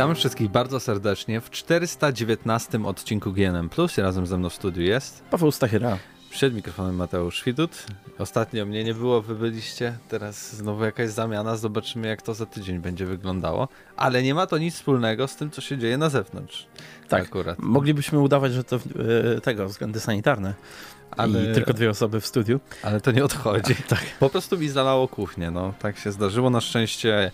Witamy 0.00 0.14
wszystkich 0.14 0.50
bardzo 0.50 0.80
serdecznie 0.80 1.40
w 1.40 1.50
419 1.50 2.84
odcinku 2.84 3.32
GNM 3.32 3.68
Plus. 3.68 3.98
Razem 3.98 4.26
ze 4.26 4.38
mną 4.38 4.48
w 4.48 4.54
studiu 4.54 4.82
jest 4.82 5.22
Paweł 5.30 5.52
Stachyra. 5.52 5.98
Przed 6.30 6.54
mikrofonem 6.54 6.96
Mateusz 6.96 7.44
Widut. 7.44 7.86
Ostatnio 8.18 8.66
mnie 8.66 8.84
nie 8.84 8.94
było, 8.94 9.22
wy 9.22 9.34
byliście. 9.34 9.98
Teraz 10.08 10.56
znowu 10.56 10.84
jakaś 10.84 11.10
zamiana. 11.10 11.56
Zobaczymy, 11.56 12.08
jak 12.08 12.22
to 12.22 12.34
za 12.34 12.46
tydzień 12.46 12.78
będzie 12.78 13.06
wyglądało. 13.06 13.68
Ale 13.96 14.22
nie 14.22 14.34
ma 14.34 14.46
to 14.46 14.58
nic 14.58 14.74
wspólnego 14.74 15.28
z 15.28 15.36
tym, 15.36 15.50
co 15.50 15.60
się 15.60 15.78
dzieje 15.78 15.98
na 15.98 16.08
zewnątrz. 16.08 16.66
Tak, 17.08 17.22
akurat. 17.22 17.58
Moglibyśmy 17.58 18.18
udawać, 18.18 18.52
że 18.52 18.64
to 18.64 18.76
yy, 18.76 19.40
tego, 19.40 19.68
względy 19.68 20.00
sanitarne. 20.00 20.54
Ale... 21.10 21.50
I 21.50 21.54
tylko 21.54 21.72
dwie 21.72 21.90
osoby 21.90 22.20
w 22.20 22.26
studiu. 22.26 22.60
Ale 22.82 23.00
to 23.00 23.10
nie 23.10 23.24
odchodzi. 23.24 23.74
tak. 23.88 24.02
Po 24.20 24.30
prostu 24.30 24.58
mi 24.58 24.68
zalało 24.68 25.08
kuchnię. 25.08 25.50
No, 25.50 25.74
tak 25.78 25.98
się 25.98 26.12
zdarzyło. 26.12 26.50
Na 26.50 26.60
szczęście 26.60 27.30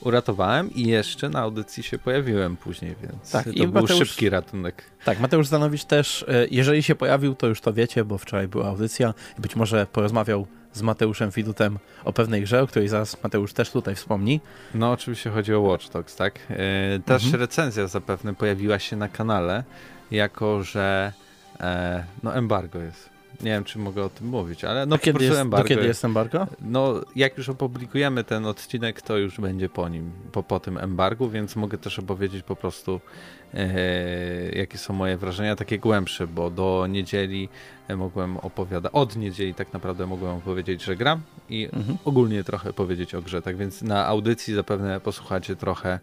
uratowałem 0.00 0.74
i 0.74 0.86
jeszcze 0.86 1.28
na 1.28 1.40
audycji 1.40 1.82
się 1.82 1.98
pojawiłem 1.98 2.56
później, 2.56 2.94
więc 3.02 3.30
tak, 3.30 3.44
to 3.44 3.52
był 3.52 3.82
Mateusz, 3.82 4.08
szybki 4.08 4.30
ratunek. 4.30 4.82
Tak, 5.04 5.20
Mateusz 5.20 5.46
Zanowicz 5.46 5.84
też, 5.84 6.24
e, 6.28 6.46
jeżeli 6.50 6.82
się 6.82 6.94
pojawił, 6.94 7.34
to 7.34 7.46
już 7.46 7.60
to 7.60 7.72
wiecie, 7.72 8.04
bo 8.04 8.18
wczoraj 8.18 8.48
była 8.48 8.66
audycja 8.66 9.14
i 9.38 9.40
być 9.40 9.56
może 9.56 9.86
porozmawiał 9.86 10.46
z 10.72 10.82
Mateuszem 10.82 11.32
Fidutem 11.32 11.78
o 12.04 12.12
pewnej 12.12 12.42
grze, 12.42 12.62
o 12.62 12.66
której 12.66 12.88
zaraz 12.88 13.22
Mateusz 13.22 13.52
też 13.52 13.70
tutaj 13.70 13.94
wspomni. 13.94 14.40
No 14.74 14.92
oczywiście 14.92 15.30
chodzi 15.30 15.54
o 15.54 15.60
Watch 15.60 15.88
Dogs, 15.88 16.16
tak? 16.16 16.38
Yy, 16.50 16.56
też 17.04 17.24
mhm. 17.24 17.40
recenzja 17.40 17.86
zapewne 17.86 18.34
pojawiła 18.34 18.78
się 18.78 18.96
na 18.96 19.08
kanale, 19.08 19.64
jako 20.10 20.62
że 20.62 21.12
e, 21.60 22.04
no 22.22 22.34
embargo 22.34 22.78
jest. 22.78 23.17
Nie 23.40 23.50
wiem, 23.50 23.64
czy 23.64 23.78
mogę 23.78 24.04
o 24.04 24.08
tym 24.08 24.26
mówić, 24.26 24.64
ale 24.64 24.86
no 24.86 24.98
kiedy 24.98 25.24
jest, 25.24 25.38
embargo. 25.38 25.62
Do 25.62 25.68
kiedy 25.68 25.86
jest 25.86 26.04
embargo? 26.04 26.46
No, 26.60 26.94
jak 27.16 27.38
już 27.38 27.48
opublikujemy 27.48 28.24
ten 28.24 28.46
odcinek, 28.46 29.02
to 29.02 29.18
już 29.18 29.40
będzie 29.40 29.68
po 29.68 29.88
nim, 29.88 30.10
po, 30.32 30.42
po 30.42 30.60
tym 30.60 30.78
embargu, 30.78 31.28
więc 31.28 31.56
mogę 31.56 31.78
też 31.78 31.98
opowiedzieć 31.98 32.42
po 32.42 32.56
prostu, 32.56 33.00
e, 33.54 33.68
jakie 34.50 34.78
są 34.78 34.94
moje 34.94 35.16
wrażenia, 35.16 35.56
takie 35.56 35.78
głębsze, 35.78 36.26
bo 36.26 36.50
do 36.50 36.86
niedzieli 36.90 37.48
e, 37.88 37.96
mogłem 37.96 38.36
opowiadać, 38.36 38.92
od 38.94 39.16
niedzieli 39.16 39.54
tak 39.54 39.72
naprawdę 39.72 40.06
mogłem 40.06 40.36
opowiedzieć, 40.36 40.84
że 40.84 40.96
gram 40.96 41.20
i 41.48 41.64
mhm. 41.64 41.98
ogólnie 42.04 42.44
trochę 42.44 42.72
powiedzieć 42.72 43.14
o 43.14 43.22
grze, 43.22 43.42
tak 43.42 43.56
więc 43.56 43.82
na 43.82 44.06
audycji 44.06 44.54
zapewne 44.54 45.00
posłuchacie 45.00 45.56
trochę 45.56 45.98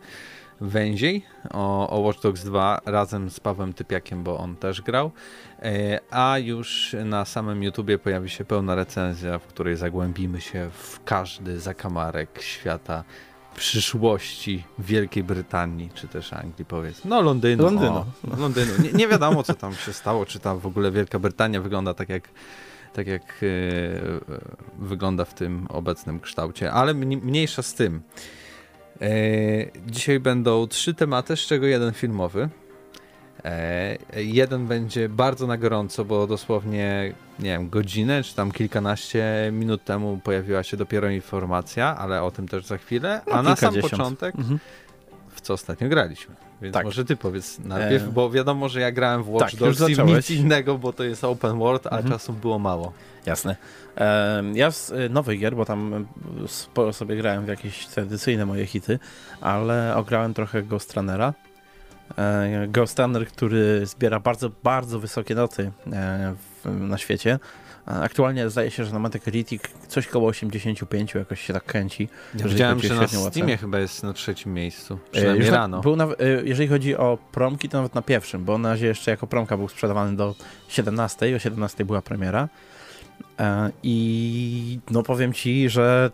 węziej 0.61 1.25
o, 1.51 1.89
o 1.89 1.99
Watch 1.99 2.21
Dogs 2.21 2.43
2 2.43 2.81
razem 2.85 3.29
z 3.29 3.39
Pawłem 3.39 3.73
Typiakiem, 3.73 4.23
bo 4.23 4.37
on 4.37 4.55
też 4.55 4.81
grał. 4.81 5.11
E, 5.59 5.99
a 6.11 6.37
już 6.37 6.95
na 7.05 7.25
samym 7.25 7.63
YouTubie 7.63 7.97
pojawi 7.97 8.29
się 8.29 8.45
pełna 8.45 8.75
recenzja, 8.75 9.39
w 9.39 9.47
której 9.47 9.75
zagłębimy 9.75 10.41
się 10.41 10.69
w 10.73 10.99
każdy 11.05 11.59
zakamarek 11.59 12.41
świata 12.41 13.03
przyszłości 13.55 14.63
Wielkiej 14.79 15.23
Brytanii, 15.23 15.89
czy 15.93 16.07
też 16.07 16.33
Anglii, 16.33 16.65
powiedzmy. 16.65 17.09
No, 17.09 17.21
Londynu. 17.21 17.63
Londynu. 17.63 18.05
O, 18.33 18.37
Londynu. 18.37 18.71
Nie, 18.83 18.91
nie, 18.91 19.07
wiadomo, 19.07 19.43
co 19.43 19.53
tam 19.53 19.73
się 19.73 19.93
stało, 19.93 20.25
czy 20.25 20.39
tam 20.39 20.59
w 20.59 20.65
ogóle 20.65 20.91
Wielka 20.91 21.19
Brytania 21.19 21.61
wygląda 21.61 21.93
tak 21.93 22.09
jak, 22.09 22.29
tak 22.93 23.07
jak 23.07 23.41
yy, 23.41 24.19
wygląda 24.79 25.25
w 25.25 25.33
tym 25.33 25.67
obecnym 25.69 26.19
kształcie, 26.19 26.71
ale 26.71 26.93
mniejsza 26.93 27.61
z 27.61 27.73
tym. 27.73 28.01
E, 29.01 29.07
dzisiaj 29.87 30.19
będą 30.19 30.67
trzy 30.67 30.93
tematy, 30.93 31.35
z 31.35 31.39
czego 31.39 31.65
jeden 31.65 31.93
filmowy. 31.93 32.49
E, 33.45 33.97
jeden 34.15 34.67
będzie 34.67 35.09
bardzo 35.09 35.47
na 35.47 35.57
gorąco, 35.57 36.05
bo 36.05 36.27
dosłownie, 36.27 37.13
nie 37.39 37.49
wiem, 37.49 37.69
godzinę 37.69 38.23
czy 38.23 38.35
tam 38.35 38.51
kilkanaście 38.51 39.49
minut 39.51 39.83
temu 39.83 40.19
pojawiła 40.23 40.63
się 40.63 40.77
dopiero 40.77 41.09
informacja, 41.09 41.97
ale 41.97 42.23
o 42.23 42.31
tym 42.31 42.47
też 42.47 42.65
za 42.65 42.77
chwilę. 42.77 43.21
A 43.31 43.35
no, 43.35 43.43
na 43.43 43.55
sam 43.55 43.75
początek, 43.81 44.35
mhm. 44.35 44.59
W 45.45 45.47
co 45.47 45.53
ostatnio 45.53 45.89
graliśmy. 45.89 46.35
Więc 46.61 46.73
tak. 46.73 46.85
może 46.85 47.05
ty 47.05 47.15
powiedz 47.15 47.59
najpierw, 47.59 48.03
e... 48.03 48.07
bo 48.07 48.29
wiadomo, 48.29 48.69
że 48.69 48.81
ja 48.81 48.91
grałem 48.91 49.23
w 49.23 49.29
Watch 49.29 49.51
tak, 49.51 49.59
Dogs 49.59 49.89
i 49.89 50.03
nic 50.03 50.31
innego, 50.31 50.77
bo 50.77 50.93
to 50.93 51.03
jest 51.03 51.23
open 51.23 51.59
world, 51.59 51.87
a 51.87 51.89
mhm. 51.89 52.09
czasu 52.09 52.33
było 52.33 52.59
mało. 52.59 52.93
Jasne. 53.25 53.55
Ja 54.53 54.71
z 54.71 54.89
y, 54.89 55.09
nowych 55.09 55.39
gier, 55.39 55.55
bo 55.55 55.65
tam 55.65 56.07
sporo 56.47 56.93
sobie 56.93 57.15
grałem 57.17 57.45
w 57.45 57.47
jakieś 57.47 57.85
tradycyjne 57.85 58.45
moje 58.45 58.65
hity, 58.65 58.99
ale 59.41 59.95
ograłem 59.95 60.33
trochę 60.33 60.63
Ghost 60.63 60.93
Runnera. 60.93 61.33
E, 62.17 62.67
Ghost 62.67 62.99
Runner, 62.99 63.27
który 63.27 63.85
zbiera 63.85 64.19
bardzo, 64.19 64.51
bardzo 64.63 64.99
wysokie 64.99 65.35
noty 65.35 65.71
e, 65.93 66.35
na 66.65 66.97
świecie. 66.97 67.39
Aktualnie 67.85 68.49
zdaje 68.49 68.71
się, 68.71 68.85
że 68.85 68.93
na 68.93 68.99
Metacritic 68.99 69.63
coś 69.87 70.07
koło 70.07 70.27
85 70.27 71.13
jakoś 71.13 71.41
się 71.41 71.53
tak 71.53 71.63
kręci. 71.63 72.09
Ja 72.35 72.47
widziałem, 72.47 72.79
że 72.79 72.95
na 72.95 73.07
Steamie 73.07 73.57
chyba 73.57 73.79
jest 73.79 74.03
na 74.03 74.13
trzecim 74.13 74.53
miejscu, 74.53 74.93
e, 74.93 74.97
przynajmniej 75.11 75.49
rano. 75.49 75.81
Był 75.81 75.95
na, 75.95 76.07
jeżeli 76.43 76.69
chodzi 76.69 76.95
o 76.95 77.17
promki, 77.31 77.69
to 77.69 77.77
nawet 77.77 77.95
na 77.95 78.01
pierwszym, 78.01 78.45
bo 78.45 78.57
na 78.57 78.69
razie 78.69 78.87
jeszcze 78.87 79.11
jako 79.11 79.27
promka 79.27 79.57
był 79.57 79.69
sprzedawany 79.69 80.17
do 80.17 80.35
17, 80.67 81.35
o 81.35 81.39
17 81.39 81.85
była 81.85 82.01
premiera. 82.01 82.49
E, 83.39 83.71
I 83.83 84.79
no 84.91 85.03
powiem 85.03 85.33
ci, 85.33 85.69
że 85.69 86.11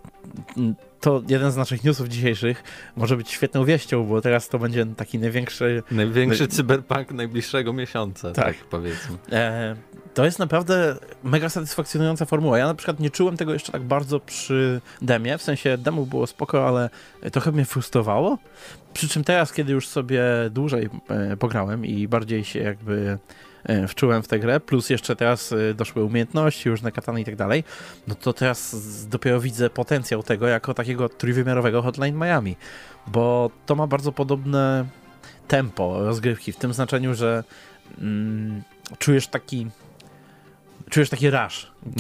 to 1.02 1.22
jeden 1.28 1.52
z 1.52 1.56
naszych 1.56 1.84
newsów 1.84 2.08
dzisiejszych 2.08 2.64
może 2.96 3.18
być 3.18 3.32
świetną 3.32 3.66
wieścią, 3.66 4.06
bo 4.06 4.22
teraz 4.22 4.50
to 4.50 4.60
będzie 4.60 4.86
taki 4.86 5.20
największy... 5.20 5.84
Największy 5.92 6.48
cyberpunk 6.48 7.12
najbliższego 7.12 7.74
miesiąca, 7.74 8.32
tak, 8.32 8.46
tak 8.46 8.56
powiedzmy. 8.56 9.18
E, 9.32 9.76
to 10.14 10.26
jest 10.26 10.40
naprawdę 10.40 10.96
mega 11.24 11.50
satysfakcjonująca 11.50 12.26
formuła. 12.26 12.58
Ja 12.58 12.68
na 12.68 12.76
przykład 12.76 13.00
nie 13.00 13.10
czułem 13.10 13.38
tego 13.38 13.54
jeszcze 13.54 13.72
tak 13.72 13.84
bardzo 13.84 14.20
przy 14.20 14.82
demie, 15.02 15.38
w 15.38 15.42
sensie 15.42 15.78
demo 15.78 16.06
było 16.06 16.28
spoko, 16.28 16.68
ale 16.68 16.90
trochę 17.32 17.52
mnie 17.52 17.66
frustrowało. 17.66 18.38
Przy 18.94 19.10
czym 19.10 19.24
teraz, 19.24 19.54
kiedy 19.54 19.72
już 19.74 19.88
sobie 19.88 20.24
dłużej 20.52 20.90
e, 21.10 21.38
pograłem 21.38 21.86
i 21.86 22.08
bardziej 22.08 22.44
się 22.44 22.60
jakby 22.60 23.18
wczułem 23.88 24.24
w 24.24 24.28
tę 24.28 24.40
grę, 24.40 24.60
plus 24.60 24.90
jeszcze 24.90 25.16
teraz 25.16 25.52
e, 25.52 25.74
doszły 25.74 26.04
umiejętności, 26.04 26.70
różne 26.70 26.92
katany 26.92 27.22
i 27.22 27.26
tak 27.26 27.36
dalej, 27.36 27.64
no 28.08 28.16
to 28.16 28.34
teraz 28.34 28.76
dopiero 29.08 29.40
widzę 29.40 29.70
potencjał 29.70 30.24
tego 30.24 30.48
jako 30.48 30.74
takiego 30.74 31.10
trójwymiarowego 31.10 31.82
Hotline 31.82 32.16
Miami, 32.16 32.56
bo 33.08 33.52
to 33.66 33.76
ma 33.76 33.88
bardzo 33.88 34.12
podobne 34.12 34.86
tempo 35.48 36.06
rozgrywki, 36.06 36.52
w 36.52 36.58
tym 36.58 36.74
znaczeniu, 36.74 37.14
że 37.14 37.44
mm, 37.98 38.64
czujesz 39.00 39.28
taki 39.28 39.68
czujesz 40.90 41.10
taki 41.10 41.30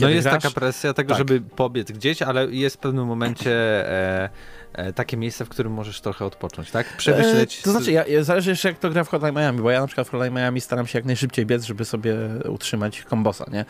no 0.01 0.09
jest 0.09 0.27
grasz, 0.27 0.43
taka 0.43 0.55
presja 0.55 0.93
tego, 0.93 1.09
tak. 1.09 1.17
żeby 1.17 1.41
pobiec 1.41 1.91
gdzieś, 1.91 2.21
ale 2.21 2.45
jest 2.45 2.75
w 2.75 2.79
pewnym 2.79 3.05
momencie 3.05 3.51
e, 3.89 4.29
E, 4.73 4.93
takie 4.93 5.17
miejsce, 5.17 5.45
w 5.45 5.49
którym 5.49 5.73
możesz 5.73 6.01
trochę 6.01 6.25
odpocząć, 6.25 6.71
tak? 6.71 6.97
Przemyśleć. 6.97 7.59
E, 7.59 7.63
to 7.63 7.71
znaczy, 7.71 7.91
ja, 7.91 8.23
zależy 8.23 8.49
jeszcze 8.49 8.67
jak 8.67 8.79
to 8.79 8.89
gra 8.89 9.03
w 9.03 9.09
Hotline 9.09 9.35
Miami, 9.35 9.61
bo 9.61 9.71
ja 9.71 9.81
na 9.81 9.87
przykład 9.87 10.07
w 10.07 10.11
Hotline 10.11 10.33
Miami 10.33 10.61
staram 10.61 10.87
się 10.87 10.97
jak 10.97 11.05
najszybciej 11.05 11.45
biec, 11.45 11.63
żeby 11.63 11.85
sobie 11.85 12.15
utrzymać 12.49 13.01
kombosa, 13.01 13.45
nie? 13.51 13.65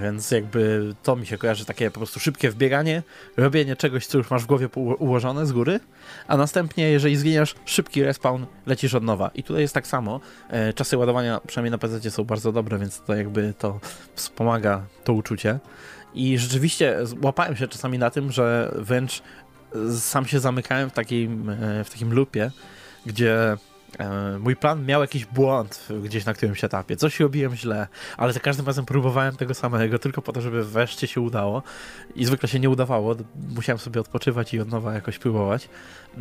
Więc 0.00 0.30
jakby 0.30 0.94
to 1.02 1.16
mi 1.16 1.26
się 1.26 1.38
kojarzy 1.38 1.64
takie 1.64 1.90
po 1.90 2.00
prostu 2.00 2.20
szybkie 2.20 2.50
wbieganie, 2.50 3.02
robienie 3.36 3.76
czegoś, 3.76 4.06
co 4.06 4.18
już 4.18 4.30
masz 4.30 4.42
w 4.42 4.46
głowie 4.46 4.68
ułożone 4.98 5.46
z 5.46 5.52
góry, 5.52 5.80
a 6.26 6.36
następnie, 6.36 6.90
jeżeli 6.90 7.16
zginiesz, 7.16 7.54
szybki 7.64 8.02
respawn, 8.02 8.44
lecisz 8.66 8.94
od 8.94 9.02
nowa. 9.02 9.30
I 9.34 9.42
tutaj 9.42 9.62
jest 9.62 9.74
tak 9.74 9.86
samo. 9.86 10.20
E, 10.48 10.72
czasy 10.72 10.96
ładowania, 10.96 11.40
przynajmniej 11.46 11.70
na 11.70 11.78
PC 11.78 12.10
są 12.10 12.24
bardzo 12.24 12.52
dobre, 12.52 12.78
więc 12.78 13.00
to 13.00 13.14
jakby 13.14 13.54
to 13.58 13.80
wspomaga 14.14 14.82
to 15.04 15.12
uczucie. 15.12 15.49
I 16.14 16.38
rzeczywiście 16.38 16.98
łapałem 17.22 17.56
się 17.56 17.68
czasami 17.68 17.98
na 17.98 18.10
tym, 18.10 18.32
że 18.32 18.72
wręcz 18.74 19.22
sam 19.98 20.26
się 20.26 20.40
zamykałem 20.40 20.90
w 20.90 20.92
takim, 20.92 21.50
e, 21.50 21.84
w 21.84 21.90
takim 21.90 22.12
lupie, 22.12 22.50
gdzie 23.06 23.56
e, 23.98 24.38
mój 24.38 24.56
plan 24.56 24.86
miał 24.86 25.00
jakiś 25.00 25.24
błąd 25.24 25.88
gdzieś 26.02 26.24
na 26.24 26.34
którymś 26.34 26.64
etapie. 26.64 26.96
Coś 26.96 27.20
robiłem 27.20 27.56
źle, 27.56 27.86
ale 28.16 28.32
za 28.32 28.40
każdym 28.40 28.66
razem 28.66 28.86
próbowałem 28.86 29.36
tego 29.36 29.54
samego, 29.54 29.98
tylko 29.98 30.22
po 30.22 30.32
to, 30.32 30.40
żeby 30.40 30.64
wreszcie 30.64 31.06
się 31.06 31.20
udało. 31.20 31.62
I 32.16 32.24
zwykle 32.24 32.48
się 32.48 32.60
nie 32.60 32.70
udawało. 32.70 33.16
Musiałem 33.54 33.78
sobie 33.78 34.00
odpoczywać 34.00 34.54
i 34.54 34.60
od 34.60 34.68
nowa 34.68 34.94
jakoś 34.94 35.18
próbować. 35.18 35.68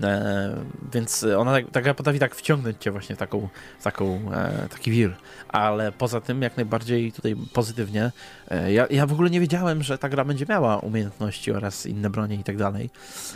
E, 0.03 0.55
więc 0.93 1.25
ona, 1.37 1.51
tak, 1.51 1.71
ta 1.71 1.81
gra 1.81 1.93
potrafi 1.93 2.19
tak 2.19 2.35
wciągnąć 2.35 2.77
cię 2.79 2.91
właśnie 2.91 3.15
taką, 3.15 3.49
taką, 3.83 4.31
e, 4.33 4.67
taki 4.69 4.91
wir. 4.91 5.15
Ale 5.47 5.91
poza 5.91 6.21
tym 6.21 6.41
jak 6.41 6.57
najbardziej 6.57 7.11
tutaj 7.11 7.35
pozytywnie. 7.53 8.11
E, 8.49 8.73
ja, 8.73 8.87
ja 8.89 9.05
w 9.05 9.13
ogóle 9.13 9.29
nie 9.29 9.39
wiedziałem, 9.39 9.83
że 9.83 9.97
ta 9.97 10.09
gra 10.09 10.25
będzie 10.25 10.45
miała 10.49 10.77
umiejętności 10.77 11.51
oraz 11.51 11.85
inne 11.85 12.09
bronie 12.09 12.35
i 12.35 12.43
tak 12.43 12.57
dalej. 12.57 12.89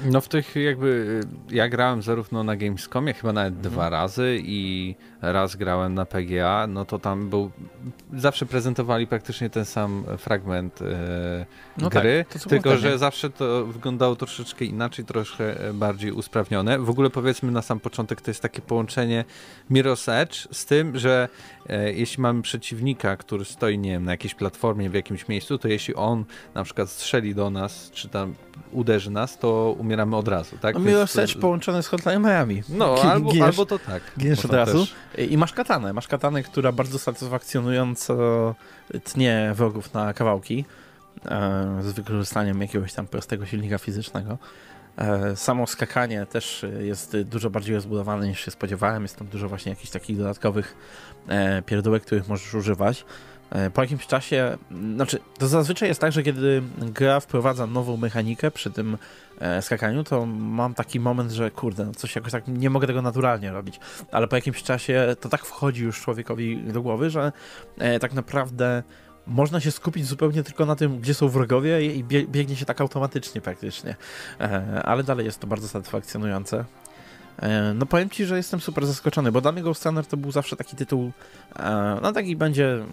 No 0.06 0.22
w 0.22 0.28
tych 0.28 0.56
jakby, 0.56 1.22
ja 1.50 1.70
grałem 1.70 2.02
zarówno 2.02 2.44
na 2.44 2.56
Gamescomie, 2.56 3.14
chyba 3.14 3.34
nawet 3.34 3.54
mhm. 3.54 3.74
dwa 3.74 3.90
razy 3.90 4.40
i 4.44 4.96
raz 5.32 5.56
grałem 5.56 5.94
na 5.94 6.06
PGA, 6.06 6.68
no 6.68 6.86
to 6.86 7.00
tam 7.00 7.30
był, 7.30 7.52
zawsze 8.14 8.46
prezentowali 8.46 9.08
praktycznie 9.08 9.50
ten 9.50 9.66
sam 9.66 10.04
fragment 10.18 10.82
e, 10.82 11.46
no 11.78 11.90
tak, 11.90 12.04
gry, 12.04 12.26
tak, 12.30 12.42
tylko 12.42 12.78
że 12.78 12.98
zawsze 12.98 13.30
to 13.30 13.66
wyglądało 13.66 14.16
troszeczkę 14.16 14.66
inaczej, 14.66 15.06
troszkę 15.06 15.56
bardziej 15.74 16.12
usprawnione. 16.12 16.80
W 16.80 16.90
ogóle 16.90 17.10
powiedzmy 17.10 17.52
na 17.52 17.62
sam 17.62 17.80
początek 17.80 18.22
to 18.22 18.32
jest 18.32 18.42
takie 18.42 18.62
połączenie 18.62 19.26
Mirror's 19.72 20.12
Edge 20.12 20.48
z 20.52 20.66
tym, 20.66 21.00
że 21.00 21.30
e, 21.70 21.94
jeśli 21.94 22.22
mamy 22.22 22.42
przeciwnika, 22.42 23.18
który 23.18 23.46
stoi, 23.46 23.78
nie 23.78 23.92
wiem, 23.92 24.06
na 24.06 24.12
jakiejś 24.12 24.36
platformie 24.36 24.90
w 24.90 24.94
jakimś 24.94 25.28
miejscu, 25.28 25.58
to 25.58 25.68
jeśli 25.68 25.96
on 25.96 26.26
na 26.56 26.64
przykład 26.64 26.90
strzeli 26.90 27.36
do 27.36 27.50
nas, 27.50 27.92
czy 27.92 28.10
tam 28.10 28.34
uderzy 28.72 29.12
nas, 29.12 29.38
to 29.38 29.76
umieramy 29.80 30.16
od 30.16 30.28
razu, 30.28 30.58
tak? 30.58 30.76
No, 30.76 30.82
Mirror's 30.82 31.22
Edge 31.22 31.38
połączone 31.38 31.84
z 31.84 31.88
Hotline 31.88 32.22
Miami. 32.22 32.64
No, 32.70 32.96
albo, 33.04 33.32
albo 33.46 33.66
to 33.66 33.80
tak. 33.80 34.04
Giniesz 34.20 34.46
od 34.46 34.52
razu. 34.54 34.86
też- 35.16 35.30
I 35.32 35.38
masz 35.38 35.54
katanę. 35.54 35.94
Masz 35.94 36.08
katanę, 36.08 36.44
która 36.44 36.72
bardzo 36.72 37.00
satysfakcjonująco 37.00 38.56
tnie 39.04 39.52
wrogów 39.56 39.94
na 39.94 40.14
kawałki 40.14 40.66
e, 41.26 41.80
z 41.82 41.92
wykorzystaniem 41.92 42.62
jakiegoś 42.62 42.94
tam 42.94 43.08
prostego 43.08 43.46
silnika 43.46 43.78
fizycznego. 43.78 44.38
E, 44.98 45.36
samo 45.36 45.68
skakanie 45.68 46.26
też 46.26 46.66
jest 46.80 47.18
dużo 47.22 47.50
bardziej 47.50 47.76
rozbudowane 47.76 48.28
niż 48.28 48.40
się 48.40 48.52
spodziewałem. 48.52 49.04
Jest 49.04 49.16
tam 49.18 49.28
dużo 49.28 49.50
właśnie 49.50 49.70
jakichś 49.70 49.90
takich 49.92 50.18
dodatkowych 50.18 50.76
e, 51.28 51.62
pierdółek, 51.62 52.04
których 52.04 52.28
możesz 52.28 52.54
używać. 52.54 53.06
E, 53.54 53.70
Po 53.70 53.82
jakimś 53.82 54.08
czasie, 54.08 54.58
znaczy 54.96 55.20
to 55.38 55.48
zazwyczaj 55.48 55.90
jest 55.90 56.02
tak, 56.02 56.12
że 56.12 56.24
kiedy 56.24 56.64
gra 56.78 57.20
wprowadza 57.20 57.68
nową 57.68 57.98
mechanikę 57.98 58.52
przy 58.52 58.72
tym 58.72 58.98
e, 59.40 59.62
skakaniu, 59.62 60.04
to 60.04 60.26
mam 60.26 60.74
taki 60.74 61.00
moment, 61.00 61.32
że 61.32 61.52
kurde, 61.52 61.86
no 61.86 61.94
coś 61.94 62.16
jakoś 62.16 62.32
tak 62.32 62.48
nie 62.48 62.70
mogę 62.70 62.88
tego 62.88 63.02
naturalnie 63.02 63.52
robić. 63.52 63.80
Ale 64.12 64.28
po 64.28 64.36
jakimś 64.36 64.64
czasie 64.64 65.16
to 65.20 65.30
tak 65.30 65.46
wchodzi 65.46 65.84
już 65.84 66.02
człowiekowi 66.02 66.64
do 66.64 66.82
głowy, 66.82 67.10
że 67.10 67.32
e, 67.78 68.00
tak 68.00 68.14
naprawdę 68.14 68.84
można 69.28 69.60
się 69.60 69.72
skupić 69.72 70.06
zupełnie 70.06 70.44
tylko 70.44 70.66
na 70.66 70.76
tym, 70.76 71.00
gdzie 71.00 71.14
są 71.14 71.30
wrogowie 71.30 71.96
i 71.96 72.04
bie 72.04 72.28
biegnie 72.28 72.56
się 72.56 72.66
tak 72.66 72.82
automatycznie 72.82 73.42
praktycznie. 73.42 73.96
Ale 74.84 75.04
dalej 75.04 75.26
jest 75.26 75.40
to 75.40 75.48
bardzo 75.48 75.68
satysfakcjonujące. 75.68 76.66
No 77.76 77.86
powiem 77.86 78.10
ci, 78.10 78.26
że 78.26 78.38
jestem 78.38 78.60
super 78.60 78.86
zaskoczony, 78.86 79.32
bo 79.32 79.52
mnie 79.52 79.62
Ghost 79.62 79.86
Runner 79.86 80.06
to 80.06 80.18
był 80.18 80.32
zawsze 80.32 80.56
taki 80.56 80.76
tytuł, 80.76 81.12
no 82.02 82.12
taki 82.12 82.36
będzie 82.36 82.86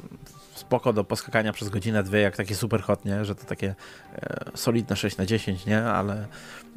spoko 0.61 0.93
do 0.93 1.05
poskakania 1.05 1.53
przez 1.53 1.69
godzinę, 1.69 2.03
dwie, 2.03 2.21
jak 2.21 2.37
takie 2.37 2.55
super 2.55 2.83
hot, 2.83 3.05
nie? 3.05 3.25
Że 3.25 3.35
to 3.35 3.45
takie 3.45 3.75
e, 4.15 4.51
solidne 4.55 4.97
6 4.97 5.17
na 5.17 5.27
10, 5.27 5.67
nie? 5.67 5.83
Ale 5.83 6.27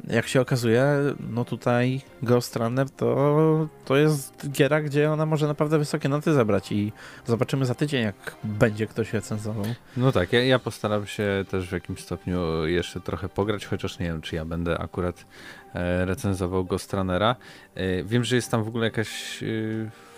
jak 0.08 0.28
się 0.28 0.40
okazuje, 0.40 0.86
no 1.30 1.44
tutaj 1.44 2.00
Ghost 2.22 2.56
Runner 2.56 2.90
to, 2.90 3.68
to 3.84 3.96
jest 3.96 4.50
giera, 4.50 4.80
gdzie 4.80 5.10
ona 5.10 5.26
może 5.26 5.46
naprawdę 5.46 5.78
wysokie 5.78 6.08
noty 6.08 6.34
zebrać 6.34 6.72
i 6.72 6.92
zobaczymy 7.26 7.66
za 7.66 7.74
tydzień, 7.74 8.02
jak 8.02 8.36
będzie 8.44 8.86
ktoś 8.86 9.12
recenzował. 9.12 9.64
No 9.96 10.12
tak, 10.12 10.32
ja, 10.32 10.44
ja 10.44 10.58
postaram 10.58 11.06
się 11.06 11.44
też 11.50 11.68
w 11.68 11.72
jakimś 11.72 12.00
stopniu 12.00 12.66
jeszcze 12.66 13.00
trochę 13.00 13.28
pograć, 13.28 13.66
chociaż 13.66 13.98
nie 13.98 14.06
wiem, 14.06 14.20
czy 14.20 14.36
ja 14.36 14.44
będę 14.44 14.78
akurat 14.78 15.26
e, 15.74 16.04
recenzował 16.04 16.64
Ghost 16.64 16.92
Runnera. 16.92 17.36
E, 17.74 18.04
wiem, 18.04 18.24
że 18.24 18.36
jest 18.36 18.50
tam 18.50 18.64
w 18.64 18.68
ogóle 18.68 18.84
jakaś 18.84 19.44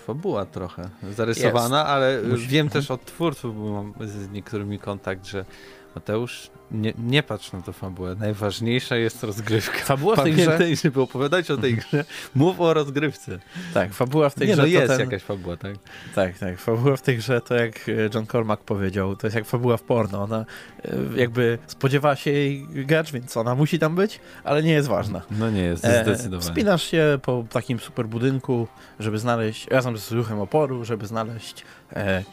fabuła 0.06 0.46
trochę 0.46 0.88
zarysowana, 1.14 1.86
ale 1.86 2.22
Musi- 2.22 2.46
wiem 2.46 2.68
też 2.68 2.90
od 2.90 3.04
twórców, 3.04 3.56
bo 3.56 3.70
mam 3.72 3.92
z 4.08 4.30
niektórymi 4.30 4.78
kontakt, 4.78 5.26
że 5.26 5.44
Mateusz, 5.96 6.50
nie, 6.70 6.92
nie 6.98 7.22
patrz 7.22 7.52
na 7.52 7.62
tę 7.62 7.72
fabułę. 7.72 8.14
Najważniejsza 8.14 8.96
jest 8.96 9.24
rozgrywka. 9.24 9.78
Fabuła 9.78 10.16
w 10.16 10.22
tej 10.22 10.32
grze... 10.32 10.44
Pamiętaj, 10.44 10.76
żeby 10.76 11.00
opowiadać 11.00 11.50
o 11.50 11.56
tej 11.56 11.74
grze, 11.74 12.04
mów 12.34 12.60
o 12.60 12.74
rozgrywce. 12.74 13.38
Tak, 13.74 13.94
fabuła 13.94 14.28
w 14.30 14.34
tej 14.34 14.48
Nie 14.48 14.54
grze 14.54 14.62
no, 14.62 14.68
to 14.68 14.72
jest 14.72 14.88
ten... 14.88 15.00
jakaś 15.00 15.22
fabuła, 15.22 15.56
tak? 15.56 15.76
Tak, 16.14 16.38
tak. 16.38 16.58
Fabuła 16.58 16.96
w 16.96 17.02
tej 17.02 17.16
grze 17.16 17.40
to 17.40 17.54
jak 17.54 17.88
e, 17.88 17.92
John 18.14 18.26
Cormack 18.26 18.62
powiedział, 18.62 19.16
to 19.16 19.26
jest 19.26 19.36
jak 19.36 19.46
fabuła 19.46 19.76
w 19.76 19.82
porno. 19.82 20.22
Ona 20.22 20.46
e, 20.84 20.96
jakby 21.16 21.58
spodziewa 21.66 22.16
się 22.16 22.30
jej 22.30 22.66
gracz, 22.68 23.12
więc 23.12 23.36
ona 23.36 23.54
musi 23.54 23.78
tam 23.78 23.94
być, 23.94 24.20
ale 24.44 24.62
nie 24.62 24.72
jest 24.72 24.88
ważna. 24.88 25.22
No 25.30 25.50
nie 25.50 25.62
jest, 25.62 25.84
E, 25.84 26.04
zdecydowanie. 26.04 26.50
Wspinasz 26.50 26.82
się 26.82 27.18
po 27.22 27.44
takim 27.50 27.78
super 27.78 28.06
budynku, 28.06 28.68
żeby 29.00 29.18
znaleźć, 29.18 29.68
razem 29.68 29.98
z 29.98 30.12
ruchem 30.12 30.40
oporu, 30.40 30.84
żeby 30.84 31.06
znaleźć 31.06 31.64
e, 31.92 32.24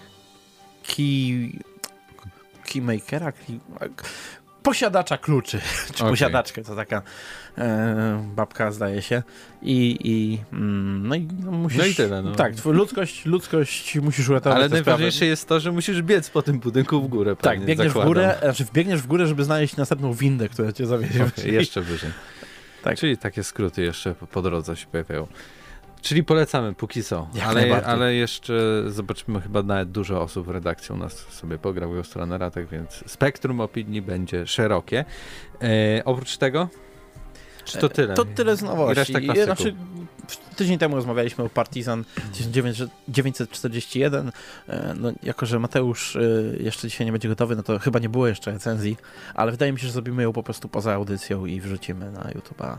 key, 0.88 1.60
keymakera, 2.74 3.32
key, 3.32 3.60
posiadacza 4.64 5.18
kluczy, 5.18 5.62
czy 5.94 6.04
Okej. 6.04 6.10
posiadaczkę, 6.10 6.64
to 6.64 6.76
taka 6.76 7.02
e, 7.58 8.32
babka 8.36 8.72
zdaje 8.72 9.02
się. 9.02 9.24
I, 9.62 9.98
i, 10.04 10.40
mm, 10.54 11.08
no 11.08 11.16
i 11.16 11.28
no, 11.46 11.52
musisz... 11.52 11.80
No 11.80 11.86
i 11.86 11.96
tyle, 11.96 12.22
no. 12.22 12.36
Tak, 12.36 12.66
ludzkość, 12.66 13.26
ludzkość 13.26 13.96
musisz 13.96 14.30
uratować 14.30 14.58
Ale 14.58 14.70
najważniejsze 14.70 15.26
jest 15.26 15.48
to, 15.48 15.60
że 15.60 15.72
musisz 15.72 16.02
biec 16.02 16.30
po 16.30 16.42
tym 16.42 16.60
budynku 16.60 17.02
w 17.02 17.08
górę. 17.08 17.36
Tak, 17.36 17.54
pewnie, 17.54 17.66
biegniesz 17.66 17.88
zakładam. 17.88 18.10
w 18.12 18.14
górę, 18.14 18.36
znaczy 18.42 18.66
wbiegniesz 18.66 19.02
w 19.02 19.08
górę, 19.08 19.28
żeby 19.28 19.44
znaleźć 19.44 19.78
następną 19.78 20.14
windę, 20.14 20.50
która 20.50 20.72
cię 20.74 20.86
zawiezie. 20.86 21.26
Okej, 21.26 21.54
jeszcze 21.54 21.82
wyżej. 21.82 22.12
Tak. 22.84 22.98
Czyli 22.98 23.18
takie 23.18 23.44
skróty 23.44 23.82
jeszcze 23.82 24.16
po 24.16 24.42
drodze 24.42 24.76
się 24.76 24.86
pojawiają. 24.86 25.28
Czyli 26.04 26.24
polecamy 26.24 26.74
póki 26.74 27.04
co. 27.04 27.28
Jak 27.34 27.48
Ale, 27.48 27.86
ale 27.86 28.14
jeszcze 28.14 28.84
zobaczymy, 28.88 29.42
chyba 29.42 29.64
nawet 29.64 29.92
dużo 29.92 30.22
osób 30.22 30.46
w 30.46 30.50
redakcji 30.50 30.96
u 30.96 30.98
nas 30.98 31.14
sobie 31.14 31.58
pograł 31.58 31.92
w 31.92 31.96
Ghost 31.96 32.16
Runnera, 32.16 32.52
tak 32.52 32.68
więc 32.68 33.04
spektrum 33.08 33.62
opinii 33.62 34.02
będzie 34.02 34.48
szerokie. 34.48 35.06
E, 35.62 36.02
oprócz 36.06 36.38
tego? 36.38 36.70
Czy 37.66 37.78
to 37.78 37.90
tyle? 37.90 38.14
To 38.14 38.26
tyle 38.26 38.56
z 38.56 38.62
nowości. 38.62 38.96
reszta 38.96 39.20
I, 39.20 39.26
klasyków. 39.26 39.46
znaczy, 39.46 39.76
tydzień 40.56 40.78
temu 40.78 40.96
rozmawialiśmy 40.96 41.44
o 41.44 41.50
Partizan 41.50 42.04
1941. 42.34 44.32
E, 44.68 44.94
No, 44.98 45.12
jako, 45.24 45.46
że 45.46 45.60
Mateusz 45.60 46.16
e, 46.16 46.22
jeszcze 46.60 46.88
dzisiaj 46.88 47.06
nie 47.06 47.12
będzie 47.12 47.30
gotowy, 47.30 47.56
no 47.56 47.64
to 47.64 47.80
chyba 47.80 48.00
nie 48.00 48.10
było 48.10 48.28
jeszcze 48.28 48.52
recenzji, 48.52 48.98
ale 49.34 49.52
wydaje 49.52 49.74
mi 49.74 49.80
się, 49.80 49.88
że 49.88 49.94
zrobimy 49.94 50.24
ją 50.24 50.34
po 50.34 50.44
prostu 50.44 50.70
poza 50.70 50.94
audycją 50.94 51.46
i 51.46 51.62
wrzucimy 51.62 52.12
na 52.12 52.22
YouTube'a. 52.22 52.78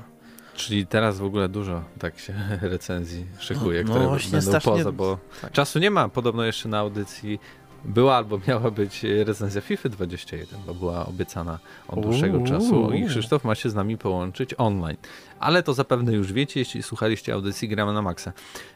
Czyli 0.54 0.86
teraz 0.86 1.18
w 1.18 1.24
ogóle 1.24 1.48
dużo 1.48 1.82
tak 1.98 2.18
się 2.18 2.34
recenzji 2.62 3.26
szykuje, 3.38 3.84
No, 3.84 3.90
które 3.90 4.06
właśnie 4.08 4.32
będą 4.32 4.46
strasznie- 4.50 4.72
poza, 4.72 4.92
bo 4.92 5.18
tak. 5.42 5.52
czasu 5.52 5.78
nie 5.78 5.90
ma. 5.90 6.08
Podobno 6.08 6.44
jeszcze 6.44 6.68
na 6.68 6.78
audycji 6.78 7.40
była 7.84 8.16
albo 8.16 8.40
miała 8.48 8.70
być 8.70 9.02
recenzja 9.24 9.60
FIFA 9.60 9.88
21, 9.88 10.60
bo 10.66 10.74
była 10.74 11.06
obiecana 11.06 11.58
od 11.88 12.00
dłuższego 12.00 12.38
Uuu. 12.38 12.46
czasu 12.46 12.92
i 12.92 13.06
Krzysztof 13.06 13.44
ma 13.44 13.54
się 13.54 13.70
z 13.70 13.74
nami 13.74 13.98
połączyć 13.98 14.54
online. 14.58 14.96
Ale 15.40 15.62
to 15.62 15.74
zapewne 15.74 16.12
już 16.12 16.32
wiecie, 16.32 16.60
jeśli 16.60 16.82
słuchaliście 16.82 17.34
audycji 17.34 17.68
Gramy 17.68 17.92
na 17.92 18.02
Maxa. 18.02 18.32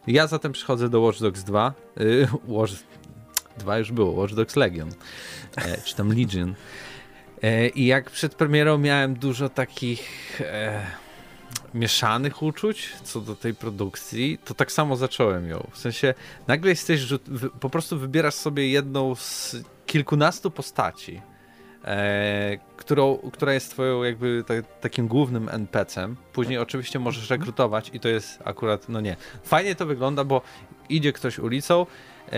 Ja 0.07 0.27
zatem 0.27 0.53
przychodzę 0.53 0.89
do 0.89 1.01
Watch 1.01 1.21
Dogs 1.21 1.43
2. 1.45 1.73
Yy, 1.97 2.29
Watch 2.47 2.73
2 3.59 3.79
już 3.79 3.93
było, 3.93 4.13
Watch 4.13 4.35
Dogs 4.35 4.57
Legion, 4.57 4.89
e, 5.57 5.81
czy 5.81 5.97
tam 5.97 6.09
Legion. 6.09 6.55
E, 7.43 7.69
I 7.69 7.87
jak 7.87 8.11
przed 8.11 8.35
premierą 8.35 8.79
miałem 8.79 9.15
dużo 9.15 9.49
takich 9.49 10.41
e, 10.41 10.87
mieszanych 11.75 12.43
uczuć 12.43 12.93
co 13.03 13.21
do 13.21 13.35
tej 13.35 13.55
produkcji, 13.55 14.39
to 14.45 14.55
tak 14.55 14.73
samo 14.73 14.97
zacząłem 14.97 15.49
ją. 15.49 15.67
W 15.73 15.79
sensie 15.79 16.15
nagle 16.47 16.71
jesteś, 16.71 17.01
że 17.01 17.19
po 17.61 17.71
prostu 17.71 17.99
wybierasz 17.99 18.35
sobie 18.35 18.69
jedną 18.69 19.15
z 19.15 19.57
kilkunastu 19.87 20.51
postaci, 20.51 21.21
e, 21.85 22.59
którą, 22.77 23.19
która 23.33 23.53
jest 23.53 23.71
twoją 23.71 24.03
jakby 24.03 24.45
ta, 24.47 24.55
takim 24.81 25.09
głównym 25.09 25.49
NPC-em. 25.49 26.17
Później 26.33 26.59
oczywiście 26.59 26.99
możesz 26.99 27.31
rekrutować 27.31 27.91
i 27.93 28.01
to 28.01 28.09
jest 28.09 28.39
akurat, 28.45 28.89
no 28.89 29.01
nie. 29.01 29.17
Fajnie 29.43 29.75
to 29.75 29.87
wygląda, 29.87 30.25
bo 30.25 30.43
idzie 30.89 31.13
ktoś 31.13 31.39
ulicą, 31.39 31.87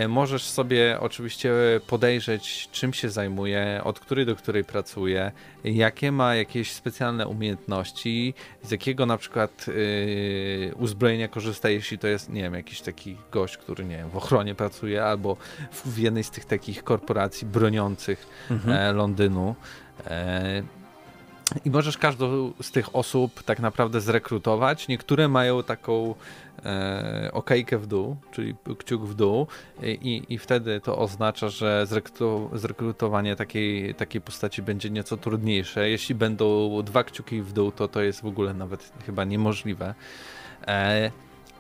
możesz 0.09 0.43
sobie 0.45 0.97
oczywiście 1.01 1.53
podejrzeć, 1.87 2.69
czym 2.73 2.93
się 2.93 3.11
zajmuje, 3.11 3.81
od 3.85 4.01
której 4.01 4.27
do 4.27 4.37
której 4.37 4.65
pracuje, 4.65 5.33
jakie 5.65 6.13
ma 6.13 6.35
jakieś 6.35 6.73
specjalne 6.73 7.29
umiejętności, 7.29 8.35
z 8.63 8.71
jakiego 8.71 9.07
na 9.07 9.17
przykład 9.17 9.67
yy, 9.67 10.75
uzbrojenia 10.75 11.29
korzysta, 11.29 11.69
jeśli 11.71 11.99
to 11.99 12.07
jest, 12.07 12.31
nie 12.31 12.43
wiem, 12.43 12.55
jakiś 12.55 12.81
taki 12.81 13.17
gość, 13.33 13.57
który, 13.57 13.85
nie 13.85 13.97
wiem, 13.97 14.11
w 14.11 14.17
ochronie 14.17 14.55
pracuje, 14.55 15.05
albo 15.05 15.37
w, 15.73 15.95
w 15.95 15.99
jednej 15.99 16.25
z 16.25 16.31
tych 16.31 16.45
takich 16.45 16.85
korporacji 16.85 17.47
broniących 17.47 18.27
Mhm. 18.51 18.79
e, 18.79 18.93
Londynu. 18.93 19.55
E, 20.07 20.63
I 21.65 21.71
możesz 21.71 21.99
każdą 21.99 22.53
z 22.63 22.71
tych 22.71 22.97
osób 22.97 23.43
tak 23.43 23.61
naprawdę 23.61 24.01
zrekrutować. 24.01 24.89
Niektóre 24.89 25.29
mają 25.29 25.63
taką 25.63 26.15
e, 26.65 27.31
okejkę 27.33 27.79
w 27.79 27.87
dół, 27.87 28.17
czyli 28.31 28.55
kciuk 28.79 29.03
w 29.03 29.15
dół 29.15 29.47
i, 29.83 30.23
i 30.29 30.39
wtedy 30.39 30.81
to 30.81 30.99
oznacza, 30.99 31.49
że 31.49 31.87
zrekruto, 31.87 32.51
zrekrutowanie 32.53 33.37
takiej, 33.37 33.95
takiej 33.95 34.21
postaci 34.21 34.63
będzie 34.63 34.91
nieco 34.91 35.17
trudniejsze. 35.17 35.91
Jeśli 35.91 36.15
będą 36.15 36.83
dwa 36.83 37.05
kciuki 37.05 37.43
w 37.43 37.53
dół, 37.53 37.73
to 37.73 37.89
to 37.89 38.03
jest 38.03 38.21
w 38.21 38.27
ogóle 38.27 38.55
nawet 38.55 38.93
chyba 39.07 39.25
niemożliwe. 39.25 39.95
E, 40.67 41.11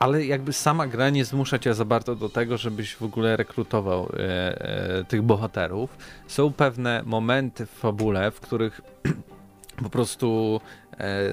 ale 0.00 0.24
jakby 0.24 0.52
sama 0.52 0.86
gra 0.86 1.10
nie 1.10 1.24
zmusza 1.24 1.58
cię 1.58 1.74
za 1.74 1.84
bardzo 1.84 2.16
do 2.16 2.28
tego, 2.28 2.56
żebyś 2.56 2.94
w 2.94 3.02
ogóle 3.02 3.36
rekrutował 3.36 4.12
e, 4.12 4.98
e, 4.98 5.04
tych 5.04 5.22
bohaterów. 5.22 5.98
Są 6.26 6.52
pewne 6.52 7.02
momenty 7.06 7.66
w 7.66 7.70
fabule, 7.70 8.30
w 8.30 8.40
których 8.40 8.80
po 9.82 9.90
prostu 9.90 10.60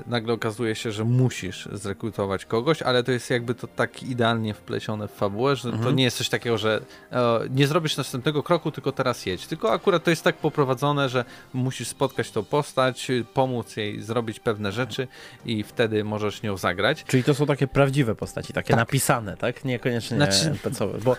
nagle 0.08 0.34
okazuje 0.34 0.76
się, 0.76 0.92
że 0.92 1.04
musisz 1.04 1.70
zrekrutować 1.72 2.46
kogoś, 2.46 2.82
ale 2.82 3.04
to 3.04 3.12
jest 3.12 3.30
jakby 3.30 3.56
to 3.56 3.68
tak 3.68 4.04
idealnie 4.04 4.54
wplecione 4.54 5.08
w 5.08 5.12
fabułę, 5.12 5.56
że 5.56 5.70
to 5.72 5.78
Mhm. 5.78 5.96
nie 5.96 6.04
jest 6.04 6.18
coś 6.18 6.30
takiego, 6.30 6.58
że 6.58 6.82
e, 7.12 7.40
nie 7.50 7.68
zrobisz 7.68 7.98
następnego 7.98 8.44
kroku, 8.44 8.72
tylko 8.72 8.92
teraz 8.92 9.26
jedź. 9.26 9.48
Tylko 9.48 9.72
akurat 9.72 10.04
to 10.04 10.10
jest 10.10 10.24
tak 10.24 10.36
poprowadzone, 10.36 11.10
że 11.10 11.26
musisz 11.54 11.88
spotkać 11.88 12.32
tą 12.32 12.44
postać, 12.44 13.08
pomóc 13.34 13.78
jej 13.78 14.02
zrobić 14.02 14.40
pewne 14.40 14.72
rzeczy 14.72 15.08
i 15.46 15.64
wtedy 15.64 16.04
możesz 16.04 16.42
nią 16.44 16.58
zagrać. 16.58 17.04
Czyli 17.04 17.24
to 17.24 17.34
są 17.34 17.46
takie 17.46 17.68
prawdziwe 17.68 18.16
postaci, 18.16 18.54
takie 18.54 18.68
Tak. 18.70 18.78
napisane, 18.80 19.38
tak? 19.38 19.66
Niekoniecznie 19.66 20.18
Znaczy- 20.18 20.48
NPC-owe, 20.50 20.98
bo, 21.04 21.16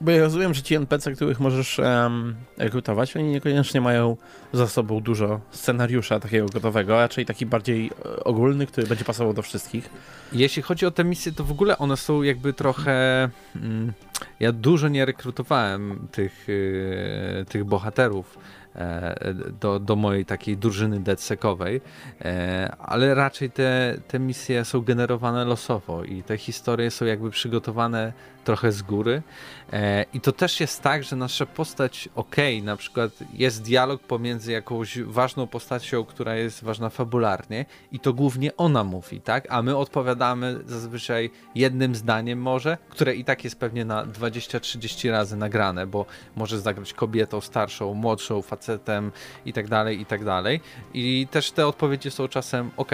bo 0.00 0.10
ja 0.10 0.22
rozumiem, 0.22 0.54
że 0.54 0.62
ci 0.62 0.74
NPC, 0.74 1.12
których 1.12 1.40
możesz 1.40 1.78
em, 1.78 2.36
rekrutować, 2.56 3.16
oni 3.16 3.28
niekoniecznie 3.30 3.80
mają 3.80 4.16
za 4.52 4.68
sobą 4.68 5.00
dużo 5.00 5.40
scenariusza 5.50 6.20
takiego 6.20 6.46
gotowego, 6.46 6.96
a 6.98 7.00
raczej 7.00 7.26
taki 7.26 7.46
bardziej 7.46 7.67
bardziej 7.68 7.90
e, 8.04 8.24
ogólny, 8.24 8.66
który 8.66 8.86
będzie 8.86 9.04
pasował 9.04 9.34
do 9.34 9.42
wszystkich. 9.42 9.90
Jeśli 10.32 10.62
chodzi 10.62 10.86
o 10.86 10.90
te 10.90 11.04
misje, 11.04 11.32
to 11.32 11.44
w 11.44 11.50
ogóle 11.50 11.78
one 11.78 11.96
są 11.96 12.22
jakby 12.22 12.52
trochę. 12.52 13.28
Mm, 13.56 13.92
ja 14.40 14.52
dużo 14.52 14.88
nie 14.88 15.04
rekrutowałem 15.04 16.08
tych, 16.12 16.48
y, 16.48 17.44
tych 17.48 17.64
bohaterów 17.64 18.38
E, 18.78 19.34
do, 19.60 19.80
do 19.80 19.96
mojej 19.96 20.24
takiej 20.24 20.56
drużyny 20.56 21.00
detsekowej, 21.00 21.80
e, 22.20 22.76
ale 22.78 23.14
raczej 23.14 23.50
te, 23.50 23.98
te 24.08 24.18
misje 24.18 24.64
są 24.64 24.80
generowane 24.80 25.44
losowo 25.44 26.04
i 26.04 26.22
te 26.22 26.36
historie 26.36 26.90
są 26.90 27.04
jakby 27.04 27.30
przygotowane 27.30 28.12
trochę 28.48 28.72
z 28.72 28.82
góry. 28.82 29.22
E, 29.72 30.04
I 30.14 30.20
to 30.20 30.32
też 30.32 30.60
jest 30.60 30.82
tak, 30.82 31.04
że 31.04 31.16
nasza 31.16 31.46
postać, 31.46 32.08
ok, 32.14 32.36
na 32.62 32.76
przykład 32.76 33.10
jest 33.32 33.62
dialog 33.62 34.02
pomiędzy 34.02 34.52
jakąś 34.52 34.98
ważną 34.98 35.46
postacią, 35.46 36.04
która 36.04 36.34
jest 36.34 36.64
ważna 36.64 36.88
fabularnie, 36.90 37.66
i 37.92 38.00
to 38.00 38.12
głównie 38.12 38.56
ona 38.56 38.84
mówi, 38.84 39.20
tak? 39.20 39.46
A 39.50 39.62
my 39.62 39.76
odpowiadamy 39.76 40.60
zazwyczaj 40.66 41.30
jednym 41.54 41.94
zdaniem, 41.94 42.38
może, 42.38 42.78
które 42.88 43.14
i 43.14 43.24
tak 43.24 43.44
jest 43.44 43.58
pewnie 43.58 43.84
na 43.84 44.06
20-30 44.06 45.10
razy 45.10 45.36
nagrane, 45.36 45.86
bo 45.86 46.06
może 46.36 46.60
zagrać 46.60 46.92
kobietą, 46.92 47.40
starszą, 47.40 47.94
młodszą, 47.94 48.42
facetem 48.42 49.12
i 49.46 49.52
tak 49.52 49.68
dalej, 49.68 50.00
i 50.00 50.06
tak 50.06 50.24
dalej. 50.24 50.60
I 50.94 51.26
też 51.30 51.50
te 51.50 51.66
odpowiedzi 51.66 52.10
są 52.10 52.28
czasem 52.28 52.70
ok, 52.76 52.92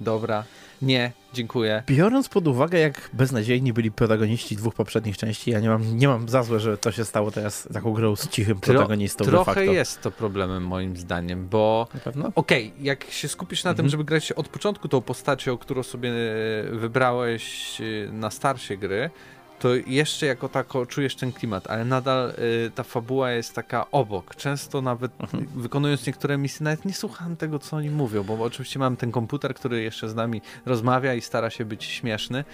dobra, 0.00 0.44
nie, 0.82 1.12
dziękuję. 1.32 1.82
Biorąc 1.86 2.28
pod 2.28 2.48
uwagę, 2.48 2.78
jak 2.78 3.10
beznadziejni 3.12 3.72
byli 3.72 3.90
protagoniści 3.90 4.56
dwóch 4.56 4.74
poprzednich 4.74 5.16
części, 5.16 5.50
ja 5.50 5.60
nie 5.60 5.68
mam, 5.68 5.96
nie 5.96 6.08
mam 6.08 6.28
za 6.28 6.42
złe, 6.42 6.60
że 6.60 6.78
to 6.78 6.92
się 6.92 7.04
stało 7.04 7.30
teraz 7.30 7.68
taką 7.72 7.92
grą 7.92 8.16
z 8.16 8.28
cichym 8.28 8.60
protagonistą. 8.60 9.24
Tro, 9.24 9.44
trochę 9.44 9.66
jest 9.66 10.00
to 10.00 10.10
problemem 10.10 10.66
moim 10.66 10.96
zdaniem, 10.96 11.48
bo 11.48 11.88
okej, 12.34 12.66
okay, 12.66 12.84
jak 12.84 13.04
się 13.04 13.28
skupisz 13.28 13.64
na 13.64 13.70
mhm. 13.70 13.84
tym, 13.84 13.90
żeby 13.90 14.04
grać 14.04 14.32
od 14.32 14.48
początku 14.48 14.88
tą 14.88 15.00
postacią, 15.00 15.58
którą 15.58 15.82
sobie 15.82 16.12
wybrałeś 16.72 17.78
na 18.12 18.30
starcie 18.30 18.76
gry, 18.76 19.10
to 19.62 19.68
jeszcze 19.86 20.26
jako 20.26 20.48
tako 20.48 20.86
czujesz 20.86 21.16
ten 21.16 21.32
klimat, 21.32 21.66
ale 21.70 21.84
nadal 21.84 22.30
y, 22.66 22.70
ta 22.74 22.82
fabuła 22.82 23.30
jest 23.30 23.54
taka 23.54 23.90
obok. 23.90 24.34
Często 24.36 24.82
nawet 24.82 25.12
mhm. 25.20 25.46
wykonując 25.56 26.06
niektóre 26.06 26.38
misje, 26.38 26.64
nawet 26.64 26.84
nie 26.84 26.94
słucham 26.94 27.36
tego, 27.36 27.58
co 27.58 27.76
oni 27.76 27.90
mówią, 27.90 28.22
bo 28.22 28.34
oczywiście 28.34 28.78
mam 28.78 28.96
ten 28.96 29.12
komputer, 29.12 29.54
który 29.54 29.82
jeszcze 29.82 30.08
z 30.08 30.14
nami 30.14 30.42
rozmawia 30.66 31.14
i 31.14 31.20
stara 31.20 31.50
się 31.50 31.64
być 31.64 31.84
śmieszny, 31.84 32.44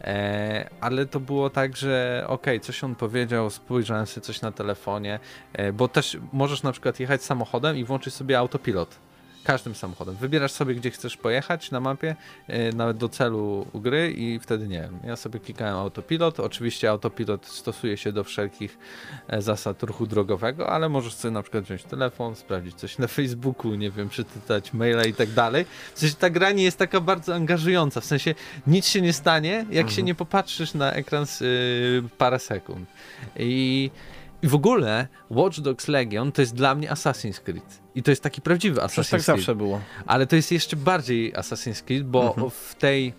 e, 0.00 0.70
ale 0.80 1.06
to 1.06 1.20
było 1.20 1.50
tak, 1.50 1.76
że 1.76 2.24
okej, 2.26 2.56
okay, 2.56 2.60
coś 2.60 2.84
on 2.84 2.94
powiedział, 2.94 3.50
spojrzałem 3.50 4.06
sobie 4.06 4.24
coś 4.24 4.40
na 4.40 4.52
telefonie, 4.52 5.18
e, 5.52 5.72
bo 5.72 5.88
też 5.88 6.18
możesz 6.32 6.62
na 6.62 6.72
przykład 6.72 7.00
jechać 7.00 7.22
samochodem 7.22 7.76
i 7.76 7.84
włączyć 7.84 8.14
sobie 8.14 8.38
autopilot 8.38 8.98
każdym 9.44 9.74
samochodem. 9.74 10.16
Wybierasz 10.16 10.52
sobie, 10.52 10.74
gdzie 10.74 10.90
chcesz 10.90 11.16
pojechać 11.16 11.70
na 11.70 11.80
mapie, 11.80 12.16
yy, 12.48 12.72
nawet 12.72 12.96
do 12.96 13.08
celu 13.08 13.66
gry 13.74 14.12
i 14.16 14.38
wtedy 14.38 14.68
nie 14.68 14.80
wiem. 14.80 14.98
Ja 15.04 15.16
sobie 15.16 15.40
klikałem 15.40 15.76
autopilot. 15.76 16.40
Oczywiście 16.40 16.90
autopilot 16.90 17.46
stosuje 17.46 17.96
się 17.96 18.12
do 18.12 18.24
wszelkich 18.24 18.78
e, 19.28 19.42
zasad 19.42 19.82
ruchu 19.82 20.06
drogowego, 20.06 20.70
ale 20.70 20.88
możesz 20.88 21.14
sobie 21.14 21.32
na 21.32 21.42
przykład 21.42 21.64
wziąć 21.64 21.82
telefon, 21.82 22.36
sprawdzić 22.36 22.74
coś 22.74 22.98
na 22.98 23.06
Facebooku, 23.06 23.74
nie 23.74 23.90
wiem, 23.90 24.08
przeczytać 24.08 24.72
maila 24.72 25.04
i 25.04 25.14
tak 25.14 25.30
dalej. 25.30 25.64
W 25.94 25.98
sensie 25.98 26.14
ta 26.14 26.30
gra 26.30 26.52
nie 26.52 26.64
jest 26.64 26.78
taka 26.78 27.00
bardzo 27.00 27.34
angażująca. 27.34 28.00
W 28.00 28.04
sensie 28.04 28.34
nic 28.66 28.86
się 28.86 29.00
nie 29.00 29.12
stanie, 29.12 29.52
jak 29.52 29.68
mhm. 29.68 29.88
się 29.88 30.02
nie 30.02 30.14
popatrzysz 30.14 30.74
na 30.74 30.92
ekran 30.92 31.26
z, 31.26 31.40
yy, 31.40 32.08
parę 32.18 32.38
sekund. 32.38 32.88
I 33.36 33.90
i 34.42 34.48
w 34.48 34.54
ogóle 34.54 35.08
Watch 35.30 35.60
Dogs 35.60 35.88
Legion 35.88 36.32
to 36.32 36.42
jest 36.42 36.54
dla 36.54 36.74
mnie 36.74 36.90
Assassin's 36.90 37.40
Creed. 37.40 37.82
I 37.94 38.02
to 38.02 38.10
jest 38.10 38.22
taki 38.22 38.40
prawdziwy 38.40 38.80
Assassin's 38.80 38.94
Creed. 38.94 39.10
tak 39.10 39.20
zawsze 39.20 39.54
było. 39.54 39.80
Ale 40.06 40.26
to 40.26 40.36
jest 40.36 40.52
jeszcze 40.52 40.76
bardziej 40.76 41.32
Assassin's 41.32 41.82
Creed, 41.82 42.04
bo 42.04 42.28
mhm. 42.28 42.50
w 42.50 42.74
tej 42.74 43.12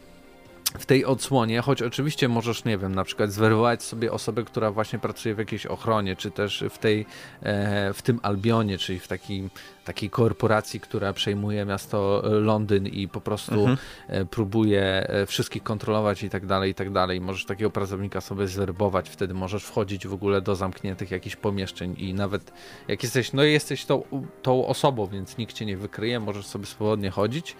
w 0.79 0.85
tej 0.85 1.05
odsłonie, 1.05 1.61
choć 1.61 1.81
oczywiście 1.81 2.27
możesz, 2.27 2.65
nie 2.65 2.77
wiem, 2.77 2.95
na 2.95 3.03
przykład 3.03 3.31
zweryfować 3.31 3.83
sobie 3.83 4.11
osobę, 4.11 4.43
która 4.43 4.71
właśnie 4.71 4.99
pracuje 4.99 5.35
w 5.35 5.37
jakiejś 5.37 5.65
ochronie, 5.65 6.15
czy 6.15 6.31
też 6.31 6.63
w 6.69 6.77
tej, 6.77 7.05
e, 7.41 7.93
w 7.93 8.01
tym 8.01 8.19
Albionie, 8.23 8.77
czyli 8.77 8.99
w 8.99 9.07
takim, 9.07 9.49
takiej 9.85 10.09
korporacji, 10.09 10.79
która 10.79 11.13
przejmuje 11.13 11.65
miasto 11.65 12.21
Londyn 12.25 12.87
i 12.87 13.07
po 13.07 13.21
prostu 13.21 13.59
mhm. 13.59 13.77
E, 14.07 14.25
próbuje 14.25 15.09
e, 15.09 15.25
wszystkich 15.25 15.63
kontrolować 15.63 16.23
i 16.23 16.29
tak 16.29 16.45
dalej, 16.45 16.71
i 16.71 16.75
tak 16.75 16.91
dalej. 16.91 17.21
Możesz 17.21 17.45
takiego 17.45 17.71
pracownika 17.71 18.21
sobie 18.21 18.47
zwerbować, 18.47 19.09
wtedy 19.09 19.33
możesz 19.33 19.63
wchodzić 19.63 20.07
w 20.07 20.13
ogóle 20.13 20.41
do 20.41 20.55
zamkniętych 20.55 21.11
jakichś 21.11 21.35
pomieszczeń 21.35 21.95
i 21.97 22.13
nawet 22.13 22.53
jak 22.87 23.03
jesteś, 23.03 23.33
no 23.33 23.43
jesteś 23.43 23.85
tą, 23.85 24.03
tą 24.41 24.67
osobą, 24.67 25.07
więc 25.07 25.37
nikt 25.37 25.53
cię 25.53 25.65
nie 25.65 25.77
wykryje, 25.77 26.19
możesz 26.19 26.45
sobie 26.45 26.65
swobodnie 26.65 27.09
chodzić. 27.09 27.55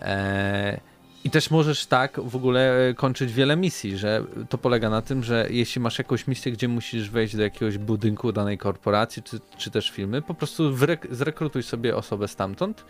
Eee, 0.00 0.91
i 1.24 1.30
też 1.30 1.50
możesz 1.50 1.86
tak 1.86 2.20
w 2.20 2.36
ogóle 2.36 2.88
e, 2.88 2.94
kończyć 2.94 3.32
wiele 3.32 3.56
misji, 3.56 3.98
że 3.98 4.24
to 4.48 4.58
polega 4.58 4.90
na 4.90 5.02
tym, 5.02 5.24
że 5.24 5.46
jeśli 5.50 5.80
masz 5.80 5.98
jakąś 5.98 6.26
misję, 6.26 6.52
gdzie 6.52 6.68
musisz 6.68 7.10
wejść 7.10 7.36
do 7.36 7.42
jakiegoś 7.42 7.78
budynku 7.78 8.32
danej 8.32 8.58
korporacji, 8.58 9.22
czy, 9.22 9.40
czy 9.58 9.70
też 9.70 9.90
firmy, 9.90 10.22
po 10.22 10.34
prostu 10.34 10.76
zrekrutuj 11.10 11.62
sobie 11.62 11.96
osobę 11.96 12.28
stamtąd 12.28 12.84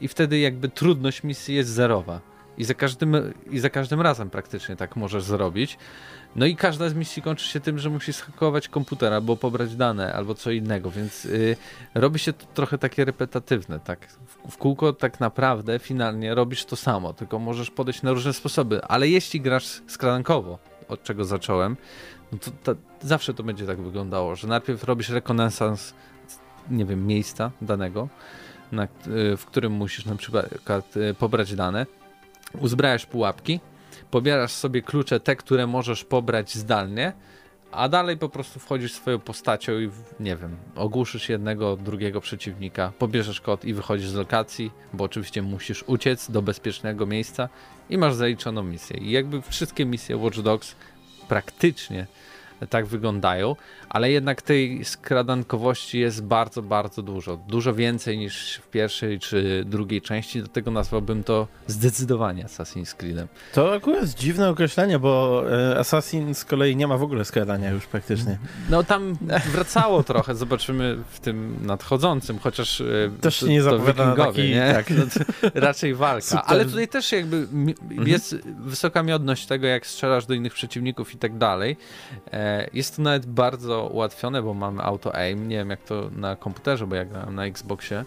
i 0.00 0.08
wtedy 0.08 0.38
jakby 0.38 0.68
trudność 0.68 1.22
misji 1.22 1.54
jest 1.54 1.70
zerowa. 1.70 2.33
I 2.58 2.64
za 2.64 2.74
każdym, 2.74 3.16
i 3.50 3.58
za 3.58 3.70
każdym 3.70 4.00
razem 4.00 4.30
praktycznie 4.30 4.76
tak 4.76 4.96
możesz 4.96 5.24
zrobić. 5.24 5.78
No 6.36 6.46
i 6.46 6.56
każda 6.56 6.88
z 6.88 6.94
misji 6.94 7.22
kończy 7.22 7.48
się 7.48 7.60
tym, 7.60 7.78
że 7.78 7.90
musisz 7.90 8.20
hakować 8.20 8.68
komputer 8.68 9.12
albo 9.12 9.36
pobrać 9.36 9.76
dane, 9.76 10.12
albo 10.12 10.34
co 10.34 10.50
innego, 10.50 10.90
więc 10.90 11.24
yy, 11.24 11.56
robi 11.94 12.18
się 12.18 12.32
to 12.32 12.46
trochę 12.54 12.78
takie 12.78 13.04
repetatywne, 13.04 13.80
tak? 13.80 14.08
W, 14.08 14.52
w, 14.52 14.56
kółko 14.56 14.92
tak 14.92 15.20
naprawdę 15.20 15.78
finalnie 15.78 16.34
robisz 16.34 16.64
to 16.64 16.76
samo, 16.76 17.12
tylko 17.12 17.38
możesz 17.38 17.70
podejść 17.70 18.02
na 18.02 18.12
różne 18.12 18.32
sposoby, 18.32 18.84
ale 18.84 19.08
jeśli 19.08 19.40
grasz 19.40 19.82
skrankowo, 19.86 20.58
od 20.88 21.02
czego 21.02 21.24
zacząłem, 21.24 21.76
no 22.32 22.38
to, 22.38 22.50
to 22.50 22.80
zawsze 23.00 23.34
to 23.34 23.42
będzie 23.42 23.66
tak 23.66 23.80
wyglądało, 23.82 24.36
że 24.36 24.48
najpierw 24.48 24.84
robisz 24.84 25.08
rekonesans, 25.08 25.94
nie 26.70 26.84
wiem, 26.84 27.06
miejsca 27.06 27.50
danego, 27.60 28.08
na, 28.72 28.82
yy, 28.82 29.36
w 29.36 29.46
którym 29.46 29.72
musisz 29.72 30.04
na 30.04 30.16
przykład 30.16 30.96
yy, 30.96 31.14
pobrać 31.14 31.54
dane, 31.54 31.86
uzbrajasz 32.60 33.06
pułapki, 33.06 33.60
pobierasz 34.10 34.52
sobie 34.52 34.82
klucze, 34.82 35.20
te, 35.20 35.36
które 35.36 35.66
możesz 35.66 36.04
pobrać 36.04 36.54
zdalnie, 36.54 37.12
a 37.72 37.88
dalej 37.88 38.16
po 38.16 38.28
prostu 38.28 38.60
wchodzisz 38.60 38.92
swoją 38.92 39.18
postacią 39.18 39.72
i 39.80 39.90
nie 40.20 40.36
wiem, 40.36 40.56
ogłuszysz 40.76 41.28
jednego, 41.28 41.76
drugiego 41.76 42.20
przeciwnika, 42.20 42.92
pobierzesz 42.98 43.40
kod 43.40 43.64
i 43.64 43.74
wychodzisz 43.74 44.08
z 44.08 44.14
lokacji, 44.14 44.70
bo 44.92 45.04
oczywiście 45.04 45.42
musisz 45.42 45.84
uciec 45.86 46.30
do 46.30 46.42
bezpiecznego 46.42 47.06
miejsca 47.06 47.48
i 47.90 47.98
masz 47.98 48.14
zaliczoną 48.14 48.62
misję. 48.62 48.96
I 48.96 49.10
jakby 49.10 49.42
wszystkie 49.42 49.86
misje 49.86 50.16
Watch 50.16 50.38
Dogs 50.38 50.74
praktycznie 51.28 52.06
tak 52.70 52.86
wyglądają, 52.86 53.56
ale 53.94 54.10
jednak 54.10 54.42
tej 54.42 54.84
skradankowości 54.84 55.98
jest 55.98 56.24
bardzo, 56.24 56.62
bardzo 56.62 57.02
dużo. 57.02 57.36
Dużo 57.36 57.74
więcej 57.74 58.18
niż 58.18 58.56
w 58.56 58.68
pierwszej 58.70 59.18
czy 59.18 59.64
drugiej 59.66 60.02
części, 60.02 60.38
dlatego 60.38 60.70
nazwałbym 60.70 61.24
to 61.24 61.48
zdecydowanie 61.66 62.44
Assassin's 62.44 62.94
Creedem. 62.94 63.28
To 63.52 63.74
akurat 63.74 64.00
jest 64.00 64.18
dziwne 64.18 64.50
określenie, 64.50 64.98
bo 64.98 65.42
e, 65.52 65.78
Assassin 65.78 66.34
z 66.34 66.44
kolei 66.44 66.76
nie 66.76 66.86
ma 66.86 66.96
w 66.98 67.02
ogóle 67.02 67.24
skradania 67.24 67.70
już 67.70 67.86
praktycznie. 67.86 68.38
No 68.70 68.84
tam 68.84 69.16
wracało 69.52 70.02
trochę, 70.02 70.34
zobaczymy 70.34 70.98
w 71.10 71.20
tym 71.20 71.56
nadchodzącym, 71.66 72.38
chociaż 72.38 72.80
e, 72.80 72.84
też 73.20 73.38
to, 73.38 73.46
nie 73.46 73.62
zapowiada 73.62 74.16
taki, 74.16 74.42
nie? 74.42 74.72
Tak, 74.74 74.90
no 74.98 75.04
raczej 75.54 75.94
walka. 75.94 76.42
Ale 76.44 76.64
tutaj 76.64 76.88
też 76.88 77.12
jakby 77.12 77.36
mhm. 77.36 78.08
jest 78.08 78.32
mhm. 78.32 78.54
wysoka 78.64 79.02
miodność 79.02 79.46
tego, 79.46 79.66
jak 79.66 79.86
strzelasz 79.86 80.26
do 80.26 80.34
innych 80.34 80.54
przeciwników 80.54 81.14
i 81.14 81.18
tak 81.18 81.38
dalej. 81.38 81.76
E, 82.32 82.70
jest 82.72 82.96
to 82.96 83.02
nawet 83.02 83.26
bardzo 83.26 83.83
ułatwione, 83.86 84.42
bo 84.42 84.54
mamy 84.54 84.82
auto 84.82 85.14
aim. 85.14 85.48
Nie 85.48 85.56
wiem 85.56 85.70
jak 85.70 85.82
to 85.82 86.10
na 86.16 86.36
komputerze, 86.36 86.86
bo 86.86 86.94
ja 86.94 87.04
grałem 87.04 87.34
na 87.34 87.46
Xboxie 87.46 88.04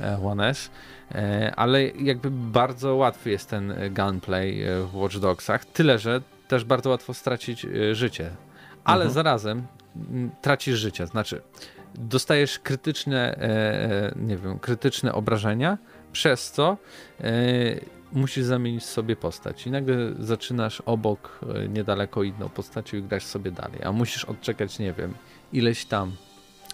e, 0.00 0.18
One 0.24 0.48
S, 0.48 0.70
e, 1.14 1.52
ale 1.56 1.86
jakby 1.86 2.30
bardzo 2.30 2.94
łatwy 2.94 3.30
jest 3.30 3.50
ten 3.50 3.74
gunplay 3.90 4.62
e, 4.62 4.80
w 4.80 4.96
Watch 4.96 5.16
Dogsach. 5.16 5.64
Tyle, 5.64 5.98
że 5.98 6.20
też 6.48 6.64
bardzo 6.64 6.90
łatwo 6.90 7.14
stracić 7.14 7.66
życie. 7.92 8.30
Ale 8.84 9.04
mhm. 9.04 9.14
zarazem 9.14 9.66
tracisz 10.42 10.78
życie. 10.78 11.06
Znaczy, 11.06 11.42
dostajesz 11.94 12.58
krytyczne, 12.58 13.38
nie 14.16 14.36
wiem, 14.36 14.58
krytyczne 14.58 15.12
obrażenia, 15.12 15.78
przez 16.12 16.50
co 16.50 16.76
musisz 18.12 18.44
zamienić 18.44 18.84
sobie 18.84 19.16
postać 19.16 19.66
i 19.66 19.70
nagle 19.70 19.96
zaczynasz 20.18 20.80
obok, 20.86 21.40
niedaleko 21.68 22.22
inną 22.22 22.48
postacią 22.48 22.96
i 22.96 23.02
grasz 23.02 23.24
sobie 23.24 23.50
dalej, 23.50 23.82
a 23.84 23.92
musisz 23.92 24.24
odczekać, 24.24 24.78
nie 24.78 24.92
wiem, 24.92 25.14
ileś 25.52 25.84
tam 25.84 26.12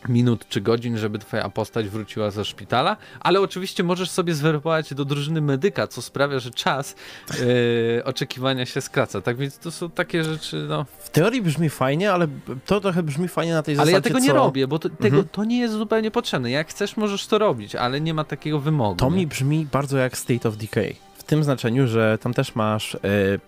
minut 0.09 0.49
czy 0.49 0.61
godzin, 0.61 0.99
żeby 0.99 1.19
twoja 1.19 1.49
postać 1.49 1.89
wróciła 1.89 2.31
ze 2.31 2.45
szpitala, 2.45 2.97
ale 3.21 3.41
oczywiście 3.41 3.83
możesz 3.85 4.11
sobie 4.11 4.35
zweryfikować 4.35 4.95
do 4.95 5.05
drużyny 5.05 5.41
medyka, 5.41 5.87
co 5.87 6.03
sprawia, 6.03 6.39
że 6.39 6.51
czas 6.51 6.97
yy, 7.41 8.05
oczekiwania 8.05 8.67
się 8.67 8.81
skraca. 8.81 9.21
Tak 9.21 9.37
więc 9.37 9.59
to 9.59 9.71
są 9.71 9.91
takie 9.91 10.25
rzeczy, 10.25 10.67
no. 10.69 10.87
W 10.99 11.11
teorii 11.11 11.43
brzmi 11.43 11.69
fajnie, 11.71 12.13
ale 12.13 12.29
to 12.67 12.81
trochę 12.81 13.03
brzmi 13.03 13.29
fajnie 13.29 13.53
na 13.53 13.63
tej 13.63 13.75
Ale 13.75 13.79
zasadzie, 13.79 13.95
ja 13.97 14.01
tego 14.01 14.19
nie 14.19 14.29
co... 14.29 14.35
robię, 14.35 14.67
bo 14.67 14.79
to, 14.79 14.89
tego, 14.89 15.07
Mhm. 15.17 15.29
to 15.33 15.45
nie 15.45 15.59
jest 15.59 15.75
zupełnie 15.75 16.11
potrzebne. 16.11 16.51
Jak 16.51 16.69
chcesz, 16.69 16.97
możesz 16.97 17.27
to 17.27 17.39
robić, 17.39 17.75
ale 17.75 18.01
nie 18.01 18.15
ma 18.15 18.25
takiego 18.25 18.61
wymogu. 18.61 18.97
To 18.97 19.11
nie? 19.11 19.17
mi 19.17 19.27
brzmi 19.27 19.67
bardzo 19.73 19.99
jak 19.99 20.17
State 20.19 20.49
of 20.49 20.57
Decay. 20.57 20.97
W 21.25 21.27
tym 21.27 21.45
znaczeniu, 21.45 21.87
że 21.87 22.19
tam 22.21 22.35
też 22.35 22.55
masz 22.55 22.95
e, 22.95 22.99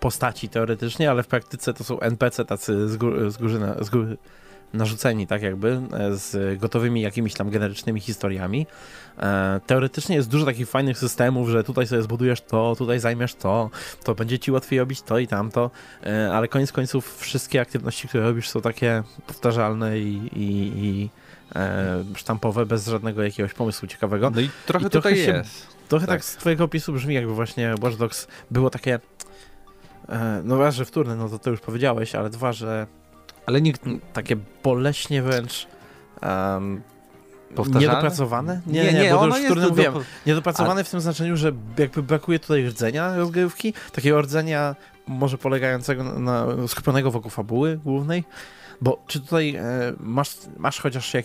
postaci 0.01 0.49
teoretycznie, 0.49 1.11
ale 1.11 1.23
w 1.23 1.27
praktyce 1.27 1.75
to 1.75 1.85
są 1.85 2.01
NPC 2.01 2.45
tacy 2.45 2.89
z 2.89 2.97
góry, 2.97 3.31
z 3.31 3.37
góry, 3.37 3.59
na, 3.59 3.85
z 3.85 3.91
góry 3.91 4.17
narzuceni, 4.75 5.27
tak 5.27 5.43
jakby, 5.43 5.81
e, 5.93 6.17
z 6.17 6.59
gotowymi 6.61 7.01
jakimiś 7.01 7.35
tam 7.35 7.51
generycznymi 7.51 8.01
historiami. 8.01 8.67
E, 9.19 9.61
teoretycznie 9.67 10.17
jest 10.17 10.29
dużo 10.29 10.47
takich 10.47 10.69
fajnych 10.69 10.99
systemów, 10.99 11.49
że 11.49 11.65
tutaj 11.65 11.87
sobie 11.87 12.03
zbudujesz 12.03 12.41
to, 12.41 12.75
tutaj 12.79 13.01
zajmiesz 13.01 13.35
to, 13.35 13.71
to 14.05 14.15
będzie 14.15 14.39
ci 14.39 14.53
łatwiej 14.53 14.79
robić 14.79 15.03
to 15.03 15.19
i 15.19 15.27
tamto, 15.27 15.71
e, 16.07 16.33
ale 16.33 16.49
koniec 16.49 16.73
końców 16.73 17.19
wszystkie 17.19 17.61
aktywności, 17.61 18.09
które 18.09 18.25
robisz 18.25 18.49
są 18.49 18.61
takie 18.61 19.03
powtarzalne 19.27 19.99
i, 19.99 20.31
i, 20.33 20.73
i 20.77 21.11
sztampowe, 22.15 22.67
bez 22.67 22.87
żadnego 22.87 23.23
jakiegoś 23.23 23.55
pomysłu 23.55 23.89
ciekawego. 23.89 24.31
No 24.31 24.41
i 24.41 24.51
trochę 24.67 24.87
I 24.87 24.91
trochę 24.91 25.13
tutaj 25.13 25.17
się- 25.17 25.33
jest. 25.33 25.76
Trochę 25.89 26.07
tak. 26.07 26.21
Tak. 26.21 26.25
z 26.25 26.37
twojego 26.37 26.65
opisu 26.65 26.93
brzmi, 26.93 27.15
jakby 27.15 27.35
właśnie 27.35 27.75
Watch 27.83 27.97
Dogs 27.97 28.27
było 28.51 28.71
takie. 28.71 29.01
E, 30.09 30.41
no 30.45 30.59
raz, 30.59 30.75
że 30.75 30.85
wtórne, 30.85 31.17
no 31.17 31.29
to 31.29 31.39
to 31.39 31.51
już 31.51 31.61
powiedziałeś, 31.61 32.15
ale 32.15 32.31
dwa, 32.31 32.53
że 32.53 32.87
Ale 33.47 33.61
nikt... 33.61 33.87
m, 33.87 34.01
takie 34.13 34.37
boleśnie 34.63 35.23
wręcz 35.23 35.67
um, 36.23 36.83
Powtarzalne? 37.55 37.89
niedopracowane? 37.89 38.61
Nie, 38.67 38.93
nie, 38.93 39.11
bo 39.11 39.19
to 39.19 39.27
już 39.27 39.37
wtórne 39.45 39.63
do, 39.63 39.69
mówiłem. 39.69 39.95
do, 39.95 40.01
Niedopracowane 40.27 40.85
w 40.85 40.91
tym 40.91 41.01
znaczeniu, 41.01 41.37
że 41.37 41.53
jakby 41.79 42.03
brakuje 42.03 42.39
tutaj 42.39 42.67
rdzenia 42.67 43.17
rozgrywki, 43.17 43.75
takiego 43.93 44.23
rdzenia 44.23 44.77
może 45.07 45.39
polegającego 45.39 46.05
na, 46.05 46.47
na 46.47 46.69
skupionego 46.69 47.11
wokół 47.11 47.31
fabuły 47.31 47.77
głównej. 47.85 48.25
Bo 48.81 49.05
czy 49.07 49.21
tutaj 49.21 49.55
e, 49.57 49.63
masz, 50.01 50.31
masz 50.59 50.81
chociaż 50.81 51.15
jak, 51.15 51.25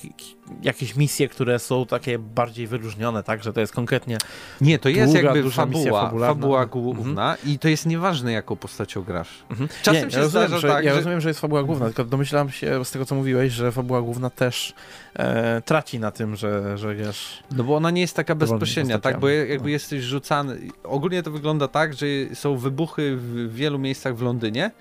jakieś 0.63 0.95
misje, 0.95 1.27
które 1.27 1.59
są 1.59 1.85
takie 1.85 2.19
bardziej 2.19 2.67
wyróżnione, 2.67 3.23
tak, 3.23 3.43
że 3.43 3.53
to 3.53 3.59
jest 3.59 3.73
konkretnie 3.73 4.17
Nie, 4.61 4.79
to 4.79 4.89
jest 4.89 5.13
Długa, 5.13 5.33
jakby 5.35 5.51
fabuła, 5.51 6.09
fabuła 6.09 6.65
główna 6.65 7.37
i 7.45 7.59
to 7.59 7.67
jest 7.67 7.85
nieważne, 7.85 8.31
jaką 8.31 8.55
postacią 8.55 9.01
grasz. 9.03 9.43
Mhm. 9.49 9.69
Czasem 9.83 10.05
nie, 10.05 10.11
się 10.11 10.17
ja 10.17 10.23
rozumiem, 10.23 10.47
zdarza 10.47 10.61
że, 10.61 10.67
tak, 10.67 10.85
Ja 10.85 10.91
że- 10.91 10.97
rozumiem, 10.97 11.21
że 11.21 11.29
jest 11.29 11.39
fabuła 11.39 11.63
główna, 11.63 11.85
tylko 11.85 12.05
domyślam 12.05 12.49
się 12.49 12.85
z 12.85 12.91
tego, 12.91 13.05
co 13.05 13.15
mówiłeś, 13.15 13.53
że 13.53 13.71
fabuła 13.71 14.01
główna 14.01 14.29
też 14.29 14.73
e, 15.13 15.61
traci 15.61 15.99
na 15.99 16.11
tym, 16.11 16.35
że, 16.35 16.77
że 16.77 16.95
wiesz... 16.95 17.43
No 17.51 17.63
bo 17.63 17.75
ona 17.75 17.91
nie 17.91 18.01
jest 18.01 18.15
taka 18.15 18.35
bezpośrednia, 18.35 18.99
tak? 18.99 19.19
Bo 19.19 19.29
jakby 19.29 19.63
No. 19.63 19.69
jesteś 19.69 20.01
rzucany. 20.03 20.59
Ogólnie 20.83 21.23
to 21.23 21.31
wygląda 21.31 21.67
tak, 21.67 21.93
że 21.93 22.05
są 22.33 22.57
wybuchy 22.57 23.17
w 23.17 23.55
wielu 23.55 23.79
miejscach 23.79 24.15
w 24.15 24.21
Londynie 24.21 24.71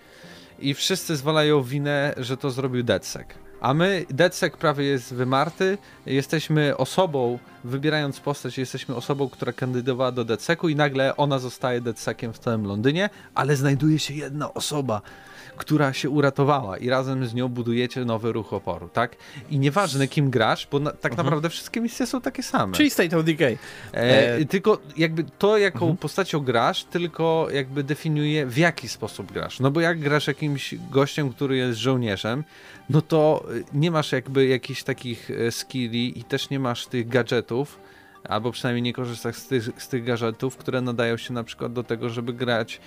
i 0.60 0.74
wszyscy 0.74 1.16
zwalają 1.16 1.62
winę, 1.62 2.14
że 2.16 2.36
to 2.36 2.50
zrobił 2.50 2.82
DedSec. 2.82 3.26
A 3.60 3.74
my, 3.74 4.06
DedSec 4.10 4.56
prawie 4.56 4.84
jest 4.84 5.14
wymarty, 5.14 5.78
jesteśmy 6.06 6.76
osobą, 6.76 7.38
wybierając 7.64 8.20
postać, 8.20 8.58
jesteśmy 8.58 8.94
osobą, 8.94 9.28
która 9.28 9.52
kandydowała 9.52 10.12
do 10.12 10.24
DedSecu 10.24 10.68
i 10.68 10.76
nagle 10.76 11.16
ona 11.16 11.38
zostaje 11.38 11.80
DedSeciem 11.80 12.32
w 12.32 12.38
całym 12.38 12.66
Londynie, 12.66 13.10
ale 13.34 13.56
znajduje 13.56 13.98
się 13.98 14.14
jedna 14.14 14.54
osoba, 14.54 15.02
która 15.56 15.92
się 15.92 16.10
uratowała 16.10 16.78
i 16.78 16.88
razem 16.88 17.26
z 17.26 17.34
nią 17.34 17.48
budujecie 17.48 18.04
nowy 18.04 18.32
ruch 18.32 18.52
oporu, 18.52 18.88
tak? 18.88 19.16
I 19.50 19.58
nieważne 19.58 20.08
kim 20.08 20.30
grasz, 20.30 20.68
bo 20.70 20.78
na, 20.78 20.90
tak 20.90 21.12
Mhm. 21.12 21.26
naprawdę 21.26 21.48
wszystkie 21.50 21.80
misje 21.80 22.06
są 22.06 22.20
takie 22.20 22.42
same. 22.42 22.72
Czyli 22.76 22.90
State 22.90 23.18
of 23.18 23.24
Decay. 23.24 23.58
E, 23.94 24.34
E, 24.34 24.44
tylko 24.44 24.78
jakby 24.96 25.24
to, 25.38 25.58
jaką 25.58 25.78
Mhm. 25.78 25.96
postacią 25.96 26.40
grasz, 26.40 26.84
tylko 26.84 27.48
jakby 27.52 27.84
definiuje 27.84 28.46
w 28.46 28.56
jaki 28.58 28.88
sposób 28.88 29.32
grasz. 29.32 29.60
No 29.60 29.70
bo 29.70 29.80
jak 29.80 30.00
grasz 30.00 30.26
jakimś 30.26 30.74
gościem, 30.90 31.30
który 31.32 31.56
jest 31.56 31.78
żołnierzem, 31.78 32.44
no 32.90 33.02
to 33.02 33.44
y, 33.54 33.64
nie 33.72 33.90
masz 33.90 34.12
jakby 34.12 34.46
jakichś 34.46 34.82
takich 34.82 35.30
e, 35.30 35.52
skilli 35.52 36.18
i 36.18 36.24
też 36.24 36.50
nie 36.50 36.58
masz 36.60 36.86
tych 36.86 37.08
gadżetów, 37.08 37.49
albo 38.24 38.52
przynajmniej 38.52 38.82
nie 38.82 38.92
korzystasz 38.92 39.36
z 39.36 39.46
tych, 39.46 39.82
z 39.82 39.88
tych 39.88 40.04
gadżetów, 40.04 40.56
które 40.56 40.80
nadają 40.80 41.16
się 41.16 41.34
na 41.34 41.44
przykład 41.44 41.72
do 41.72 41.84
tego, 41.84 42.08
żeby 42.08 42.32
grać 42.32 42.80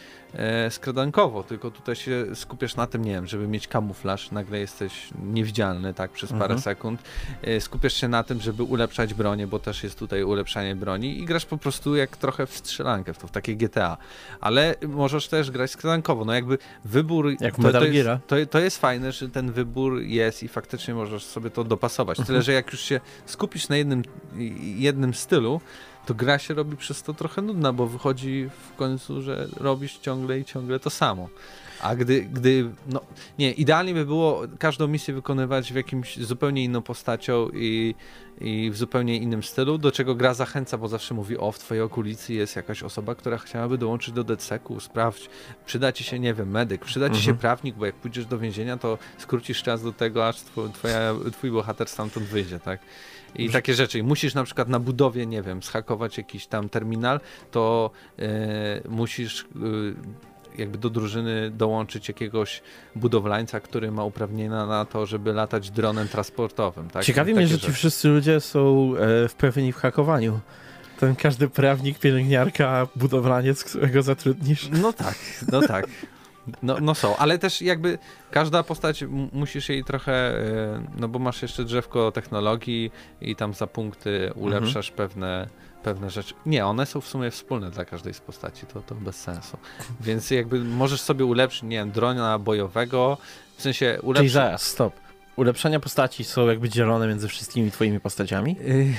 skradankowo, 0.70 1.44
tylko 1.44 1.72
tutaj 1.72 1.96
się 1.96 2.26
skupiasz 2.36 2.76
na 2.76 2.88
tym, 2.88 3.06
nie 3.06 3.12
wiem, 3.12 3.28
żeby 3.28 3.48
mieć 3.48 3.68
kamuflaż, 3.68 4.32
nagle 4.32 4.60
jesteś 4.60 5.10
niewidzialny, 5.24 5.94
tak, 5.94 6.12
przez 6.12 6.30
parę 6.30 6.44
Mhm. 6.44 6.60
sekund. 6.62 7.02
E, 7.42 7.62
skupiasz 7.62 7.94
się 7.94 8.08
na 8.08 8.24
tym, 8.24 8.42
żeby 8.42 8.64
ulepszać 8.64 9.14
bronię, 9.14 9.48
bo 9.48 9.60
też 9.60 9.84
jest 9.84 10.00
tutaj 10.00 10.24
ulepszanie 10.24 10.76
broni 10.76 11.20
i 11.20 11.26
grasz 11.26 11.46
po 11.46 11.58
prostu 11.58 11.96
jak 11.96 12.18
trochę 12.18 12.46
w 12.46 12.58
strzelankę, 12.58 13.14
w 13.14 13.18
to 13.18 13.28
w 13.28 13.32
takie 13.32 13.56
GTA. 13.56 13.98
Ale 14.42 14.76
możesz 14.88 15.28
też 15.28 15.52
grać 15.52 15.72
skradankowo, 15.72 16.26
no 16.26 16.34
jakby 16.34 16.58
wybór... 16.86 17.30
Jak 17.40 17.56
to, 17.56 17.62
Metal 17.62 17.82
to, 17.82 17.88
jest, 17.88 18.10
to, 18.28 18.36
to 18.50 18.60
jest 18.60 18.78
fajne, 18.78 19.12
że 19.12 19.30
ten 19.30 19.52
wybór 19.52 20.02
jest 20.02 20.44
i 20.44 20.48
faktycznie 20.48 20.94
możesz 20.94 21.26
sobie 21.26 21.50
to 21.50 21.64
dopasować. 21.64 22.18
Tyle, 22.28 22.42
że 22.42 22.54
jak 22.54 22.72
już 22.72 22.82
się 22.82 23.00
skupisz 23.26 23.70
na 23.70 23.78
jednym, 23.78 24.04
jednym 24.78 25.14
stylu, 25.14 25.62
to 26.06 26.14
gra 26.14 26.40
się 26.40 26.54
robi 26.54 26.78
przez 26.78 27.04
to 27.04 27.14
trochę 27.14 27.42
nudna, 27.42 27.74
bo 27.74 27.88
wychodzi 27.88 28.50
w 28.74 28.76
końcu, 28.76 29.22
że 29.22 29.48
robisz 29.58 29.98
ciągle 29.98 30.40
i 30.40 30.46
ciągle 30.46 30.80
to 30.80 30.90
samo. 30.90 31.30
A 31.82 31.96
gdy, 31.96 32.22
gdy, 32.22 32.70
no 32.88 33.02
nie, 33.40 33.52
idealnie 33.52 33.94
by 33.94 34.06
było 34.06 34.42
każdą 34.60 34.88
misję 34.88 35.14
wykonywać 35.14 35.74
w 35.74 35.76
jakimś 35.76 36.18
zupełnie 36.18 36.64
inną 36.64 36.82
postacią 36.82 37.50
i, 37.54 37.96
i 38.42 38.72
w 38.72 38.78
zupełnie 38.78 39.18
innym 39.18 39.44
stylu, 39.44 39.78
do 39.78 39.92
czego 39.92 40.16
gra 40.16 40.34
zachęca, 40.34 40.78
bo 40.78 40.88
zawsze 40.88 41.14
mówi, 41.14 41.38
o, 41.38 41.52
w 41.52 41.60
twojej 41.60 41.84
okolicy 41.84 42.34
jest 42.34 42.56
jakaś 42.56 42.84
osoba, 42.84 43.16
która 43.16 43.38
chciałaby 43.38 43.78
dołączyć 43.78 44.14
do 44.14 44.24
DCEK-u, 44.24 44.80
sprawdź, 44.80 45.30
przyda 45.66 45.92
ci 45.92 46.04
się, 46.04 46.20
nie 46.20 46.34
wiem, 46.34 46.50
medyk, 46.52 46.86
przyda 46.86 47.10
ci 47.10 47.16
się 47.22 47.32
Mhm. 47.32 47.38
prawnik, 47.38 47.76
bo 47.76 47.86
jak 47.86 47.96
pójdziesz 47.96 48.26
do 48.26 48.40
więzienia, 48.40 48.78
to 48.78 48.98
skrócisz 49.18 49.64
czas 49.64 49.84
do 49.84 49.94
tego, 49.94 50.28
aż 50.28 50.42
two, 50.42 50.70
twoja, 50.74 51.14
twój 51.32 51.52
bohater 51.52 51.88
stamtąd 51.90 52.26
wyjdzie, 52.26 52.60
tak? 52.60 52.80
I 53.36 53.50
takie 53.50 53.74
rzeczy. 53.74 54.00
I 54.00 54.04
musisz 54.04 54.34
na 54.34 54.44
przykład 54.44 54.70
na 54.70 54.80
budowie, 54.80 55.26
nie 55.26 55.42
wiem, 55.42 55.64
schakować 55.64 56.18
jakiś 56.18 56.48
tam 56.48 56.70
terminal, 56.70 57.20
to 57.52 57.92
e, 58.20 58.90
musisz 58.90 59.42
e, 59.42 59.46
jakby 60.58 60.78
do 60.78 60.90
drużyny 60.90 61.52
dołączyć 61.52 62.08
jakiegoś 62.08 62.62
budowlańca, 62.96 63.60
który 63.60 63.92
ma 63.92 64.04
uprawnienia 64.04 64.66
na 64.66 64.86
to, 64.86 65.06
żeby 65.06 65.34
latać 65.34 65.72
dronem 65.72 66.08
transportowym. 66.08 66.90
Tak? 66.90 67.04
Ciekawi 67.04 67.34
mnie, 67.34 67.48
że 67.48 67.60
ci 67.60 67.72
wszyscy 67.72 68.08
ludzie 68.08 68.40
są 68.40 68.94
e, 68.96 69.28
wprawieni 69.28 69.74
w 69.74 69.76
hakowaniu. 69.76 70.40
Ten 71.00 71.16
każdy 71.16 71.48
prawnik, 71.48 72.00
pielęgniarka, 72.00 72.88
budowlaniec, 72.96 73.64
którego 73.64 74.04
zatrudnisz. 74.04 74.70
No 74.82 74.94
tak, 74.94 75.16
no 75.52 75.62
tak. 75.62 75.88
No, 76.64 76.78
no 76.82 76.96
są, 76.96 77.18
ale 77.18 77.40
też 77.40 77.62
jakby 77.62 77.98
każda 78.32 78.64
postać 78.64 79.04
musisz 79.34 79.70
jej 79.70 79.84
trochę, 79.84 80.14
e, 80.14 80.84
no 80.98 81.08
bo 81.08 81.20
masz 81.20 81.42
jeszcze 81.42 81.64
drzewko 81.64 82.12
technologii 82.12 82.92
i 83.22 83.36
tam 83.36 83.54
za 83.54 83.68
punkty 83.68 84.32
ulepszasz 84.36 84.92
pewne, 84.92 85.48
pewne 85.84 86.10
rzeczy. 86.10 86.34
Nie, 86.46 86.66
one 86.66 86.86
są 86.86 87.02
w 87.02 87.08
sumie 87.08 87.32
wspólne 87.32 87.72
dla 87.72 87.86
każdej 87.86 88.14
z 88.14 88.20
postaci, 88.22 88.66
to, 88.66 88.82
to 88.82 88.96
bez 88.96 89.16
sensu. 89.16 89.58
Więc 90.02 90.32
jakby 90.32 90.60
możesz 90.60 91.02
sobie 91.02 91.26
ulepszyć, 91.26 91.64
nie 91.64 91.78
wiem, 91.78 91.92
drona 91.92 92.40
bojowego, 92.40 93.18
w 93.58 93.62
sensie 93.62 93.94
Czyli 93.96 94.08
ulepszyć... 94.08 94.32
zaraz, 94.32 94.62
stop. 94.62 94.94
Ulepszenia 95.36 95.80
postaci 95.80 96.24
są 96.24 96.48
jakby 96.48 96.70
dzielone 96.70 97.08
między 97.08 97.28
wszystkimi 97.28 97.72
twoimi 97.72 98.00
postaciami? 98.00 98.56
Y, 98.62 98.94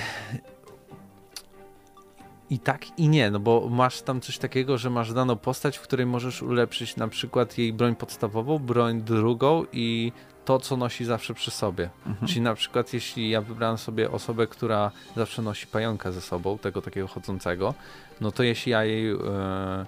I 2.51 2.59
tak 2.59 2.99
i 2.99 3.09
nie, 3.09 3.31
no 3.31 3.41
bo 3.41 3.69
masz 3.71 4.03
tam 4.03 4.21
coś 4.21 4.39
takiego, 4.39 4.79
że 4.79 4.91
masz 4.91 5.13
daną 5.13 5.37
postać, 5.37 5.79
w 5.79 5.83
której 5.83 6.07
możesz 6.07 6.43
ulepszyć 6.43 6.97
na 6.97 7.09
przykład 7.09 7.59
jej 7.59 7.73
broń 7.73 7.97
podstawową, 7.97 8.59
broń 8.59 9.03
drugą 9.03 9.65
i 9.73 10.13
to, 10.45 10.59
co 10.59 10.77
nosi 10.77 11.05
zawsze 11.05 11.35
przy 11.35 11.51
sobie. 11.51 11.91
Mhm. 12.07 12.29
Czyli 12.29 12.41
na 12.41 12.55
przykład 12.55 12.93
jeśli 12.93 13.31
ja 13.31 13.41
wybrałem 13.41 13.79
sobie 13.79 14.11
osobę, 14.11 14.47
która 14.47 14.91
zawsze 15.17 15.43
nosi 15.43 15.67
pająka 15.67 16.13
ze 16.13 16.21
sobą, 16.21 16.59
tego 16.59 16.83
takiego 16.83 17.09
chodzącego, 17.09 17.75
no 18.21 18.33
to 18.33 18.43
jeśli 18.43 18.73
ja 18.73 18.85
jej... 18.85 19.13
E, 19.13 19.87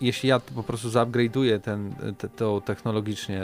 jeśli 0.00 0.28
ja 0.28 0.40
po 0.40 0.62
prostu 0.62 0.88
zaupgrade'uję 0.88 1.60
ten, 1.60 1.94
te, 2.18 2.28
to 2.28 2.60
technologicznie 2.60 3.42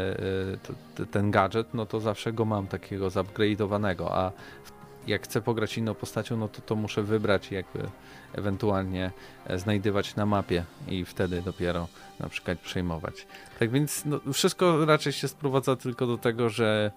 te, 0.94 1.06
ten 1.06 1.30
gadżet, 1.30 1.74
no 1.74 1.86
to 1.86 2.00
zawsze 2.00 2.32
go 2.32 2.44
mam 2.44 2.66
takiego 2.66 3.08
zaupgrade'owanego, 3.08 4.06
a 4.10 4.30
w- 4.64 4.77
jak 5.08 5.22
chcę 5.22 5.40
pograć 5.40 5.78
inną 5.78 5.94
postacią, 5.94 6.36
no 6.36 6.48
to 6.48 6.62
to 6.62 6.76
muszę 6.76 7.02
wybrać 7.02 7.52
i 7.52 7.54
jakby 7.54 7.88
ewentualnie 8.32 9.10
e, 9.46 9.58
znajdywać 9.58 10.16
na 10.16 10.26
mapie 10.26 10.64
i 10.88 11.04
wtedy 11.04 11.42
dopiero 11.42 11.88
na 12.20 12.28
przykład 12.28 12.58
przejmować. 12.58 13.26
Tak 13.58 13.70
więc 13.70 14.02
no, 14.04 14.20
wszystko 14.32 14.84
raczej 14.84 15.12
się 15.12 15.28
sprowadza 15.28 15.76
tylko 15.76 16.06
do 16.06 16.18
tego, 16.18 16.48
że 16.48 16.90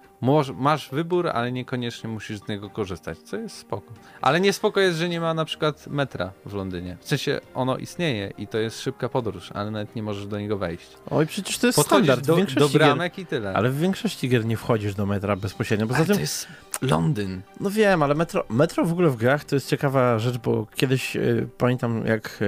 masz 0.56 0.88
wybór, 0.92 1.28
ale 1.28 1.52
niekoniecznie 1.52 2.10
musisz 2.10 2.38
z 2.38 2.48
niego 2.48 2.70
korzystać, 2.70 3.18
co 3.18 3.36
jest 3.36 3.56
spoko. 3.56 3.92
Ale 4.20 4.40
nie 4.40 4.52
spoko 4.52 4.80
jest, 4.80 4.98
że 4.98 5.08
nie 5.08 5.20
ma 5.20 5.34
na 5.34 5.44
przykład 5.44 5.86
metra 5.86 6.32
w 6.46 6.54
Londynie. 6.54 6.96
W 7.00 7.08
sensie 7.08 7.40
ono 7.54 7.76
istnieje 7.76 8.32
i 8.38 8.46
to 8.46 8.58
jest 8.58 8.80
szybka 8.80 9.08
podróż, 9.08 9.50
ale 9.54 9.70
nawet 9.70 9.96
nie 9.96 10.02
możesz 10.02 10.26
do 10.26 10.40
niego 10.40 10.58
wejść. 10.58 10.88
Oj, 11.10 11.26
przecież 11.26 11.58
to 11.58 11.66
jest 11.66 11.76
Podchodzisz 11.76 12.14
standard. 12.14 12.54
do, 12.54 12.60
do 12.60 12.68
bramek 12.68 13.18
i 13.18 13.26
tyle. 13.26 13.48
gier, 13.48 13.56
ale 13.56 13.70
w 13.70 13.78
większości 13.78 14.28
gier 14.28 14.44
nie 14.46 14.56
wchodzisz 14.56 14.94
do 14.94 15.06
metra 15.06 15.36
bezpośrednio. 15.36 15.86
Poza 15.86 15.98
Ale 15.98 16.06
tym, 16.06 16.14
to 16.14 16.20
jest 16.20 16.46
Londyn. 16.82 17.42
no 17.60 17.70
wiem, 17.70 18.02
ale 18.02 18.14
metro, 18.14 18.44
metro 18.48 18.84
w 18.84 18.92
ogóle 18.92 19.10
w 19.10 19.16
grach 19.16 19.44
to 19.44 19.56
jest 19.56 19.68
ciekawa 19.68 20.18
rzecz, 20.18 20.38
bo 20.38 20.66
kiedyś 20.74 21.16
y, 21.16 21.48
pamiętam, 21.58 22.06
jak 22.06 22.38
y, 22.42 22.46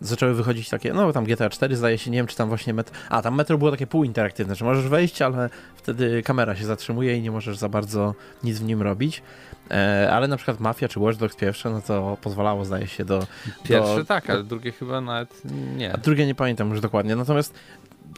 zaczęły 0.00 0.34
wychodzić 0.34 0.68
takie, 0.68 0.92
no 0.92 1.12
tam 1.12 1.24
GTA 1.24 1.50
4 1.50 1.76
zdaje 1.76 1.98
się, 1.98 2.03
nie 2.10 2.18
wiem, 2.18 2.26
czy 2.26 2.36
tam 2.36 2.48
właśnie 2.48 2.74
metro, 2.74 2.96
a 3.08 3.22
tam 3.22 3.34
metro 3.34 3.58
było 3.58 3.70
takie 3.70 3.86
półinteraktywne, 3.86 4.54
że 4.54 4.64
możesz 4.64 4.88
wejść, 4.88 5.22
ale 5.22 5.50
wtedy 5.76 6.22
kamera 6.22 6.56
się 6.56 6.64
zatrzymuje 6.64 7.16
i 7.16 7.22
nie 7.22 7.30
możesz 7.30 7.56
za 7.58 7.68
bardzo 7.68 8.14
nic 8.44 8.58
w 8.58 8.64
nim 8.64 8.82
robić. 8.82 9.22
E, 9.70 10.08
ale 10.12 10.28
na 10.28 10.36
przykład 10.36 10.60
Mafia 10.60 10.88
czy 10.88 11.00
Watch 11.00 11.18
Dogs 11.18 11.36
pierwsze, 11.36 11.70
no 11.70 11.82
to 11.82 12.16
pozwalało, 12.22 12.64
zdaje 12.64 12.86
się, 12.86 13.04
do, 13.04 13.26
Pierwsze 13.62 13.96
do, 13.96 14.04
tak, 14.04 14.30
ale 14.30 14.44
drugie 14.44 14.72
chyba 14.72 15.00
nawet 15.00 15.42
nie. 15.76 15.92
A 15.92 15.96
drugie 15.96 16.26
nie 16.26 16.34
pamiętam 16.34 16.70
już 16.70 16.80
dokładnie. 16.80 17.16
Natomiast 17.16 17.54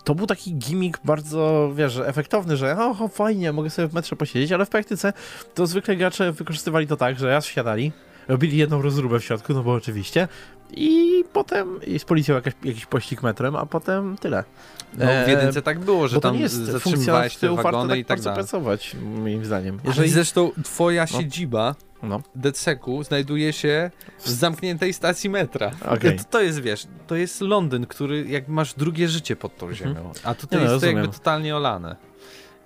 to 0.05 0.15
był 0.15 0.27
taki 0.27 0.55
gimmick 0.55 1.01
bardzo, 1.05 1.73
wiesz, 1.75 2.01
efektowny, 2.05 2.57
że 2.57 2.79
o, 2.79 3.05
o, 3.05 3.09
fajnie, 3.09 3.53
mogę 3.53 3.71
sobie 3.71 3.89
w 3.89 3.95
metrze 3.95 4.17
posiedzieć, 4.17 4.53
ale 4.53 4.67
w 4.67 4.69
praktyce 4.69 5.13
to 5.55 5.67
zwykle 5.67 5.97
gracze 5.97 6.33
wykorzystywali 6.33 6.87
to 6.87 6.97
tak, 6.97 7.19
że 7.19 7.29
raz 7.29 7.47
wsiadali, 7.47 7.93
robili 8.29 8.57
jedną 8.57 8.83
rozróbę 8.83 9.21
w 9.21 9.25
środku, 9.25 9.53
no 9.55 9.63
bo 9.63 9.73
oczywiście, 9.73 10.29
i 10.71 11.25
potem 11.33 11.81
z 11.99 12.05
policją 12.05 12.35
jakaś, 12.35 12.53
jakiś 12.65 12.87
pościg 12.87 13.23
metrem, 13.23 13.57
a 13.57 13.67
potem 13.67 14.17
tyle. 14.21 14.45
No, 14.99 15.07
w 15.25 15.29
jedynce 15.29 15.63
tak 15.63 15.79
było, 15.79 16.09
że 16.09 16.21
tam 16.21 16.35
nie 16.35 16.41
jest 16.41 16.55
funkcja 16.57 16.73
zatrzymywałeś 16.73 17.37
te 17.37 17.55
wagony 17.57 17.89
tak 17.89 17.99
i 17.99 18.05
tak 18.05 18.21
dalej. 18.21 18.35
pracować, 18.37 18.97
moim 19.19 19.45
zdaniem. 19.45 19.79
Jeżeli... 19.85 20.09
Zresztą 20.11 20.51
twoja 20.65 21.07
No. 21.13 21.19
siedziba 21.19 21.75
No, 22.03 22.23
DedSecu 22.35 23.03
znajduje 23.03 23.53
się 23.53 23.91
w 24.19 24.29
zamkniętej 24.31 24.93
stacji 24.93 25.31
metra. 25.31 25.71
Okej. 25.89 26.19
To, 26.19 26.25
to 26.31 26.41
jest, 26.41 26.61
wiesz, 26.61 26.87
to 27.07 27.17
jest 27.17 27.41
Londyn, 27.41 27.87
który 27.87 28.27
jak 28.29 28.49
masz 28.49 28.75
drugie 28.75 29.09
życie 29.09 29.37
pod 29.37 29.57
tą 29.57 29.69
Mhm. 29.69 29.95
ziemią, 29.95 30.13
a 30.25 30.35
tutaj 30.35 30.59
no, 30.59 30.65
jest 30.71 30.81
to 30.81 30.87
jakby 30.87 31.01
rozumiem. 31.01 31.19
totalnie 31.19 31.57
olane. 31.57 31.97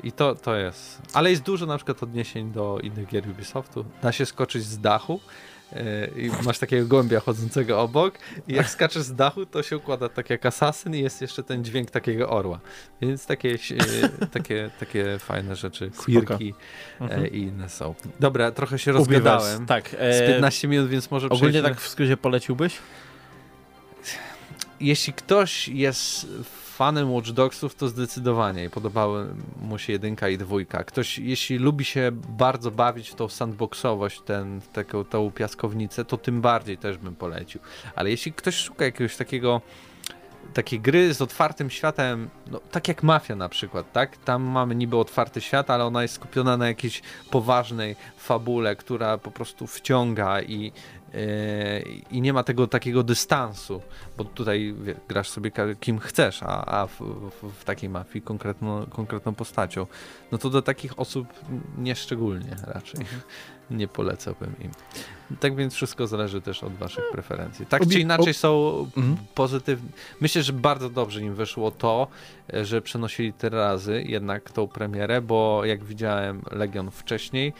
I 0.04 0.12
to, 0.12 0.34
to 0.34 0.56
jest. 0.56 1.02
Ale 1.12 1.30
jest 1.30 1.42
dużo 1.42 1.66
na 1.66 1.76
przykład 1.76 2.02
odniesień 2.02 2.52
do 2.52 2.78
innych 2.82 3.06
gier 3.08 3.28
Ubisoftu. 3.28 3.84
Da 4.02 4.12
się 4.12 4.26
skoczyć 4.26 4.62
z 4.62 4.78
dachu 4.78 5.20
yy, 5.72 5.80
i 6.16 6.30
masz 6.44 6.58
takiego 6.58 6.86
gołębia 6.86 7.20
chodzącego 7.20 7.80
obok 7.80 8.14
i 8.48 8.54
jak 8.54 8.70
skaczesz 8.70 9.02
z 9.02 9.14
dachu, 9.14 9.46
to 9.46 9.62
się 9.62 9.76
układa 9.76 10.08
tak 10.08 10.30
jak 10.30 10.46
asasyn 10.46 10.94
i 10.94 11.00
jest 11.00 11.20
jeszcze 11.22 11.42
ten 11.42 11.64
dźwięk 11.64 11.90
takiego 11.90 12.30
orła. 12.30 12.60
Więc 13.00 13.26
takie, 13.26 13.48
yy, 13.48 13.58
takie, 14.32 14.70
takie 14.80 15.18
fajne 15.18 15.56
rzeczy, 15.56 15.90
quirki 15.90 16.54
Mhm. 17.00 17.24
e, 17.24 17.28
i 17.28 17.40
inne 17.42 17.68
są. 17.68 17.94
Dobra, 18.20 18.50
trochę 18.50 18.78
się 18.78 18.92
rozgadałem. 18.92 19.66
Tak. 19.66 19.88
Z 19.88 19.94
e, 19.98 20.26
15 20.26 20.68
minut, 20.68 20.88
więc 20.88 21.10
może 21.10 21.26
Ogólnie 21.26 21.40
przejdźmy. 21.52 21.68
tak 21.68 21.80
w 21.80 21.88
skrócie 21.88 22.16
poleciłbyś? 22.16 22.78
Jeśli 24.80 25.12
ktoś 25.12 25.68
jest 25.68 26.26
fanem 26.81 27.12
Watch 27.12 27.31
Dogsów, 27.31 27.75
to 27.75 27.88
zdecydowanie 27.88 28.64
i 28.64 28.71
podobały 28.71 29.27
mu 29.62 29.79
się 29.79 29.93
jedynka 29.93 30.29
i 30.29 30.38
dwójka. 30.38 30.85
Ktoś, 30.85 31.19
jeśli 31.19 31.59
lubi 31.59 31.85
się 31.85 32.11
bardzo 32.12 32.71
bawić 32.71 33.11
w 33.11 33.14
tą 33.14 33.29
sandboxowość, 33.29 34.21
ten, 34.21 34.61
taką, 34.73 35.05
tą 35.05 35.31
piaskownicę, 35.31 36.05
to 36.05 36.16
tym 36.16 36.40
bardziej 36.40 36.79
też 36.79 36.99
bym 36.99 37.16
polecił. 37.16 37.61
Ale 37.95 38.11
jeśli 38.11 38.33
ktoś 38.33 38.55
szuka 38.55 38.85
jakiegoś 38.85 39.16
takiego 39.16 39.61
takiej 40.55 40.81
gry 40.81 41.14
z 41.14 41.23
otwartym 41.23 41.71
światem, 41.71 42.31
no, 42.51 42.61
tak 42.71 42.88
jak 42.88 43.03
Mafia 43.03 43.37
na 43.37 43.49
przykład, 43.49 43.93
tak? 43.93 44.16
Tam 44.16 44.43
mamy 44.43 44.75
niby 44.75 44.97
otwarty 44.97 45.40
świat, 45.40 45.71
ale 45.71 45.85
ona 45.85 46.03
jest 46.03 46.14
skupiona 46.14 46.57
na 46.57 46.66
jakiejś 46.69 47.03
poważnej 47.31 47.97
fabule, 48.19 48.77
która 48.77 49.19
po 49.19 49.31
prostu 49.31 49.66
wciąga 49.66 50.43
i, 50.43 50.73
i 52.11 52.20
nie 52.20 52.33
ma 52.33 52.42
tego 52.42 52.66
takiego 52.66 53.03
dystansu, 53.03 53.83
bo 54.16 54.25
tutaj 54.25 54.75
wie, 54.83 54.94
grasz 55.09 55.29
sobie 55.29 55.51
kim 55.81 55.99
chcesz, 55.99 56.42
a, 56.42 56.64
a 56.81 56.87
w, 56.87 57.01
w, 57.61 57.64
takiej 57.64 57.88
mafii 57.90 58.23
konkretną, 58.23 58.87
konkretną 58.87 59.35
postacią. 59.35 59.87
No 60.33 60.38
to 60.38 60.51
do 60.51 60.62
takich 60.62 60.99
osób 60.99 61.27
nieszczególnie 61.79 62.57
raczej 62.66 63.01
nie 63.70 63.88
polecałbym 63.88 64.55
im. 64.61 64.70
Tak 65.40 65.57
więc 65.57 65.75
wszystko 65.75 66.07
zależy 66.07 66.40
też 66.40 66.64
od 66.64 66.73
waszych 66.75 67.05
preferencji. 67.12 67.66
Tak 67.66 67.88
czy 67.88 68.01
inaczej 68.01 68.35
są 68.35 68.81
Mhm. 68.96 69.16
pozytywne. 69.35 69.90
Myślę, 70.20 70.42
że 70.42 70.53
bardzo 70.53 70.90
dobrze 70.90 71.20
im 71.20 71.35
wyszło 71.35 71.70
to, 71.70 72.09
że 72.62 72.83
przenosili 72.83 73.33
te 73.33 73.49
razy 73.49 74.05
jednak 74.07 74.51
tą 74.51 74.68
premierę, 74.68 75.20
bo 75.20 75.64
jak 75.64 75.85
widziałem 75.85 76.42
Legion 76.51 76.90
wcześniej, 76.90 77.53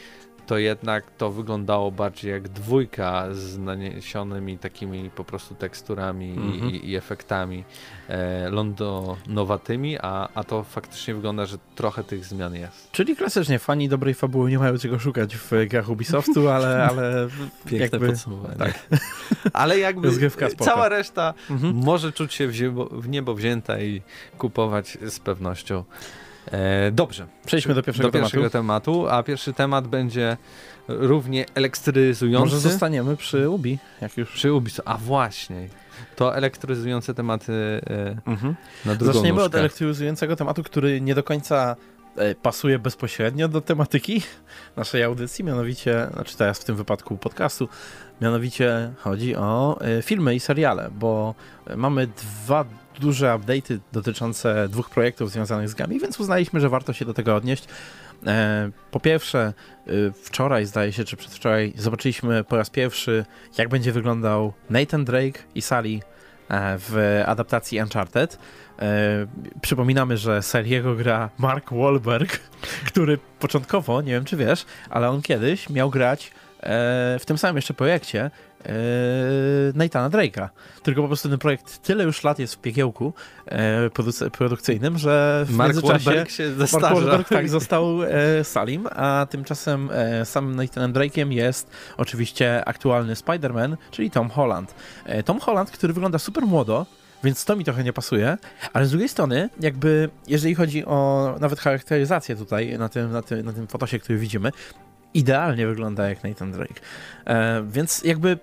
to 0.51 0.59
jednak 0.59 1.05
to 1.19 1.31
wyglądało 1.31 1.91
bardziej 1.91 2.31
jak 2.33 2.49
dwójka 2.49 3.27
z 3.33 3.59
naniesionymi 3.59 4.59
takimi 4.59 5.11
po 5.11 5.25
prostu 5.25 5.55
teksturami 5.55 6.31
Mhm. 6.31 6.71
i, 6.71 6.91
i 6.91 6.97
efektami 6.97 7.65
e, 8.09 8.51
londonowatymi, 8.51 9.99
a, 9.99 10.29
a 10.35 10.45
to 10.45 10.63
faktycznie 10.65 11.15
wygląda, 11.15 11.47
że 11.47 11.57
trochę 11.75 12.05
tych 12.05 12.25
zmian 12.25 12.55
jest. 12.55 12.93
Czyli 12.93 13.17
klasycznie, 13.17 13.59
fani 13.59 13.89
dobrej 13.89 14.15
fabuły 14.15 14.51
nie 14.51 14.59
mają 14.59 14.79
czego 14.79 14.99
szukać 14.99 15.37
w 15.37 15.51
grach 15.69 15.89
Ubisoftu, 15.89 16.49
ale, 16.49 16.85
ale 16.91 17.29
Piękne 17.67 17.79
jakby... 17.79 18.07
podsumowanie. 18.09 18.57
tak. 18.57 18.75
Ale 19.53 19.79
jakby 19.79 20.09
cała 20.59 20.89
reszta 20.89 21.35
Mhm. 21.51 21.75
może 21.75 22.13
czuć 22.13 22.35
się 22.35 22.49
w, 22.49 22.53
w 22.93 23.09
niebo 23.09 23.35
wzięta 23.35 23.81
i 23.81 24.03
kupować 24.39 24.99
z 25.07 25.19
pewnością. 25.21 25.85
E, 26.53 26.91
dobrze, 26.93 27.27
Przejdźmy 27.47 27.75
do 27.75 27.83
pierwszego 27.83 28.09
do 28.09 28.13
pierwszego 28.13 28.51
tematu. 28.51 28.93
tematu, 28.93 29.09
a 29.09 29.23
pierwszy 29.23 29.53
temat 29.53 29.89
będzie 29.89 30.37
równie 30.89 31.47
elektryzujący. 31.55 32.45
Może 32.45 32.61
zostaniemy 32.61 33.17
przy 33.17 33.49
Ubi, 33.51 33.79
jak 34.01 34.17
już... 34.17 34.31
Przy 34.33 34.53
Ubisoft. 34.53 34.89
A 34.89 34.97
właśnie, 34.99 35.69
to 36.17 36.37
elektryzujące 36.37 37.15
tematy 37.15 37.53
e, 38.27 38.31
Mhm. 38.31 38.55
na 38.85 38.95
drugą 38.95 39.13
Zaczniemy 39.13 39.39
od 39.41 39.47
nóżkę. 39.47 39.59
elektryzującego 39.59 40.37
tematu, 40.37 40.63
który 40.63 41.01
nie 41.01 41.15
do 41.15 41.23
końca 41.23 41.77
e, 42.17 42.35
pasuje 42.35 42.79
bezpośrednio 42.79 43.49
do 43.49 43.61
tematyki 43.61 44.23
naszej 44.77 45.03
audycji, 45.03 45.45
mianowicie, 45.45 46.07
znaczy 46.15 46.37
teraz 46.37 46.59
w 46.59 46.65
tym 46.65 46.77
wypadku 46.77 47.17
podcastu, 47.17 47.69
mianowicie 48.21 48.93
chodzi 48.99 49.37
o 49.37 49.79
filmy 50.03 50.35
i 50.35 50.41
seriale, 50.41 50.91
bo 50.99 51.35
mamy 51.77 52.07
dwa 52.07 52.65
duże 52.99 53.27
update'y 53.27 53.79
dotyczące 53.93 54.69
dwóch 54.69 54.91
projektów 54.91 55.31
związanych 55.31 55.69
z 55.69 55.75
grami, 55.75 56.01
więc 56.01 56.21
uznaliśmy, 56.21 56.61
że 56.61 56.69
warto 56.69 56.93
się 56.93 57.05
do 57.05 57.15
tego 57.15 57.37
odnieść. 57.37 57.65
E, 58.27 58.71
Po 58.91 59.01
pierwsze, 59.01 59.53
e, 59.87 59.91
wczoraj 60.23 60.67
zdaje 60.67 60.93
się, 60.93 61.05
czy 61.05 61.17
przedwczoraj, 61.17 61.73
zobaczyliśmy 61.77 62.45
po 62.45 62.57
raz 62.57 62.71
pierwszy, 62.71 63.25
jak 63.59 63.69
będzie 63.69 63.93
wyglądał 63.93 64.53
Nathan 64.71 65.05
Drake 65.05 65.41
i 65.55 65.63
Sally 65.63 66.01
e, 66.49 66.79
w 66.79 67.23
adaptacji 67.27 67.81
Uncharted. 67.83 68.39
E, 68.79 69.27
przypominamy, 69.63 70.17
że 70.17 70.43
seriego 70.43 70.95
gra 70.95 71.31
Mark 71.39 71.73
Wahlberg, 71.73 72.41
który 72.93 73.19
początkowo, 73.39 74.03
nie 74.03 74.13
wiem 74.13 74.25
czy 74.25 74.37
wiesz, 74.37 74.67
ale 74.91 75.11
on 75.11 75.23
kiedyś 75.23 75.71
miał 75.71 75.91
grać 75.91 76.33
w 77.19 77.23
tym 77.27 77.39
samym 77.39 77.57
jeszcze 77.57 77.75
projekcie 77.75 78.31
Nathana 79.75 80.11
Drake'a. 80.11 80.49
Tylko 80.83 81.03
po 81.03 81.07
prostu 81.07 81.29
ten 81.29 81.39
projekt 81.39 81.83
tyle 81.83 82.05
już 82.05 82.25
lat 82.25 82.39
jest 82.39 82.55
w 82.55 82.59
piekiełku 82.59 83.13
e, 83.47 83.89
produc- 83.89 84.31
produkcyjnym, 84.31 84.99
że 84.99 85.45
w 85.49 85.51
Mark 85.51 85.73
międzyczasie... 85.73 86.05
Wahlberg 86.05 86.31
się 86.31 86.47
Mark 86.47 86.59
zestarza. 86.59 86.95
Wahlberg 86.95 87.29
tak 87.29 87.49
został 87.59 88.03
e, 88.03 88.45
Salim, 88.45 88.87
a 88.91 89.27
tymczasem 89.31 89.91
e, 89.93 90.25
samym 90.25 90.57
Nathanem 90.57 90.93
Drake'iem 90.93 91.31
jest 91.33 91.71
oczywiście 91.97 92.65
aktualny 92.65 93.15
Spider-Man, 93.15 93.77
czyli 93.91 94.11
Tom 94.11 94.31
Holland. 94.31 94.75
Tom 95.25 95.41
Holland, 95.41 95.71
który 95.71 95.93
wygląda 95.93 96.19
super 96.19 96.47
młodo, 96.47 96.87
więc 97.25 97.45
to 97.45 97.57
mi 97.57 97.65
trochę 97.65 97.85
nie 97.85 97.93
pasuje, 97.93 98.39
ale 98.73 98.87
z 98.87 98.91
drugiej 98.91 99.09
strony, 99.09 99.51
jakby 99.61 100.11
jeżeli 100.27 100.55
chodzi 100.55 100.85
o 100.85 101.35
nawet 101.41 101.61
charakteryzację 101.61 102.37
tutaj 102.37 102.79
na 102.79 102.89
tym, 102.89 103.13
na 103.13 103.23
tym, 103.23 103.47
na 103.47 103.53
tym 103.53 103.67
fotosie, 103.67 103.99
który 103.99 104.19
widzimy, 104.19 104.53
idealnie 105.15 105.67
wygląda 105.67 106.09
jak 106.09 106.25
Nathan 106.25 106.53
Drake. 106.53 106.81
Więc 107.65 108.05
jakby 108.05 108.39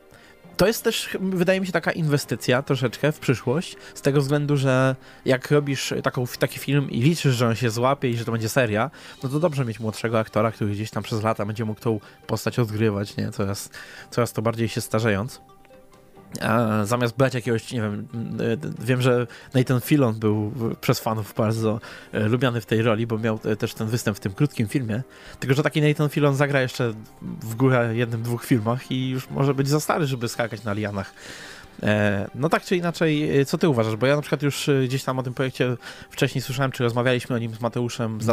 to 0.58 0.68
jest 0.68 0.84
też, 0.84 1.18
wydaje 1.20 1.60
mi 1.60 1.66
się, 1.66 1.72
taka 1.72 1.92
inwestycja 1.92 2.62
troszeczkę 2.62 3.12
w 3.12 3.20
przyszłość, 3.20 3.76
z 3.96 4.02
tego 4.02 4.22
względu, 4.22 4.58
że 4.58 4.96
jak 5.26 5.52
robisz 5.52 5.94
taką, 6.04 6.26
taki 6.40 6.60
film 6.60 6.92
i 6.92 7.02
liczysz, 7.02 7.36
że 7.36 7.48
on 7.48 7.56
się 7.56 7.70
złapie 7.70 8.10
i 8.10 8.18
że 8.18 8.26
to 8.26 8.32
będzie 8.32 8.50
seria, 8.50 8.92
no 9.24 9.30
to 9.30 9.40
dobrze 9.40 9.66
mieć 9.66 9.80
młodszego 9.80 10.20
aktora, 10.20 10.52
który 10.52 10.72
gdzieś 10.72 10.92
tam 10.92 11.04
przez 11.04 11.24
lata 11.24 11.46
będzie 11.46 11.66
mógł 11.66 11.82
tą 11.82 12.00
postać 12.28 12.60
odgrywać, 12.60 13.18
nie? 13.18 13.32
Coraz, 13.32 13.70
coraz 14.12 14.34
to 14.34 14.42
bardziej 14.42 14.70
się 14.70 14.82
starzejąc. 14.82 15.42
Zamiast 16.84 17.18
brać 17.18 17.34
jakiegoś, 17.34 17.72
nie 17.72 17.82
wiem, 17.82 18.08
y, 18.42 18.86
wiem, 18.86 19.02
że 19.02 19.28
Nathan 19.54 19.82
Filon 19.82 20.20
był 20.20 20.54
przez 20.82 21.00
fanów 21.00 21.34
bardzo 21.38 21.80
y, 22.14 22.20
lubiany 22.20 22.62
w 22.62 22.66
tej 22.66 22.82
roli, 22.82 23.08
bo 23.08 23.18
miał 23.18 23.40
y, 23.46 23.56
też 23.56 23.74
ten 23.74 23.88
występ 23.88 24.18
w 24.18 24.20
tym 24.20 24.34
krótkim 24.34 24.68
filmie. 24.68 25.02
Tylko, 25.40 25.56
że 25.56 25.64
taki 25.64 25.82
Nathan 25.82 26.10
Filon 26.10 26.36
zagra 26.36 26.62
jeszcze 26.62 26.94
w 27.22 27.56
górę 27.56 27.96
jednym, 27.96 28.24
dwóch 28.24 28.46
filmach 28.46 28.92
i 28.92 29.10
już 29.10 29.30
może 29.30 29.54
być 29.54 29.68
za 29.68 29.80
stary, 29.80 30.08
żeby 30.08 30.28
skakać 30.28 30.64
na 30.64 30.74
lianach 30.74 31.14
E, 31.57 31.57
no 32.36 32.50
tak 32.50 32.64
czy 32.64 32.76
inaczej, 32.76 33.40
e, 33.40 33.46
co 33.46 33.58
ty 33.58 33.70
uważasz? 33.70 33.96
Bo 33.96 34.06
ja 34.06 34.16
na 34.16 34.22
przykład 34.22 34.42
już 34.44 34.70
e, 34.70 34.84
gdzieś 34.84 35.04
tam 35.04 35.20
o 35.20 35.24
tym 35.24 35.34
projekcie 35.34 35.78
wcześniej 36.10 36.42
słyszałem, 36.42 36.72
czy 36.72 36.84
rozmawialiśmy 36.84 37.36
o 37.36 37.40
nim 37.40 37.54
z 37.56 37.62
Mateuszem 37.62 38.20
w 38.20 38.26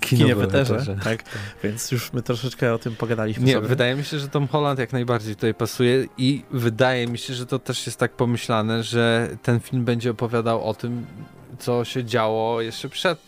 kinie 0.00 0.34
w 0.34 0.38
Weterze, 0.38 0.74
Weterze. 0.74 0.96
tak? 1.04 1.24
Więc 1.64 1.90
już 1.90 2.12
my 2.12 2.22
troszeczkę 2.22 2.74
o 2.74 2.78
tym 2.78 2.96
pogadaliśmy 2.96 3.44
Nie, 3.44 3.54
sobie. 3.54 3.68
wydaje 3.68 3.94
mi 3.96 4.04
się, 4.04 4.18
że 4.18 4.28
Tom 4.28 4.48
Holland 4.48 4.78
jak 4.78 4.92
najbardziej 4.92 5.34
tutaj 5.34 5.54
pasuje 5.54 6.06
i 6.18 6.44
wydaje 6.50 7.06
mi 7.06 7.18
się, 7.18 7.34
że 7.34 7.46
to 7.46 7.58
też 7.58 7.86
jest 7.86 7.98
tak 7.98 8.12
pomyślane, 8.12 8.82
że 8.82 9.28
ten 9.42 9.60
film 9.60 9.84
będzie 9.84 10.10
opowiadał 10.10 10.64
o 10.64 10.74
tym, 10.74 11.06
co 11.60 11.84
się 11.84 12.04
działo 12.04 12.60
jeszcze 12.60 12.88
przed 12.88 13.18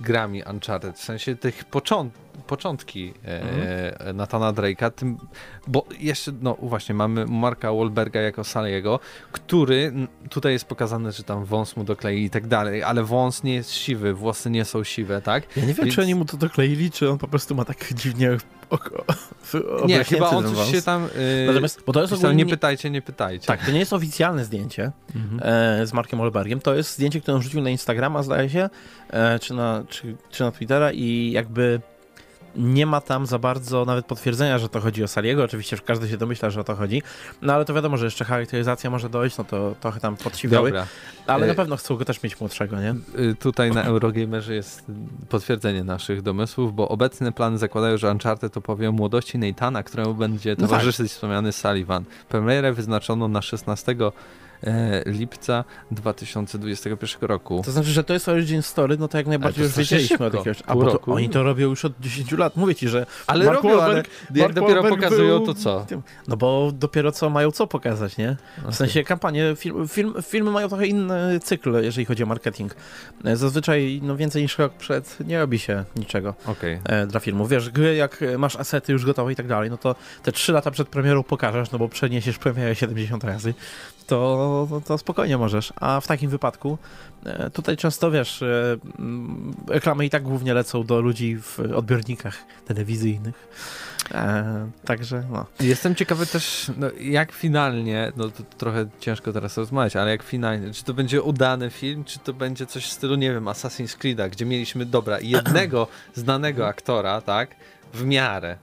grami 0.00 0.42
Uncharted, 0.50 0.98
w 0.98 1.04
sensie 1.04 1.36
tych 1.36 1.64
począt 1.64 2.12
początki 2.46 3.14
e, 3.24 4.12
Nathana 4.12 4.52
Drake'a, 4.52 4.90
tym, 4.90 5.18
bo 5.66 5.84
jeszcze, 5.98 6.32
no 6.42 6.56
właśnie, 6.62 6.94
mamy 6.94 7.26
Marka 7.26 7.72
Wahlberga 7.72 8.20
jako 8.20 8.44
Saliego, 8.44 9.00
który 9.32 9.92
tutaj 10.30 10.52
jest 10.52 10.64
pokazane, 10.64 11.12
że 11.12 11.22
tam 11.22 11.44
wąs 11.44 11.76
mu 11.76 11.84
doklei 11.84 12.24
i 12.24 12.30
tak 12.30 12.46
dalej, 12.46 12.82
ale 12.82 13.04
wąs 13.04 13.42
nie 13.42 13.54
jest 13.54 13.70
siwy, 13.72 14.14
włosy 14.14 14.50
nie 14.50 14.64
są 14.64 14.84
siwe, 14.84 15.22
tak? 15.22 15.56
Ja 15.56 15.64
nie 15.64 15.74
wiem, 15.74 15.84
Więc- 15.84 15.94
czy 15.94 16.02
oni 16.02 16.14
mu 16.14 16.24
to 16.24 16.36
dokleili, 16.36 16.90
czy 16.90 17.10
on 17.10 17.18
po 17.18 17.28
prostu 17.28 17.54
ma 17.54 17.64
tak 17.64 17.94
dziwnie 17.94 18.36
oko, 18.70 19.04
Nie, 19.86 20.04
chyba 20.04 20.30
on 20.30 20.54
coś 20.54 20.70
się 20.70 20.82
tam... 20.82 21.02
Yy, 21.02 21.46
Natomiast, 21.46 21.82
bo 21.86 21.92
to 21.92 22.00
jest 22.00 22.12
ogólnie... 22.12 22.34
nie 22.44 22.46
pytajcie, 22.50 22.90
nie 22.90 23.02
pytajcie. 23.02 23.46
Tak, 23.46 23.64
to 23.66 23.70
nie 23.72 23.78
jest 23.78 23.92
oficjalne 23.92 24.44
zdjęcie 24.44 24.92
Mhm. 25.14 25.40
e, 25.82 25.86
z 25.86 25.92
Markiem 25.92 26.20
Olbergiem. 26.20 26.60
To 26.60 26.74
jest 26.74 26.94
zdjęcie, 26.94 27.20
które 27.20 27.34
on 27.34 27.40
wrzucił 27.40 27.60
na 27.62 27.70
Instagrama, 27.70 28.22
zdaje 28.22 28.50
się, 28.50 28.68
e, 29.10 29.38
czy, 29.38 29.54
na, 29.54 29.84
czy, 29.88 30.16
czy 30.30 30.42
na 30.44 30.50
Twittera 30.52 30.92
i 30.92 31.30
jakby 31.34 31.80
nie 32.56 32.86
ma 32.86 33.00
tam 33.00 33.26
za 33.26 33.38
bardzo 33.38 33.84
nawet 33.84 34.06
potwierdzenia, 34.06 34.58
że 34.58 34.68
to 34.68 34.80
chodzi 34.80 35.04
o 35.04 35.08
Saliego. 35.08 35.44
Oczywiście 35.44 35.76
że 35.76 35.82
każdy 35.82 36.08
się 36.08 36.16
domyśla, 36.16 36.50
że 36.50 36.60
o 36.60 36.64
to 36.64 36.76
chodzi. 36.76 37.02
No 37.42 37.52
ale 37.52 37.64
to 37.64 37.74
wiadomo, 37.74 37.96
że 37.96 38.04
jeszcze 38.04 38.24
charakteryzacja 38.24 38.90
może 38.90 39.08
dojść, 39.08 39.38
no 39.38 39.44
to 39.44 39.74
trochę 39.80 40.00
tam 40.00 40.16
podsiwiały. 40.16 40.70
Dobra. 40.70 40.86
Ale 41.26 41.46
na 41.46 41.54
pewno 41.54 41.76
chcą 41.76 41.96
go 41.96 42.04
też 42.04 42.22
mieć 42.22 42.40
młodszego, 42.40 42.76
nie? 42.80 42.94
Y, 43.18 43.34
Tutaj 43.34 43.70
na 43.70 43.82
Eurogamerze 43.82 44.54
jest 44.54 44.84
potwierdzenie 45.28 45.84
naszych 45.84 46.22
domysłów, 46.22 46.74
bo 46.74 46.88
obecne 46.88 47.32
plany 47.32 47.58
zakładają, 47.58 47.96
że 47.96 48.10
Uncharted 48.10 48.56
opowie 48.56 48.88
o 48.88 48.92
młodości 48.92 49.38
Nathana, 49.38 49.82
któremu 49.82 50.14
będzie 50.14 50.50
No 50.50 50.56
tak. 50.56 50.68
towarzyszyć 50.68 51.12
wspomniany 51.12 51.52
Sullivan. 51.52 52.04
Premierę 52.28 52.72
wyznaczono 52.72 53.28
na 53.28 53.42
16 53.42 53.92
e, 53.92 54.12
lipca 55.06 55.64
2021 55.90 57.28
roku. 57.28 57.62
To 57.64 57.72
znaczy, 57.72 57.90
że 57.90 58.04
to 58.04 58.12
jest 58.12 58.28
origin 58.28 58.62
story, 58.62 58.96
no 58.98 59.08
to 59.08 59.18
jak 59.18 59.26
najbardziej 59.26 59.64
już 59.64 59.76
wiedzieliśmy 59.76 60.08
szybko. 60.18 60.38
jakiegoś... 60.38 60.62
A 60.66 60.74
bo 60.74 60.98
to, 60.98 61.12
oni 61.12 61.28
to 61.28 61.42
robią 61.42 61.68
już 61.68 61.84
od 61.84 61.92
10 62.00 62.32
lat. 62.32 62.56
Mówię 62.56 62.74
ci, 62.74 62.88
że 62.88 63.06
Ale 63.26 63.44
Mark 63.44 63.62
robią, 63.62 63.80
ale 63.82 64.02
Wahlberg- 64.02 64.08
jak 64.34 64.52
dopiero 64.52 64.82
Wahlberg 64.82 65.02
pokazują, 65.02 65.36
był 65.36 65.46
to 65.46 65.54
co? 65.54 65.86
No 66.28 66.36
bo 66.36 66.72
dopiero 66.74 67.12
co 67.12 67.30
mają 67.30 67.50
co 67.50 67.66
pokazać, 67.66 68.16
nie? 68.16 68.36
W 68.70 68.74
sensie 68.74 69.04
kampanie, 69.04 69.54
film, 69.56 69.88
film, 69.88 70.14
filmy 70.22 70.50
mają 70.50 70.68
trochę 70.68 70.86
inny 70.86 71.40
cykl, 71.42 71.82
jeżeli 71.82 72.04
chodzi 72.04 72.22
o 72.22 72.26
marketing. 72.26 72.74
E, 73.24 73.36
Zazwyczaj 73.36 74.00
no, 74.02 74.16
więcej 74.16 74.42
niż 74.42 74.58
rok 74.58 74.72
przed 74.72 75.16
nie 75.26 75.38
robi 75.38 75.58
się 75.58 75.84
niczego 75.96 76.34
Okej. 76.46 76.80
e, 76.84 77.06
dla 77.06 77.20
filmu. 77.20 77.46
Wiesz, 77.46 77.70
gry 77.70 77.94
jak 77.96 78.22
e, 78.22 78.38
masz 78.38 78.56
asety 78.56 78.92
już 78.92 79.04
gotowe 79.06 79.32
i 79.32 79.36
tak 79.36 79.46
dalej, 79.46 79.70
no 79.70 79.76
to 79.78 79.94
te 80.22 80.32
3 80.32 80.52
lata 80.52 80.70
przed 80.70 80.88
premierą 80.88 81.22
pokażesz, 81.22 81.70
no 81.70 81.78
bo 81.78 81.88
przeniesiesz 81.88 82.38
premierę 82.38 82.74
70 82.74 83.24
razy, 83.24 83.54
to, 84.10 84.80
to, 84.84 84.98
spokojnie 84.98 85.38
możesz. 85.38 85.72
A 85.76 86.00
w 86.00 86.06
takim 86.06 86.30
wypadku 86.30 86.78
e, 87.24 87.50
tutaj 87.50 87.76
często, 87.76 88.10
wiesz, 88.10 88.42
e, 88.42 88.76
mm, 88.98 89.54
reklamy 89.68 90.06
i 90.06 90.10
tak 90.10 90.22
głównie 90.22 90.54
lecą 90.54 90.84
do 90.84 91.00
ludzi 91.00 91.36
w 91.36 91.60
odbiornikach 91.74 92.44
telewizyjnych. 92.66 93.48
E, 94.14 94.70
także 94.84 95.24
no. 95.30 95.46
Jestem 95.60 95.94
ciekawy 95.94 96.26
też, 96.26 96.70
no, 96.76 96.86
jak 97.00 97.32
finalnie, 97.32 98.12
no 98.16 98.28
to 98.28 98.42
trochę 98.58 98.86
ciężko 99.00 99.32
teraz 99.32 99.56
rozmawiać, 99.56 99.96
ale 99.96 100.10
jak 100.10 100.22
finalnie, 100.22 100.72
czy 100.72 100.84
to 100.84 100.94
będzie 100.94 101.22
udany 101.22 101.70
film, 101.70 102.04
czy 102.04 102.18
to 102.18 102.32
będzie 102.32 102.66
coś 102.66 102.84
w 102.84 102.92
stylu, 102.92 103.14
nie 103.14 103.32
wiem, 103.32 103.44
Assassin's 103.44 103.98
Creed'a, 103.98 104.30
gdzie 104.30 104.46
mieliśmy, 104.46 104.86
dobra, 104.86 105.20
jednego 105.20 105.86
znanego 106.14 106.66
aktora, 106.66 107.20
tak, 107.20 107.50
w 107.94 108.04
miarę. 108.04 108.56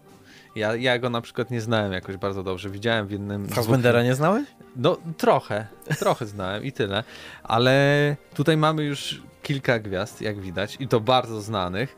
Ja, 0.58 0.76
ja 0.76 1.00
go 1.00 1.10
na 1.10 1.22
przykład 1.22 1.52
nie 1.52 1.62
znałem 1.62 1.92
jakoś 1.94 2.18
bardzo 2.18 2.44
dobrze, 2.44 2.70
widziałem 2.70 3.08
w 3.08 3.12
jednym... 3.12 3.48
Fassbendera 3.48 4.04
nie 4.04 4.16
znałeś? 4.16 4.46
No 4.76 4.98
trochę, 5.18 5.68
trochę 6.00 6.26
znałem 6.26 6.64
i 6.64 6.72
tyle, 6.72 7.04
ale 7.44 8.16
tutaj 8.34 8.58
mamy 8.58 8.84
już 8.84 9.22
kilka 9.44 9.80
gwiazd, 9.80 10.22
jak 10.22 10.40
widać, 10.42 10.78
i 10.80 10.88
to 10.88 11.00
bardzo 11.00 11.42
znanych. 11.42 11.98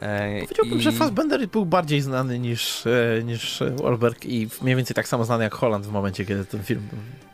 E, 0.00 0.40
Powiedziałbym, 0.40 0.78
i- 0.78 0.82
że 0.82 0.92
Fassbender 0.92 1.48
był 1.48 1.66
bardziej 1.66 2.00
znany 2.00 2.38
niż, 2.38 2.86
e, 2.86 3.22
niż 3.24 3.62
Wahlberg 3.82 4.24
i 4.26 4.48
mniej 4.62 4.76
więcej 4.76 4.94
tak 4.94 5.08
samo 5.08 5.24
znany 5.24 5.44
jak 5.44 5.54
Holland 5.54 5.86
w 5.86 5.90
momencie, 5.92 6.24
kiedy 6.24 6.44
ten 6.44 6.62
film 6.62 6.82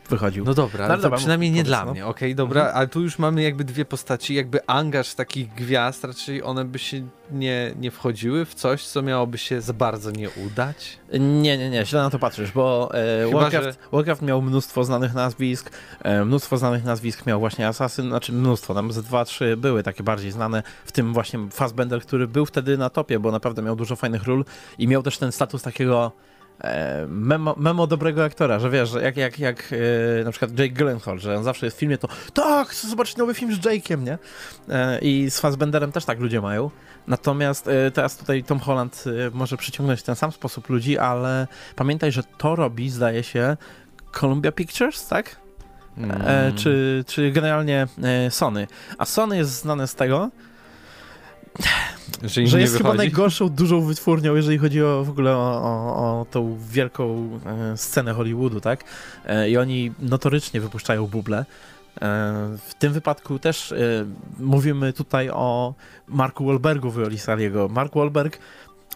wychodził. 0.08 0.44
No 0.44 0.54
dobra, 0.54 0.86
No 0.88 0.92
ale 0.94 1.02
dobra, 1.02 1.18
przynajmniej 1.18 1.50
nie 1.50 1.64
dla 1.64 1.84
no. 1.84 1.92
mnie, 1.92 2.06
okej, 2.06 2.34
dobra, 2.34 2.60
Mhm. 2.60 2.76
ale 2.78 2.88
tu 2.88 3.00
już 3.00 3.18
mamy 3.18 3.42
jakby 3.42 3.64
dwie 3.64 3.84
postaci, 3.84 4.34
jakby 4.34 4.66
angaż 4.66 5.14
takich 5.14 5.54
gwiazd, 5.54 6.04
raczej 6.04 6.42
one 6.42 6.64
by 6.64 6.78
się 6.78 7.06
nie, 7.32 7.74
nie 7.80 7.90
wchodziły 7.90 8.44
w 8.44 8.54
coś, 8.54 8.86
co 8.86 9.02
miałoby 9.02 9.38
się 9.38 9.60
za 9.60 9.72
bardzo 9.72 10.10
nie 10.10 10.28
udać. 10.30 10.98
Nie, 11.20 11.58
nie, 11.58 11.70
nie, 11.70 11.86
źle 11.86 12.02
na 12.02 12.10
to 12.10 12.18
patrzysz, 12.18 12.52
bo 12.52 12.90
e, 12.94 13.26
Chyba, 13.28 13.40
Warcraft, 13.40 13.66
że- 13.66 13.74
Warcraft 13.92 14.22
miał 14.22 14.42
mnóstwo 14.42 14.84
znanych 14.84 15.14
nazwisk, 15.14 15.70
e, 16.02 16.24
mnóstwo 16.24 16.56
znanych 16.56 16.84
nazwisk 16.84 17.26
miał 17.26 17.40
właśnie 17.40 17.68
Assassin, 17.68 18.08
znaczy 18.08 18.32
mnóstwo, 18.32 18.74
tam 18.74 18.92
ze 18.92 19.02
dwa, 19.02 19.24
trzy 19.24 19.56
były 19.56 19.82
takie 19.82 20.02
bardziej 20.02 20.30
znane, 20.30 20.62
w 20.84 20.92
tym 20.92 21.12
właśnie 21.12 21.38
Fassbender, 21.50 22.00
który 22.02 22.28
był 22.28 22.46
wtedy 22.46 22.78
na 22.78 22.90
topie, 22.90 23.18
bo 23.18 23.30
naprawdę 23.30 23.62
miał 23.62 23.76
dużo 23.76 23.96
fajnych 23.96 24.22
ról 24.24 24.44
i 24.78 24.88
miał 24.88 25.02
też 25.02 25.18
ten 25.18 25.32
status 25.32 25.62
takiego 25.62 26.12
memo, 27.08 27.54
memo 27.58 27.86
dobrego 27.86 28.24
aktora, 28.24 28.58
że 28.58 28.70
wiesz, 28.70 28.88
że 28.90 29.02
jak, 29.02 29.16
jak, 29.16 29.38
jak 29.38 29.70
e, 30.20 30.24
na 30.24 30.30
przykład 30.30 30.58
Jake 30.58 30.68
Gyllenhaal, 30.74 31.18
że 31.18 31.36
on 31.36 31.44
zawsze 31.44 31.66
jest 31.66 31.76
w 31.76 31.80
filmie, 31.80 31.98
to 31.98 32.08
tak, 32.34 32.68
chcę 32.68 32.88
zobaczyć 32.88 33.16
nowy 33.16 33.34
film 33.34 33.54
z 33.54 33.58
Jake'iem, 33.58 34.02
nie? 34.02 34.18
E, 34.68 34.98
I 34.98 35.30
z 35.30 35.40
Fassbenderem 35.40 35.92
też 35.92 36.04
tak 36.04 36.20
ludzie 36.20 36.40
mają. 36.40 36.70
Natomiast 37.06 37.68
e, 37.68 37.90
teraz 37.90 38.16
tutaj 38.16 38.44
Tom 38.44 38.58
Holland 38.60 39.04
e, 39.06 39.30
może 39.30 39.56
przyciągnąć 39.56 40.00
w 40.00 40.02
ten 40.02 40.14
sam 40.16 40.32
sposób 40.32 40.68
ludzi, 40.68 40.98
ale 40.98 41.46
pamiętaj, 41.76 42.12
że 42.12 42.22
to 42.38 42.56
robi, 42.56 42.90
zdaje 42.90 43.22
się, 43.22 43.56
Columbia 44.20 44.52
Pictures, 44.52 45.08
tak? 45.08 45.30
E, 45.30 45.40
Mm. 45.96 46.54
czy, 46.56 47.04
czy 47.06 47.30
generalnie 47.30 47.86
e, 48.02 48.30
Sony. 48.30 48.66
A 48.98 49.04
Sony 49.04 49.36
jest 49.36 49.50
znane 49.50 49.88
z 49.88 49.94
tego, 49.94 50.30
że, 52.22 52.42
im 52.42 52.48
że 52.48 52.56
nie 52.56 52.62
jest 52.62 52.76
chyba 52.76 52.94
najgorszą 52.94 53.48
dużą 53.48 53.80
wytwórnią, 53.80 54.34
jeżeli 54.34 54.58
chodzi 54.58 54.82
o 54.82 55.04
w 55.04 55.10
ogóle 55.10 55.36
o, 55.36 55.62
o, 55.62 56.20
o 56.20 56.26
tą 56.30 56.58
wielką 56.70 57.28
e, 57.46 57.76
scenę 57.76 58.12
Hollywoodu, 58.12 58.60
tak? 58.60 58.84
E, 59.26 59.50
I 59.50 59.56
oni 59.56 59.92
notorycznie 59.98 60.60
wypuszczają 60.60 61.06
buble. 61.06 61.38
E, 61.38 61.44
w 62.66 62.74
tym 62.78 62.92
wypadku 62.92 63.38
też 63.38 63.72
e, 63.72 63.76
mówimy 64.38 64.92
tutaj 64.92 65.30
o 65.30 65.74
Marku 66.08 66.44
Wahlbergu 66.44 66.90
w 66.90 66.96
roli 66.96 67.18
Saliego. 67.18 67.68
Mark 67.68 67.94
Wahlberg 67.94 68.38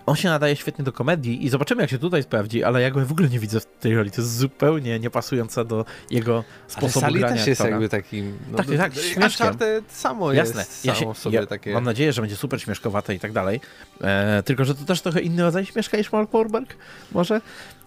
on 0.09 0.17
się 0.17 0.29
nadaje 0.29 0.57
świetnie 0.57 0.85
do 0.85 0.93
komedii 0.93 1.45
i 1.45 1.49
zobaczymy, 1.49 1.83
jak 1.83 1.91
się 1.91 1.99
tutaj 1.99 2.23
sprawdzi, 2.23 2.65
ale 2.65 2.83
ja 2.83 2.91
go 2.91 3.07
w 3.07 3.13
ogóle 3.13 3.29
nie 3.29 3.39
widzę 3.39 3.61
w 3.61 3.65
tej 3.67 3.95
roli. 3.95 4.11
To 4.11 4.21
jest 4.21 4.37
zupełnie 4.37 4.99
niepasujące 5.01 5.65
do 5.65 5.85
jego 6.11 6.35
Ale 6.35 6.45
sposobu 6.69 7.01
Sali 7.01 7.19
grania 7.19 7.37
też 7.37 7.47
jest 7.47 7.61
aktora. 7.61 7.75
jakby 7.77 7.89
takim... 7.89 8.39
No, 8.51 8.57
Tak, 8.57 8.67
tak, 8.77 8.95
śmieszkiem. 8.95 9.57
Samo 9.89 10.33
Jasne, 10.33 10.61
jest 10.61 10.85
ja 10.85 10.95
samo 10.95 11.15
się, 11.15 11.21
sobie 11.21 11.37
ja 11.37 11.47
takie... 11.47 11.73
mam 11.75 11.85
nadzieję, 11.85 12.13
że 12.13 12.23
będzie 12.23 12.37
super 12.37 12.63
śmieszkowate 12.63 13.15
i 13.15 13.21
tak 13.21 13.33
dalej. 13.33 13.61
E, 14.01 14.43
tylko, 14.43 14.65
że 14.65 14.75
to 14.75 14.85
też 14.85 15.03
trochę 15.03 15.21
inny 15.21 15.43
rodzaj 15.43 15.67
śmieszka 15.67 15.97
niż 15.97 16.13
Mark 16.13 16.31
Wahlberg, 16.31 16.77
może. 17.13 17.41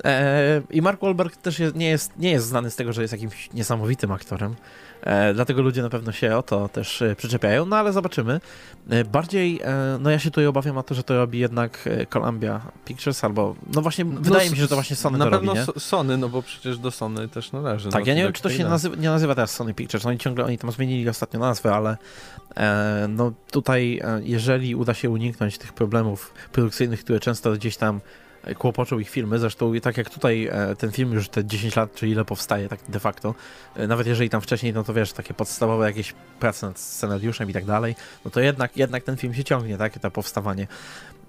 E, 0.04 0.62
I 0.70 0.82
Mark 0.82 1.02
Wahlberg 1.02 1.36
też 1.36 1.60
jest, 1.60 1.76
nie, 1.76 1.90
jest, 1.90 2.12
nie 2.18 2.32
jest 2.32 2.46
znany 2.46 2.72
z 2.72 2.76
tego, 2.76 2.94
że 2.94 3.02
jest 3.02 3.12
jakimś 3.12 3.50
niesamowitym 3.54 4.12
aktorem. 4.12 4.56
E, 5.02 5.34
dlatego 5.34 5.62
ludzie 5.62 5.82
na 5.82 5.90
pewno 5.90 6.12
się 6.12 6.38
o 6.38 6.44
to 6.44 6.70
też 6.70 7.02
e, 7.02 7.16
przyczepiają, 7.16 7.66
no 7.66 7.76
ale 7.76 7.94
zobaczymy. 7.94 8.42
E, 8.90 9.04
bardziej, 9.04 9.62
no 10.00 10.10
ja 10.10 10.20
się 10.20 10.32
tutaj 10.32 10.46
obawiam 10.46 10.78
o 10.78 10.84
to, 10.84 10.96
że 10.96 11.04
to 11.04 11.18
robi 11.18 11.40
jednak 11.40 11.90
Columbia 12.10 12.62
Pictures 12.86 13.24
albo, 13.24 13.56
no 13.74 13.82
właśnie, 13.82 14.06
wydaje 14.06 14.50
mi 14.50 14.56
się, 14.56 14.62
że 14.62 14.68
to 14.68 14.76
właśnie 14.76 14.96
Sony 14.96 15.18
Na 15.18 15.26
to 15.26 15.32
pewno 15.32 15.54
robi, 15.54 15.60
nie? 15.60 15.66
So- 15.66 15.80
Sony, 15.80 16.18
no 16.18 16.30
bo 16.30 16.42
przecież 16.42 16.78
do 16.78 16.92
Sony 16.92 17.28
też 17.28 17.52
należy. 17.52 17.90
Tak, 17.90 18.02
no, 18.02 18.08
ja 18.08 18.16
nie 18.16 18.24
wiem, 18.24 18.34
czy 18.34 18.42
to 18.42 18.50
się 18.50 18.64
nazywa, 18.64 18.96
nie 18.96 19.10
nazywa 19.10 19.36
teraz 19.36 19.52
Sony 19.52 19.74
Pictures. 19.74 20.06
Oni 20.06 20.18
ciągle, 20.18 20.46
oni 20.46 20.58
tam 20.58 20.72
zmienili 20.72 21.10
ostatnio 21.10 21.40
nazwę, 21.40 21.76
ale 21.76 21.98
e, 22.58 23.06
no 23.10 23.32
tutaj, 23.52 24.02
jeżeli 24.24 24.76
uda 24.76 24.94
się 24.94 25.10
uniknąć 25.10 25.58
tych 25.58 25.74
problemów 25.74 26.34
produkcyjnych, 26.52 27.04
które 27.04 27.20
często 27.20 27.52
gdzieś 27.52 27.78
tam 27.78 28.02
kłopoczą 28.58 29.00
ich 29.00 29.10
filmy, 29.10 29.40
zresztą 29.40 29.80
tak 29.80 29.98
jak 29.98 30.10
tutaj 30.10 30.50
e, 30.52 30.76
ten 30.76 30.92
film 30.92 31.14
już 31.14 31.30
te 31.30 31.46
10 31.46 31.76
lat, 31.76 31.96
czy 31.96 32.08
ile 32.08 32.26
powstaje 32.26 32.70
tak 32.70 32.80
de 32.90 33.00
facto, 33.00 33.36
e, 33.76 33.88
nawet 33.88 34.08
jeżeli 34.08 34.30
tam 34.30 34.42
wcześniej, 34.42 34.74
no 34.74 34.84
to 34.84 34.94
wiesz, 34.94 35.14
takie 35.14 35.34
podstawowe 35.34 35.86
jakieś 35.86 36.14
prace 36.40 36.68
nad 36.68 36.80
scenariuszem 36.80 37.50
i 37.50 37.54
tak 37.54 37.66
dalej, 37.66 37.96
no 38.26 38.32
to 38.32 38.40
jednak, 38.40 38.78
jednak 38.78 39.04
ten 39.04 39.18
film 39.18 39.34
się 39.34 39.44
ciągnie, 39.44 39.78
tak, 39.78 40.00
to 40.00 40.12
powstawanie. 40.12 40.68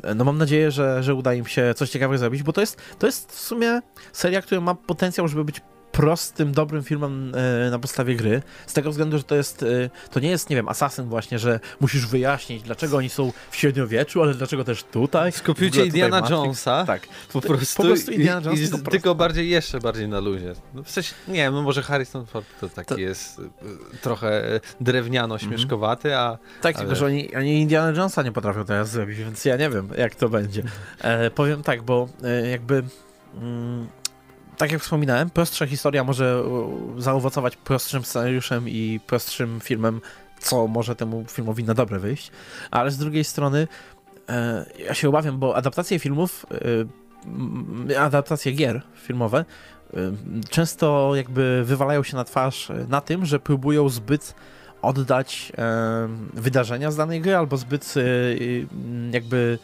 E, 0.03 0.15
No 0.15 0.25
mam 0.25 0.39
nadzieję, 0.39 0.71
że, 0.71 1.03
że 1.03 1.15
uda 1.15 1.35
im 1.35 1.47
się 1.47 1.75
coś 1.77 1.91
ciekawego 1.91 2.19
zrobić, 2.19 2.43
bo 2.43 2.53
to 2.53 2.61
jest, 2.61 2.81
to 2.99 3.07
jest 3.07 3.33
w 3.33 3.41
sumie 3.41 3.81
seria, 4.13 4.43
która 4.43 4.61
ma 4.61 4.75
potencjał, 4.75 5.29
żeby 5.29 5.45
być 5.45 5.61
prostym, 5.93 6.53
dobrym 6.53 6.83
filmem 6.83 7.33
e, 7.67 7.71
na 7.71 7.79
podstawie 7.79 8.17
gry, 8.17 8.43
z 8.67 8.73
tego 8.73 8.91
względu, 8.91 9.19
że 9.19 9.25
to 9.25 9.35
jest, 9.35 9.63
e, 9.63 9.91
to 10.11 10.21
nie 10.21 10.31
jest, 10.31 10.51
nie 10.51 10.57
wiem, 10.57 10.69
Assassin 10.69 11.05
właśnie, 11.05 11.39
że 11.39 11.61
musisz 11.81 12.07
wyjaśnić, 12.07 12.63
dlaczego 12.63 12.97
oni 12.97 13.09
są 13.09 13.33
w 13.51 13.57
średniowieczu, 13.57 14.23
ale 14.23 14.35
dlaczego 14.35 14.65
też 14.65 14.85
tutaj. 14.85 15.33
Skupicie 15.33 15.87
Indiana 15.87 16.29
Jonesa, 16.31 16.85
tak. 16.87 17.03
po 17.33 17.41
prostu, 17.41 17.77
po 17.77 17.89
prostu 17.89 18.13
Indiana 18.13 18.41
Jones, 18.47 18.61
i, 18.61 18.65
i 18.65 18.69
tylko, 18.69 18.91
tylko 18.91 19.15
bardziej, 19.15 19.49
jeszcze 19.49 19.81
bardziej 19.81 20.09
na 20.09 20.21
luzie. 20.21 20.55
No 20.75 20.83
w 20.83 20.91
sensie, 20.91 21.15
nie 21.29 21.51
no 21.51 21.63
może 21.63 21.83
Harrison 21.83 22.27
Ford 22.27 22.47
to 22.61 22.69
taki 22.69 22.89
To- 22.89 23.01
jest 23.01 23.39
y, 23.39 23.43
trochę 24.03 24.61
drewniano-śmieszkowaty, 24.81 26.17
a 26.17 26.39
Tak, 26.63 26.77
Ale- 26.77 26.85
tylko 26.85 26.95
że 26.95 27.07
oni, 27.07 27.35
oni 27.35 27.61
Indiana 27.61 27.89
Jonesa 27.89 28.23
nie 28.23 28.33
potrafią 28.33 28.65
teraz 28.65 28.91
zrobić, 28.91 29.19
więc 29.19 29.45
ja 29.45 29.57
nie 29.57 29.71
wiem, 29.71 29.89
jak 29.99 30.15
to 30.15 30.29
będzie. 30.29 30.63
E, 31.01 31.31
powiem 31.31 31.63
tak, 31.63 31.83
bo 31.83 32.09
e, 32.25 32.49
jakby. 32.49 32.85
Mm, 33.35 33.87
tak 34.57 34.73
jak 34.73 34.83
wspominałem, 34.83 35.31
prostsza 35.31 35.67
historia 35.67 36.05
może 36.05 36.45
u, 36.45 37.01
zaowocować 37.01 37.57
prostszym 37.57 38.05
scenariuszem 38.05 38.69
i 38.69 39.01
prostszym 39.07 39.61
filmem, 39.61 40.01
co 40.41 40.67
może 40.67 40.97
temu 40.97 41.25
filmowi 41.29 41.65
na 41.65 41.75
dobre 41.75 41.99
wyjść, 41.99 42.31
ale 42.71 42.91
z 42.91 42.99
drugiej 42.99 43.25
strony 43.25 43.69
e, 44.29 44.67
ja 44.87 44.95
się 44.95 45.09
obawiam, 45.09 45.39
bo 45.39 45.57
adaptacje 45.57 45.99
filmów, 45.99 46.47
e, 47.91 47.99
adaptacje 47.99 48.53
gier 48.53 48.83
filmowe 48.95 49.45
e, 49.95 49.97
często 50.51 51.13
jakby 51.15 51.63
wywalają 51.65 52.03
się 52.03 52.17
na 52.17 52.25
twarz 52.25 52.71
e, 52.71 52.87
na 52.89 53.01
tym, 53.01 53.27
że 53.27 53.41
próbują 53.41 53.89
zbyt 53.89 54.35
oddać 54.83 55.53
e, 55.59 56.09
wydarzenia 56.35 56.91
z 56.91 56.97
danej 56.97 57.21
gry, 57.21 57.37
albo 57.37 57.57
zbyt 57.57 57.95
e, 57.97 58.01
jakby 59.13 59.59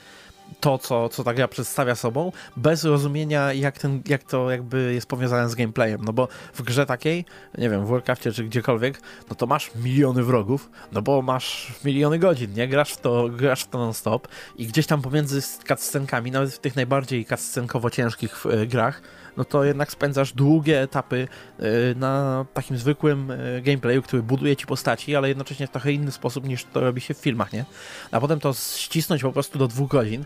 to, 0.61 0.79
co, 0.79 1.09
co 1.09 1.25
ta 1.25 1.35
gra 1.35 1.49
przedstawia 1.49 1.95
sobą, 1.95 2.33
bez 2.57 2.85
rozumienia, 2.85 3.53
jak, 3.53 3.79
ten, 3.79 4.03
jak 4.09 4.23
to 4.23 4.51
jakby 4.51 4.95
jest 4.95 5.07
powiązane 5.07 5.49
z 5.49 5.55
gameplayem. 5.55 6.05
No 6.05 6.13
bo 6.13 6.29
w 6.55 6.63
grze 6.63 6.87
takiej, 6.87 7.25
nie 7.59 7.71
wiem, 7.71 7.87
w 7.87 7.89
Warcraftie 7.89 8.33
czy 8.33 8.45
gdziekolwiek, 8.45 9.01
no 9.31 9.37
to 9.37 9.47
masz 9.47 9.71
miliony 9.75 10.23
wrogów, 10.23 10.71
no 10.93 11.03
bo 11.03 11.23
masz 11.23 11.73
miliony 11.85 12.19
godzin, 12.19 12.53
nie? 12.53 12.69
Grasz 12.69 12.93
w 12.93 12.97
to, 12.97 13.29
grasz 13.29 13.65
to 13.65 13.79
non-stop 13.79 14.29
i 14.57 14.67
gdzieś 14.67 14.87
tam 14.87 15.03
pomiędzy 15.03 15.43
cutscenkami, 15.43 16.31
nawet 16.31 16.55
w 16.55 16.59
tych 16.59 16.77
najbardziej 16.77 17.25
cutscenkowo 17.25 17.91
ciężkich 17.91 18.47
e, 18.47 18.67
grach, 18.67 19.03
no 19.39 19.45
to 19.45 19.65
jednak 19.65 19.93
spędzasz 19.93 20.33
długie 20.33 20.83
etapy 20.83 21.29
e, 21.59 21.63
na 21.95 22.45
takim 22.55 22.79
zwykłym 22.79 23.31
e, 23.31 23.63
gameplayu, 23.63 24.03
który 24.03 24.23
buduje 24.23 24.57
ci 24.57 24.67
postaci, 24.67 25.17
ale 25.17 25.29
jednocześnie 25.29 25.67
w 25.67 25.71
trochę 25.71 25.93
inny 25.93 26.11
sposób 26.11 26.45
niż 26.45 26.65
to 26.65 26.81
robi 26.81 27.01
się 27.01 27.15
w 27.15 27.19
filmach, 27.19 27.53
nie? 27.53 27.65
A 28.11 28.21
potem 28.21 28.41
to 28.41 28.53
ścisnąć 28.77 29.23
po 29.23 29.33
prostu 29.33 29.59
do 29.59 29.69
dwóch 29.69 29.91
godzin, 29.91 30.25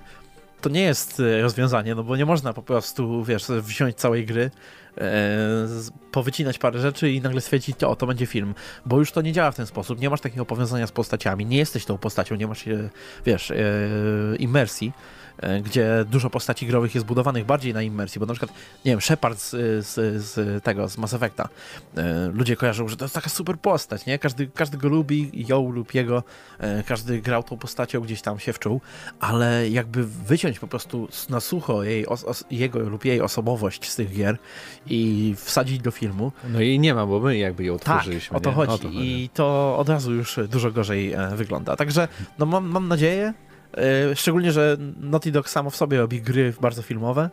to 0.61 0.68
nie 0.68 0.83
jest 0.83 1.20
e, 1.20 1.42
rozwiązanie, 1.42 1.94
no 1.94 2.05
bo 2.05 2.16
nie 2.16 2.27
można 2.27 2.53
po 2.53 2.62
prostu, 2.62 3.25
wiesz, 3.25 3.44
wziąć 3.48 3.96
całej 3.96 4.27
gry, 4.27 4.51
e, 4.98 5.29
powycinać 6.11 6.59
parę 6.59 6.81
rzeczy 6.81 7.11
i 7.11 7.20
nagle 7.20 7.40
stwierdzić, 7.40 7.85
o, 7.85 7.96
to 7.96 8.07
będzie 8.07 8.27
film, 8.27 8.55
bo 8.87 8.98
już 8.98 9.12
to 9.12 9.22
nie 9.22 9.33
działa 9.33 9.51
w 9.51 9.57
ten 9.57 9.66
sposób, 9.66 10.01
nie 10.01 10.11
masz 10.11 10.20
takiego 10.20 10.44
powiązania 10.44 10.87
z 10.87 10.92
postaciami, 10.92 11.46
nie 11.46 11.57
jesteś 11.57 11.85
tą 11.85 11.98
postacią, 11.98 12.35
nie 12.35 12.46
masz, 12.46 12.64
wiesz, 13.27 13.51
e, 13.51 13.57
imersji, 14.38 14.92
gdzie 15.62 16.05
dużo 16.11 16.31
postaci 16.31 16.66
growych 16.66 16.95
jest 16.95 17.07
budowanych 17.07 17.47
bardziej 17.47 17.75
na 17.75 17.83
imersji, 17.83 18.21
bo 18.21 18.27
na 18.27 18.35
przykład, 18.35 18.59
nie 18.85 18.92
wiem, 18.92 19.01
Shepard 19.01 19.38
z, 19.38 19.51
z, 19.87 20.23
z 20.25 20.64
tego, 20.64 20.88
z 20.88 20.99
Mass 20.99 21.14
Effecta, 21.14 21.49
e, 21.97 22.31
ludzie 22.35 22.57
kojarzą, 22.57 22.88
że 22.88 22.97
to 22.97 23.05
jest 23.05 23.14
taka 23.14 23.31
super 23.31 23.59
postać, 23.59 24.07
nie? 24.07 24.18
Każdy, 24.18 24.47
każdy 24.47 24.79
go 24.79 24.88
lubi, 24.88 25.31
ją 25.49 25.71
lub 25.71 25.95
jego, 25.95 26.23
e, 26.59 26.83
każdy 26.83 27.21
grał 27.21 27.42
tą 27.42 27.59
postacią, 27.59 28.01
gdzieś 28.01 28.23
tam 28.23 28.38
się 28.38 28.53
wczuł, 28.53 28.81
ale 29.21 29.68
jakby 29.68 30.07
wyciąć 30.07 30.59
po 30.59 30.66
prostu 30.66 31.09
na 31.29 31.40
sucho 31.40 31.83
jej, 31.83 32.07
os, 32.07 32.25
os, 32.25 32.45
jego 32.51 32.79
lub 32.79 33.05
jej 33.05 33.21
osobowość 33.21 33.90
z 33.90 33.97
tych 33.97 34.14
gier 34.14 34.38
i 34.87 35.35
wsadzić 35.38 35.79
do 35.79 35.90
filmu, 35.90 36.33
no 36.49 36.61
i 36.61 36.79
nie 36.79 36.95
ma, 36.95 37.07
bo 37.07 37.21
my 37.21 37.38
jakby 37.38 37.64
ją 37.64 37.79
tak, 37.79 38.01
tworzyliśmy. 38.01 38.37
o 38.37 38.40
to 38.40 38.51
nie? 38.51 38.57
chodzi. 38.57 38.88
I 38.92 39.29
to 39.29 39.79
od 39.79 39.88
razu 39.88 40.14
już 40.14 40.38
dużo 40.49 40.71
gorzej 40.71 41.12
e, 41.12 41.37
wygląda. 41.37 41.77
Także 41.77 42.09
no 42.38 42.47
mam, 42.47 42.66
mam 42.66 42.88
nadzieję, 42.88 43.35
e, 43.49 43.52
szczególnie, 44.15 44.53
że 44.53 44.77
Naughty 45.01 45.33
Dog 45.33 45.49
samo 45.49 45.71
w 45.71 45.77
sobie 45.77 45.99
robi 45.99 46.23
gry 46.23 46.55
bardzo 46.61 46.83
filmowe, 46.83 47.31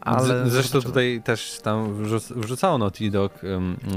ale... 0.00 0.50
Zresztą 0.50 0.80
tutaj 0.82 1.22
też 1.24 1.60
tam 1.62 1.94
wrzuc, 2.04 2.32
wrzucało 2.32 2.78
Naughty 2.78 3.10
Dog, 3.10 3.32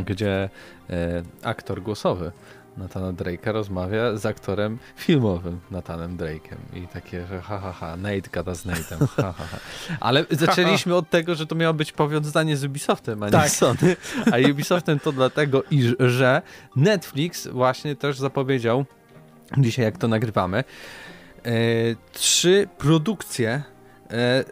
gdzie 0.06 0.50
e, 0.90 1.24
aktor 1.44 1.82
głosowy 1.82 2.32
Nathana 2.78 3.14
Drake'a 3.14 3.52
rozmawia 3.52 4.18
z 4.18 4.26
aktorem 4.26 4.78
filmowym 4.96 5.60
Nathanem 5.72 6.18
Drake'em 6.18 6.58
i 6.74 6.88
takie, 6.88 7.28
że 7.28 7.42
ha 7.42 7.60
ha 7.60 7.74
ha, 7.74 7.98
Nate 7.98 8.30
gada 8.32 8.56
z 8.56 8.66
Nate'em, 8.66 9.08
ha 9.08 9.34
ha 9.38 9.44
ha. 9.52 9.58
Ale 10.00 10.26
zaczęliśmy 10.46 10.96
od 10.96 11.10
tego, 11.10 11.36
że 11.36 11.48
to 11.48 11.56
miało 11.56 11.74
być 11.74 11.92
powiązanie 11.92 12.58
z 12.58 12.64
Ubisoftem, 12.64 13.24
a 13.24 13.26
nie 13.26 13.32
Tak. 13.32 13.50
Sony, 13.50 13.96
a 14.32 14.52
Ubisoftem 14.52 15.00
to 15.00 15.12
dlatego, 15.12 15.64
iż, 15.72 15.96
że 16.00 16.42
Netflix 16.76 17.48
właśnie 17.48 17.96
też 17.96 18.18
zapowiedział, 18.18 18.86
dzisiaj 19.58 19.86
jak 19.86 19.98
to 19.98 20.08
nagrywamy, 20.08 20.58
e, 20.58 20.64
trzy 22.14 22.68
produkcje 22.78 23.64
e, 24.12 24.44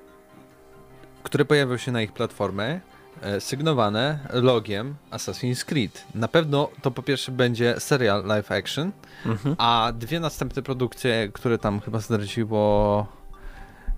które 1.23 1.45
pojawią 1.45 1.77
się 1.77 1.91
na 1.91 2.01
ich 2.01 2.11
platformę, 2.13 2.79
e, 3.21 3.41
sygnowane 3.41 4.19
logiem 4.33 4.95
Assassin's 5.11 5.65
Creed. 5.65 6.03
Na 6.15 6.27
pewno 6.27 6.69
to 6.81 6.91
po 6.91 7.03
pierwsze 7.03 7.31
będzie 7.31 7.75
serial 7.79 8.25
live 8.25 8.51
action, 8.51 8.91
Mhm. 9.25 9.55
a 9.57 9.91
dwie 9.95 10.19
następne 10.19 10.61
produkcje, 10.61 11.29
które 11.33 11.57
tam 11.57 11.79
chyba 11.81 11.99
zdradziło 11.99 13.07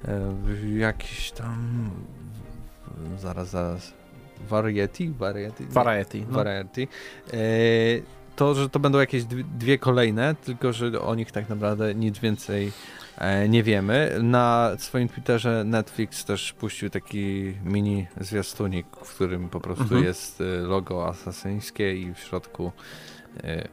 e, 0.07 0.77
jakiś 0.77 1.31
tam 1.31 1.89
zaraz, 3.19 3.49
zaraz 3.49 3.93
Variety? 4.49 5.09
Variety? 5.09 5.65
Variety. 5.65 6.25
No. 6.29 6.33
Variety. 6.43 6.87
E, 7.33 7.37
to, 8.37 8.55
że 8.55 8.69
to 8.69 8.79
będą 8.79 8.99
jakieś 8.99 9.23
dwie, 9.57 9.77
kolejne, 9.77 10.35
tylko 10.35 10.73
że 10.73 11.01
o 11.01 11.15
nich 11.15 11.31
tak 11.31 11.49
naprawdę 11.49 11.95
nic 11.95 12.19
więcej 12.19 12.71
e, 13.17 13.49
nie 13.49 13.63
wiemy. 13.63 14.17
Na 14.23 14.71
swoim 14.77 15.09
Twitterze 15.09 15.63
Netflix 15.63 16.25
też 16.25 16.53
puścił 16.53 16.89
taki 16.89 17.53
mini 17.63 18.07
zwiastunik, 18.21 18.87
w 19.03 19.15
którym 19.15 19.49
po 19.49 19.59
prostu 19.59 19.83
Mhm. 19.83 20.03
jest 20.03 20.41
e, 20.41 20.43
logo 20.43 21.07
asasyńskie 21.07 21.97
i 21.97 22.13
w 22.13 22.19
środku 22.19 22.71
e, 23.43 23.67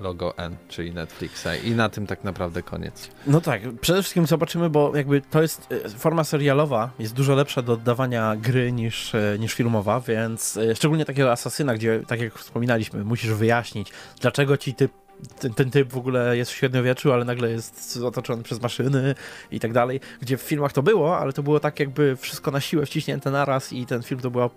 logo 0.00 0.36
N, 0.36 0.56
czyli 0.68 0.92
Netflixa 0.92 1.46
i 1.64 1.70
na 1.70 1.88
tym 1.88 2.06
tak 2.06 2.24
naprawdę 2.24 2.62
koniec. 2.62 3.10
No 3.26 3.40
tak, 3.40 3.62
przede 3.80 4.02
wszystkim 4.02 4.26
zobaczymy, 4.26 4.70
bo 4.70 4.96
jakby 4.96 5.20
to 5.20 5.42
jest 5.42 5.66
e, 5.86 5.88
forma 5.88 6.24
serialowa, 6.24 6.90
jest 6.98 7.14
dużo 7.14 7.34
lepsza 7.34 7.62
do 7.62 7.72
oddawania 7.72 8.36
gry 8.36 8.72
niż, 8.72 9.14
e, 9.14 9.36
niż 9.38 9.54
filmowa, 9.54 10.00
więc 10.00 10.56
e, 10.56 10.76
szczególnie 10.76 11.04
takiego 11.04 11.32
asasyna, 11.32 11.74
gdzie, 11.74 12.02
tak 12.06 12.20
jak 12.20 12.34
wspominaliśmy, 12.34 13.04
musisz 13.04 13.30
wyjaśnić, 13.30 13.92
dlaczego 14.20 14.56
ci 14.56 14.74
typ 14.74 14.92
ten, 15.38 15.54
ten 15.54 15.70
typ 15.70 15.92
w 15.92 15.96
ogóle 15.96 16.36
jest 16.36 16.50
w 16.50 16.54
średniowieczu, 16.54 17.12
ale 17.12 17.24
nagle 17.24 17.50
jest 17.50 17.98
otoczony 18.04 18.42
przez 18.42 18.62
maszyny 18.62 19.14
i 19.50 19.60
tak 19.60 19.72
dalej, 19.72 20.00
gdzie 20.20 20.36
w 20.36 20.42
filmach 20.42 20.72
to 20.72 20.82
było, 20.82 21.18
ale 21.18 21.32
to 21.32 21.42
było 21.42 21.60
tak 21.60 21.80
jakby 21.80 22.16
wszystko 22.16 22.50
na 22.50 22.60
siłę 22.60 22.86
wciśnięte 22.86 23.30
naraz 23.30 23.72
i 23.72 23.86
ten 23.86 24.02
film 24.02 24.20
to 24.20 24.30
była 24.30 24.50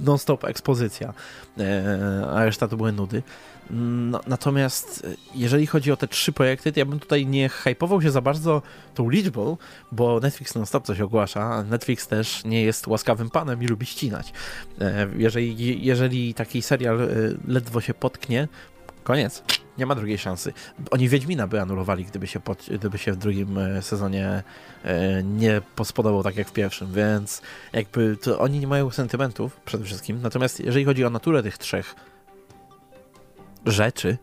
non-stop 0.00 0.44
ekspozycja, 0.44 1.14
e, 1.58 2.26
a 2.34 2.44
reszta 2.44 2.68
to 2.68 2.76
były 2.76 2.92
nudy. 2.92 3.22
No, 3.72 4.20
natomiast 4.26 5.04
e, 5.04 5.14
jeżeli 5.34 5.66
chodzi 5.66 5.92
o 5.92 5.96
te 5.96 6.08
trzy 6.08 6.32
projekty, 6.32 6.72
to 6.72 6.80
ja 6.80 6.86
bym 6.86 7.00
tutaj 7.00 7.26
nie 7.26 7.48
hypował 7.48 8.02
się 8.02 8.10
za 8.10 8.20
bardzo 8.20 8.62
tą 8.94 9.10
liczbą, 9.10 9.56
bo 9.92 10.20
Netflix 10.20 10.54
non-stop 10.54 10.86
coś 10.86 11.00
ogłasza, 11.00 11.62
Netflix 11.62 12.06
też 12.06 12.44
nie 12.44 12.62
jest 12.62 12.86
łaskawym 12.86 13.30
panem 13.30 13.62
i 13.62 13.66
lubi 13.66 13.86
ścinać. 13.86 14.32
E, 14.80 15.08
Jeżeli, 15.16 15.84
jeżeli 15.84 16.34
taki 16.34 16.62
serial 16.62 17.02
e, 17.02 17.06
ledwo 17.46 17.80
się 17.80 17.94
potknie, 17.94 18.48
koniec. 19.04 19.42
Nie 19.78 19.86
ma 19.86 19.94
drugiej 19.94 20.18
szansy. 20.18 20.52
Oni 20.90 21.08
Wiedźmina 21.08 21.46
by 21.46 21.60
anulowali, 21.60 22.04
gdyby 22.04 22.26
się, 22.26 22.40
pod, 22.40 22.66
gdyby 22.74 22.98
się 22.98 23.12
w 23.12 23.16
drugim 23.16 23.58
sezonie 23.80 24.42
nie 25.24 25.60
pospodobał 25.76 26.22
tak 26.22 26.36
jak 26.36 26.48
w 26.48 26.52
pierwszym, 26.52 26.92
więc 26.92 27.42
jakby 27.72 28.16
to 28.16 28.38
oni 28.38 28.60
nie 28.60 28.66
mają 28.66 28.90
sentymentów 28.90 29.60
przede 29.64 29.84
wszystkim. 29.84 30.22
Natomiast 30.22 30.60
jeżeli 30.60 30.84
chodzi 30.84 31.04
o 31.04 31.10
naturę 31.10 31.42
tych 31.42 31.58
trzech 31.58 31.94
rzeczy, 33.66 34.18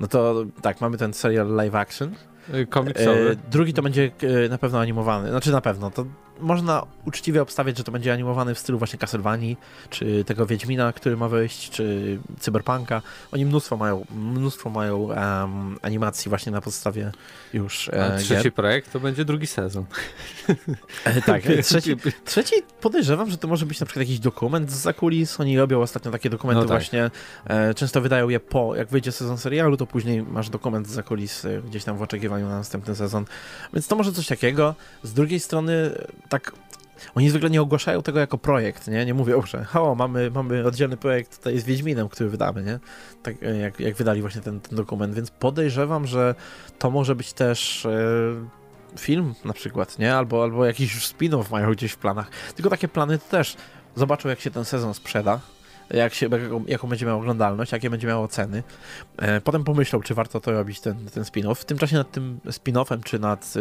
no 0.00 0.06
to 0.06 0.44
tak, 0.62 0.80
mamy 0.80 0.98
ten 0.98 1.14
serial 1.14 1.48
live 1.48 1.74
action. 1.74 2.14
E, 2.52 2.66
Komiksowy. 2.66 3.30
E, 3.30 3.50
drugi 3.50 3.72
to 3.72 3.82
będzie 3.82 4.10
e, 4.44 4.48
na 4.48 4.58
pewno 4.58 4.80
animowany. 4.80 5.28
Znaczy 5.28 5.52
na 5.52 5.60
pewno, 5.60 5.90
to 5.90 6.06
można 6.40 6.82
uczciwie 7.04 7.42
obstawiać, 7.42 7.78
że 7.78 7.84
to 7.84 7.92
będzie 7.92 8.12
animowany 8.12 8.54
w 8.54 8.58
stylu 8.58 8.78
właśnie 8.78 8.98
Castlevanii, 8.98 9.56
czy 9.90 10.24
tego 10.24 10.46
Wiedźmina, 10.46 10.92
który 10.92 11.16
ma 11.16 11.28
wyjść, 11.28 11.70
czy 11.70 12.18
Cyberpunka. 12.40 13.02
Oni 13.32 13.46
mnóstwo 13.46 13.76
mają, 13.76 14.04
mnóstwo 14.16 14.70
mają 14.70 15.12
em, 15.12 15.78
animacji 15.82 16.28
właśnie 16.28 16.52
na 16.52 16.60
podstawie 16.60 17.12
już 17.52 17.88
A 17.88 17.92
e, 17.92 18.18
trzeci 18.18 18.42
gier. 18.42 18.54
projekt 18.54 18.92
to 18.92 19.00
będzie 19.00 19.24
drugi 19.24 19.46
sezon. 19.46 19.84
E, 21.04 21.22
tak, 21.22 21.42
trzeci, 21.64 21.96
Trzeci 22.24 22.54
podejrzewam, 22.80 23.30
że 23.30 23.38
to 23.38 23.48
może 23.48 23.66
być 23.66 23.80
na 23.80 23.86
przykład 23.86 24.00
jakiś 24.06 24.18
dokument 24.18 24.70
z 24.70 24.74
zakulis. 24.74 25.40
Oni 25.40 25.58
robią 25.58 25.80
ostatnio 25.80 26.10
takie 26.10 26.30
dokumenty 26.30 26.62
No 26.62 26.68
tak. 26.68 26.78
właśnie. 26.78 27.10
E, 27.46 27.74
często 27.74 28.00
wydają 28.00 28.28
je 28.28 28.40
po, 28.40 28.76
jak 28.76 28.88
wyjdzie 28.88 29.12
sezon 29.12 29.38
serialu, 29.38 29.76
to 29.76 29.86
później 29.86 30.22
masz 30.22 30.48
dokument 30.50 30.88
z 30.88 30.90
zakulis 30.90 31.44
e, 31.44 31.62
gdzieś 31.62 31.84
tam 31.84 31.96
w 31.96 32.02
oczekiwaniu 32.02 32.48
na 32.48 32.56
następny 32.56 32.94
sezon. 32.94 33.24
Więc 33.74 33.88
to 33.88 33.96
może 33.96 34.12
coś 34.12 34.26
takiego. 34.26 34.74
Z 35.02 35.12
drugiej 35.12 35.40
strony, 35.40 35.90
tak 36.28 36.52
oni 37.14 37.30
zwykle 37.30 37.50
nie 37.50 37.62
ogłaszają 37.62 38.02
tego 38.02 38.18
jako 38.18 38.38
projekt, 38.38 38.88
nie? 38.88 39.04
Nie 39.04 39.14
mówią, 39.14 39.42
że 39.42 39.66
o, 39.74 39.94
mamy, 39.94 40.30
mamy 40.30 40.64
oddzielny 40.64 40.96
projekt 40.96 41.38
tutaj 41.38 41.58
z 41.58 41.64
Wiedźminem, 41.64 42.08
który 42.08 42.30
wydamy, 42.30 42.62
nie? 42.62 42.78
Tak 43.22 43.42
e, 43.42 43.56
jak, 43.56 43.80
jak 43.80 43.94
wydali 43.94 44.20
właśnie 44.20 44.40
ten, 44.40 44.60
ten 44.60 44.76
dokument, 44.76 45.14
więc 45.14 45.30
podejrzewam, 45.30 46.06
że 46.06 46.34
to 46.78 46.90
może 46.90 47.14
być 47.14 47.32
też 47.32 47.86
e, 47.86 48.98
film 48.98 49.34
na 49.44 49.52
przykład, 49.52 49.98
nie? 49.98 50.14
Albo, 50.14 50.42
albo 50.42 50.64
jakiś 50.64 50.96
spin-off 50.96 51.50
mają 51.50 51.72
gdzieś 51.72 51.92
w 51.92 51.98
planach. 51.98 52.30
Tylko 52.54 52.70
takie 52.70 52.88
plany 52.88 53.18
to 53.18 53.24
też 53.30 53.56
zobaczą, 53.94 54.28
jak 54.28 54.40
się 54.40 54.50
ten 54.50 54.64
sezon 54.64 54.94
sprzeda, 54.94 55.40
jak 55.90 56.14
się, 56.14 56.28
jaką, 56.28 56.64
jaką 56.66 56.88
będzie 56.88 57.06
miał 57.06 57.18
oglądalność, 57.18 57.72
jakie 57.72 57.90
będzie 57.90 58.06
miało 58.06 58.28
ceny. 58.28 58.62
E, 59.16 59.40
potem 59.40 59.64
pomyślą, 59.64 60.00
czy 60.00 60.14
warto 60.14 60.40
to 60.40 60.52
robić, 60.52 60.80
ten, 60.80 61.06
ten 61.06 61.22
spin-off. 61.22 61.54
W 61.54 61.64
tym 61.64 61.78
czasie 61.78 61.96
nad 61.96 62.12
tym 62.12 62.40
spin-offem, 62.46 63.02
czy 63.02 63.18
nad 63.18 63.54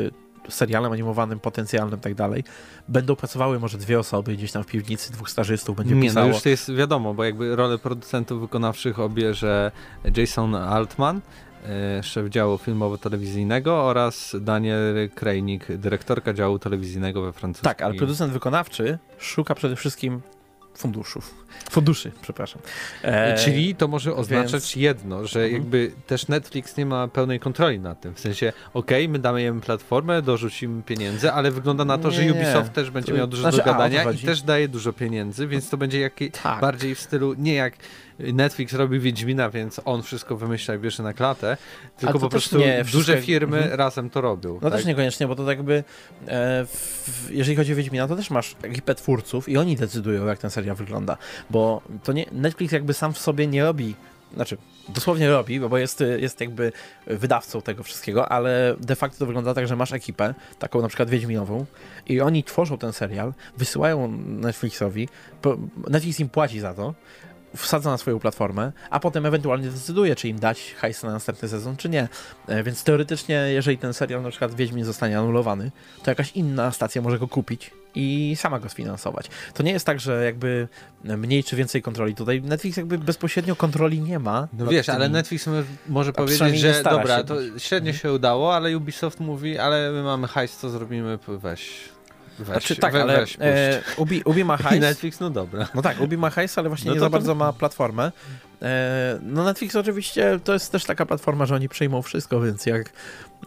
serialem 0.50 0.92
animowanym, 0.92 1.40
potencjalnym, 1.40 2.00
tak 2.00 2.16
dalej, 2.16 2.44
będą 2.88 3.16
pracowały 3.16 3.60
może 3.60 3.78
dwie 3.78 4.00
osoby 4.00 4.34
gdzieś 4.34 4.52
tam 4.52 4.64
w 4.64 4.68
piwnicy, 4.68 5.12
dwóch 5.12 5.30
stażystów 5.30 5.78
będzie 5.78 5.96
Nie, 5.96 6.02
pisało. 6.02 6.28
no 6.28 6.34
już 6.34 6.44
to 6.44 6.50
jest 6.50 6.74
wiadomo, 6.74 7.14
bo 7.14 7.24
jakby 7.24 7.56
rolę 7.56 7.78
producentów 7.78 8.42
wykonawczych 8.42 9.00
obierze 9.00 9.72
Jason 10.18 10.56
Altman, 10.56 11.22
e, 11.66 12.04
szef 12.04 12.30
działu 12.30 12.58
filmowo-telewizyjnego 12.58 13.72
oraz 13.72 14.36
Daniel 14.42 15.10
Krajnik, 15.16 15.78
dyrektorka 15.78 16.34
działu 16.34 16.60
telewizyjnego 16.60 17.22
we 17.22 17.34
Francji. 17.34 17.64
Tak, 17.64 17.82
ale 17.82 17.94
producent 17.94 18.34
wykonawczy 18.34 19.00
szuka 19.18 19.56
przede 19.56 19.76
wszystkim 19.76 20.22
funduszów. 20.78 21.46
Funduszy, 21.72 22.12
przepraszam. 22.22 22.62
E, 23.02 23.38
Czyli 23.38 23.76
to 23.76 23.88
może 23.88 24.16
oznaczać 24.16 24.52
więc- 24.52 24.76
jedno, 24.76 25.28
że 25.28 25.40
Mhm. 25.40 25.62
jakby 25.62 25.92
też 26.08 26.28
Netflix 26.28 26.78
nie 26.78 26.86
ma 26.86 27.08
pełnej 27.08 27.40
kontroli 27.40 27.80
nad 27.80 28.02
tym. 28.02 28.14
W 28.16 28.20
sensie, 28.20 28.54
okej, 28.74 29.10
my 29.10 29.20
damy 29.20 29.44
im 29.44 29.62
platformę, 29.62 30.22
dorzucimy 30.22 30.84
pieniędzy, 30.84 31.32
ale 31.32 31.52
wygląda 31.52 31.86
na 31.86 31.98
to, 31.98 32.12
że 32.12 32.26
Nie, 32.26 32.34
Ubisoft 32.34 32.74
też 32.74 32.92
będzie 32.92 33.12
to- 33.12 33.18
miał 33.18 33.28
dużo 33.28 33.42
znaczy, 33.42 33.58
do 33.58 33.64
a, 33.64 33.66
gadania 33.66 34.02
i 34.02 34.06
chodzi. 34.06 34.26
też 34.26 34.42
daje 34.42 34.68
dużo 34.68 34.94
pieniędzy, 34.94 35.48
więc 35.48 35.70
to 35.70 35.78
będzie 35.78 36.00
jakiś 36.00 36.30
tak. 36.44 36.62
bardziej 36.62 36.96
w 36.96 37.00
stylu, 37.00 37.34
nie 37.38 37.54
jak 37.54 37.74
Netflix 38.20 38.74
robi 38.74 39.00
Wiedźmina, 39.00 39.50
więc 39.50 39.82
on 39.86 40.04
wszystko 40.04 40.36
wymyśla 40.38 40.76
i 40.76 40.80
bierze 40.80 41.04
na 41.04 41.14
klatę, 41.14 41.58
tylko 41.98 42.20
po 42.20 42.30
prostu 42.30 42.58
nie, 42.58 42.84
wszystko- 42.84 42.98
duże 42.98 43.22
firmy 43.22 43.58
Mhm. 43.58 43.76
razem 43.80 44.10
to 44.10 44.22
robią. 44.22 44.54
No 44.54 44.70
tak? 44.70 44.74
też 44.80 44.86
niekoniecznie, 44.86 45.28
bo 45.28 45.36
to 45.36 45.46
tak 45.46 45.58
jakby 45.58 45.74
e, 46.28 46.66
w, 46.66 47.28
jeżeli 47.32 47.56
chodzi 47.58 47.74
o 47.74 47.76
Wiedźmina, 47.76 48.08
to 48.08 48.16
też 48.16 48.30
masz 48.30 48.56
ekipę 48.62 48.96
twórców 48.96 49.50
i 49.50 49.58
oni 49.58 49.76
decydują, 49.76 50.26
jak 50.26 50.40
ten 50.40 50.50
serial 50.50 50.65
wygląda. 50.74 51.18
Bo 51.50 51.82
to 52.04 52.14
nie, 52.14 52.26
Netflix 52.32 52.74
jakby 52.74 52.94
sam 52.94 53.14
w 53.14 53.18
sobie 53.18 53.48
nie 53.48 53.64
robi, 53.64 53.96
znaczy 54.34 54.58
dosłownie 54.90 55.30
robi, 55.30 55.60
bo 55.60 55.78
jest, 55.78 56.04
jest 56.18 56.42
jakby 56.42 56.72
wydawcą 57.08 57.62
tego 57.62 57.84
wszystkiego, 57.84 58.32
ale 58.32 58.76
de 58.80 58.96
facto 58.96 59.20
to 59.20 59.26
wygląda 59.26 59.54
tak, 59.54 59.68
że 59.68 59.76
masz 59.76 59.94
ekipę, 59.94 60.34
taką 60.60 60.82
na 60.82 60.88
przykład 60.88 61.10
Wiedźminową 61.10 61.66
i 62.08 62.22
oni 62.22 62.44
tworzą 62.44 62.78
ten 62.78 62.94
serial, 62.94 63.34
wysyłają 63.58 64.08
Netflixowi, 64.28 65.10
Netflix 65.90 66.20
im 66.20 66.30
płaci 66.30 66.60
za 66.60 66.74
to, 66.74 66.94
wsadza 67.56 67.90
na 67.92 67.98
swoją 67.98 68.20
platformę, 68.20 68.72
a 68.90 69.00
potem 69.00 69.26
ewentualnie 69.26 69.70
decyduje, 69.70 70.16
czy 70.16 70.28
im 70.28 70.40
dać 70.40 70.74
hajs 70.78 71.04
na 71.04 71.12
następny 71.12 71.50
sezon, 71.50 71.78
czy 71.78 71.90
nie. 71.90 72.08
E, 72.48 72.64
Więc 72.64 72.84
teoretycznie, 72.84 73.36
jeżeli 73.36 73.78
ten 73.78 73.94
serial 73.94 74.22
na 74.22 74.30
przykład 74.30 74.56
Wiedźmin 74.56 74.86
zostanie 74.86 75.20
anulowany, 75.20 75.72
to 76.04 76.12
jakaś 76.12 76.32
inna 76.32 76.72
stacja 76.72 77.02
może 77.02 77.20
go 77.20 77.28
kupić 77.28 77.72
i 77.96 78.36
sama 78.40 78.60
go 78.60 78.70
sfinansować. 78.70 79.28
To 79.54 79.64
nie 79.64 79.72
jest 79.72 79.86
tak, 79.86 80.00
że 80.00 80.26
jakby 80.26 80.68
mniej 81.04 81.44
czy 81.44 81.56
więcej 81.56 81.82
kontroli. 81.82 82.16
Tutaj 82.16 82.42
Netflix 82.42 82.78
jakby 82.78 82.98
bezpośrednio 82.98 83.56
kontroli 83.56 84.02
nie 84.02 84.20
ma. 84.20 84.48
No 84.54 84.66
wiesz, 84.68 84.86
tymi- 84.86 84.96
ale 84.96 85.10
Netflix 85.10 85.48
mo- 85.48 85.54
może 85.90 86.14
powiedzieć, 86.14 86.60
że 86.60 86.84
dobra, 86.84 87.18
się 87.18 87.24
to 87.24 87.36
średnio 87.60 87.94
się 87.94 88.14
udało, 88.14 88.56
ale 88.56 88.78
Ubisoft 88.78 89.20
mówi, 89.20 89.58
ale 89.58 89.92
my 89.92 90.04
mamy 90.04 90.28
hajs, 90.28 90.58
co 90.58 90.70
zrobimy, 90.70 91.20
weź. 91.28 91.95
Weź, 92.40 92.48
Znaczy, 92.48 92.76
tak, 92.76 92.94
we, 92.94 93.02
ale 93.02 93.18
weź, 93.20 93.38
e, 93.42 93.82
Ubi, 93.98 94.22
Ubi 94.26 94.44
ma 94.46 94.58
hajs. 94.64 94.82
Netflix, 94.82 95.20
no 95.20 95.30
dobra. 95.30 95.68
No 95.76 95.82
tak, 95.82 96.02
Ubi 96.02 96.18
ma 96.18 96.30
hajs, 96.30 96.58
ale 96.58 96.70
właśnie 96.70 96.88
No 96.90 96.94
nie 96.94 97.00
za 97.00 97.06
to- 97.06 97.10
bardzo 97.10 97.36
ma 97.36 97.54
platformę. 97.54 98.12
E, 98.62 99.20
no 99.22 99.44
Netflix 99.44 99.76
oczywiście 99.76 100.40
to 100.44 100.54
jest 100.54 100.72
też 100.72 100.84
taka 100.86 101.06
platforma, 101.06 101.46
że 101.46 101.56
oni 101.56 101.70
przyjmą 101.70 102.02
wszystko, 102.02 102.42
więc 102.42 102.66
jak 102.66 102.90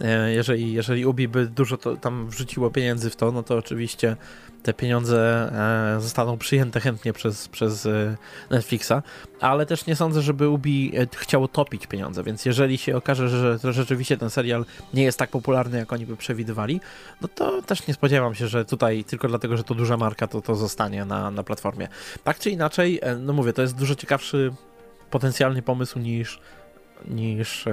e, 0.01 0.33
jeżeli, 0.33 0.73
jeżeli 0.73 1.07
Ubi 1.07 1.29
by 1.29 1.47
dużo 1.47 1.77
tam 1.77 2.29
wrzuciło 2.31 2.71
pieniędzy 2.71 3.11
w 3.11 3.17
to, 3.17 3.33
no 3.33 3.43
to 3.43 3.57
oczywiście 3.57 4.17
te 4.63 4.75
pieniądze 4.75 5.51
e, 5.97 6.01
zostaną 6.01 6.39
przyjęte 6.39 6.81
chętnie 6.81 7.13
przez, 7.13 7.49
przez 7.49 7.87
e, 7.87 8.17
Netflixa, 8.51 8.93
ale 9.41 9.67
też 9.67 9.87
nie 9.87 9.97
sądzę, 9.97 10.23
żeby 10.23 10.49
Ubi 10.49 10.93
e, 10.97 11.07
chciało 11.17 11.49
topić 11.49 11.87
pieniądze, 11.87 12.23
więc 12.23 12.45
jeżeli 12.45 12.79
się 12.79 12.97
okaże, 12.97 13.29
że, 13.29 13.73
rzeczywiście 13.73 14.17
ten 14.17 14.31
serial 14.31 14.65
nie 14.95 15.03
jest 15.03 15.19
tak 15.19 15.31
popularny, 15.31 15.79
jak 15.79 15.93
oni 15.93 16.07
by 16.07 16.17
przewidywali, 16.17 16.81
no 17.21 17.29
to 17.29 17.63
też 17.63 17.87
nie 17.87 17.95
spodziewam 17.95 18.35
się, 18.35 18.49
że 18.49 18.65
tutaj 18.65 19.05
tylko 19.05 19.29
dlatego, 19.29 19.57
że 19.57 19.65
to 19.65 19.75
duża 19.75 19.97
marka, 19.97 20.27
to 20.27 20.41
to 20.41 20.55
zostanie 20.55 21.05
na, 21.05 21.31
na 21.31 21.43
platformie. 21.43 21.89
Tak 22.25 22.39
czy 22.39 22.51
inaczej, 22.51 23.01
no 23.19 23.33
mówię, 23.33 23.53
to 23.53 23.63
jest 23.63 23.77
dużo 23.77 23.95
ciekawszy 23.95 24.53
potencjalnie 25.11 25.63
pomysł 25.63 25.99
niż, 25.99 26.41
niż, 27.09 27.65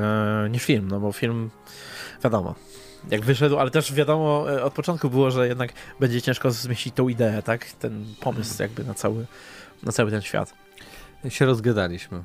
niż 0.49 0.63
film, 0.63 0.88
no 0.88 0.99
bo 0.99 1.11
film, 1.11 1.49
wiadomo, 2.24 2.55
jak 3.11 3.26
wyszedł, 3.26 3.57
ale 3.57 3.72
też 3.72 3.93
wiadomo, 3.93 4.53
e, 4.53 4.63
od 4.63 4.74
początku 4.74 5.09
było, 5.09 5.32
że 5.32 5.47
jednak 5.47 5.74
będzie 5.99 6.22
ciężko 6.22 6.51
zmieścić 6.51 6.95
tą 6.95 7.07
ideę, 7.07 7.41
tak? 7.41 7.66
Ten 7.66 8.05
pomysł 8.22 8.61
jakby 8.61 8.84
na 8.84 8.93
cały, 8.93 9.26
na 9.84 9.91
cały 9.91 10.11
ten 10.11 10.22
świat. 10.22 10.53
Się 11.30 11.45
rozgadaliśmy. 11.45 12.24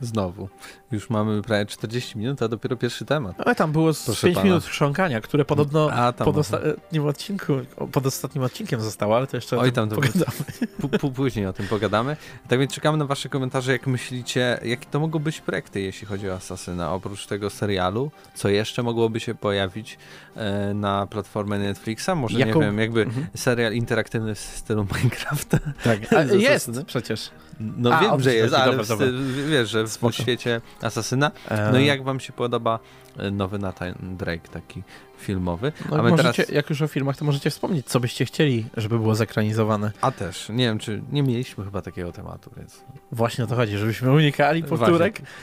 Znowu. 0.00 0.48
Już 0.92 1.10
mamy 1.10 1.42
prawie 1.42 1.66
40 1.66 2.18
minut, 2.18 2.42
a 2.42 2.48
dopiero 2.48 2.76
pierwszy 2.76 3.04
temat. 3.04 3.34
Ale 3.38 3.54
tam 3.54 3.72
było 3.72 3.94
z 3.94 4.04
Proszę 4.04 4.26
5 4.26 4.34
pana. 4.34 4.44
minut 4.44 4.64
chrząkania, 4.64 5.20
które 5.20 5.44
podobno 5.44 5.90
A 5.92 6.12
pod 6.12 6.36
ostatnim 6.36 7.06
odcinku, 7.06 7.52
pod 7.92 8.06
ostatnim 8.06 8.44
odcinkiem 8.44 8.80
zostało, 8.80 9.16
ale 9.16 9.26
to 9.26 9.36
jeszcze 9.36 9.56
o 9.56 9.60
Oj, 9.60 9.72
tam 9.72 9.88
pogadamy. 9.88 11.12
Później 11.14 11.46
o 11.46 11.52
tym 11.52 11.66
pogadamy. 11.66 12.16
Tak 12.48 12.58
więc 12.58 12.72
czekamy 12.72 12.98
na 12.98 13.04
wasze 13.04 13.28
komentarze, 13.28 13.72
jak 13.72 13.86
myślicie, 13.86 14.58
jakie 14.64 14.86
to 14.90 15.00
mogą 15.00 15.18
być 15.18 15.40
projekty, 15.40 15.80
jeśli 15.80 16.06
chodzi 16.06 16.30
o 16.30 16.34
Asasyna, 16.34 16.92
oprócz 16.92 17.26
tego 17.26 17.50
serialu, 17.50 18.10
co 18.34 18.48
jeszcze 18.48 18.82
mogłoby 18.82 19.20
się 19.20 19.34
pojawić 19.34 19.98
e, 20.36 20.74
na 20.74 21.06
platformie 21.06 21.58
Netflixa? 21.58 22.10
Może, 22.16 22.38
Jaką- 22.38 22.54
nie 22.60 22.66
wiem, 22.66 22.78
jakby 22.78 23.02
Mhm. 23.02 23.26
serial 23.36 23.72
interaktywny 23.72 24.34
w 24.34 24.38
stylu 24.38 24.86
Minecrafta? 24.96 25.58
Tak, 25.84 25.98
jest 26.32 26.70
przecież. 26.86 27.30
No 27.60 27.90
A, 27.94 28.00
wiem, 28.00 28.20
że 28.20 28.34
jest, 28.34 28.54
ale 28.54 28.76
dobra, 28.76 28.86
dobra. 28.86 29.06
wiesz, 29.50 29.70
że 29.70 29.84
w 29.84 29.88
Spoko. 29.88 30.12
świecie 30.12 30.60
Asasyna. 30.82 31.30
E, 31.48 31.72
No 31.72 31.78
i 31.78 31.86
jak 31.86 32.04
wam 32.04 32.20
się 32.20 32.32
podoba 32.32 32.78
e, 33.18 33.30
nowy 33.30 33.58
Nathan 33.58 33.94
Drake, 34.00 34.48
taki 34.48 34.82
filmowy? 35.18 35.72
No 35.90 35.96
a 35.98 36.02
my 36.02 36.10
możecie, 36.10 36.32
teraz... 36.32 36.48
jak 36.48 36.70
już 36.70 36.82
o 36.82 36.88
filmach, 36.88 37.16
to 37.16 37.24
możecie 37.24 37.50
wspomnieć, 37.50 37.86
co 37.86 38.00
byście 38.00 38.24
chcieli, 38.24 38.66
żeby 38.76 38.98
było 38.98 39.14
zekranizowane. 39.14 39.92
A 40.00 40.10
też, 40.10 40.48
nie 40.48 40.64
wiem, 40.64 40.78
czy 40.78 41.02
nie 41.12 41.22
mieliśmy 41.22 41.64
chyba 41.64 41.82
takiego 41.82 42.12
tematu, 42.12 42.50
więc... 42.56 42.84
Właśnie 43.12 43.44
o 43.44 43.46
to 43.46 43.56
chodzi, 43.56 43.78
żebyśmy 43.78 44.12
unikali 44.12 44.62
powtórek. 44.62 45.18
Właśnie. 45.18 45.34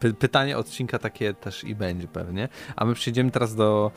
Py 0.00 0.14
pytanie 0.14 0.58
odcinka 0.58 0.98
takie 0.98 1.34
też 1.34 1.64
i 1.64 1.74
będzie 1.74 2.08
pewnie. 2.08 2.48
A 2.76 2.84
my 2.84 2.94
przejdziemy 2.94 3.30
teraz 3.30 3.54
do 3.54 3.90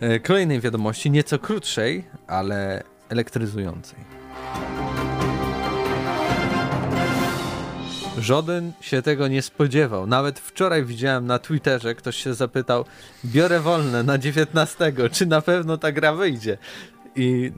e, 0.00 0.20
kolejnej 0.20 0.60
wiadomości, 0.60 1.10
nieco 1.10 1.38
krótszej, 1.38 2.04
ale 2.26 2.82
elektryzującej. 3.08 3.98
Żaden 8.20 8.72
się 8.80 9.02
tego 9.02 9.28
nie 9.28 9.42
spodziewał. 9.42 10.06
Nawet 10.06 10.38
wczoraj 10.40 10.84
widziałem 10.84 11.26
na 11.26 11.38
Twitterze, 11.38 11.94
ktoś 11.94 12.16
się 12.16 12.34
zapytał, 12.34 12.84
biorę 13.24 13.60
wolne 13.60 14.02
na 14.02 14.18
19, 14.18 14.92
czy 15.12 15.26
na 15.26 15.40
pewno 15.40 15.78
ta 15.78 15.92
gra 15.92 16.12
wyjdzie? 16.12 16.58
I 17.16 17.52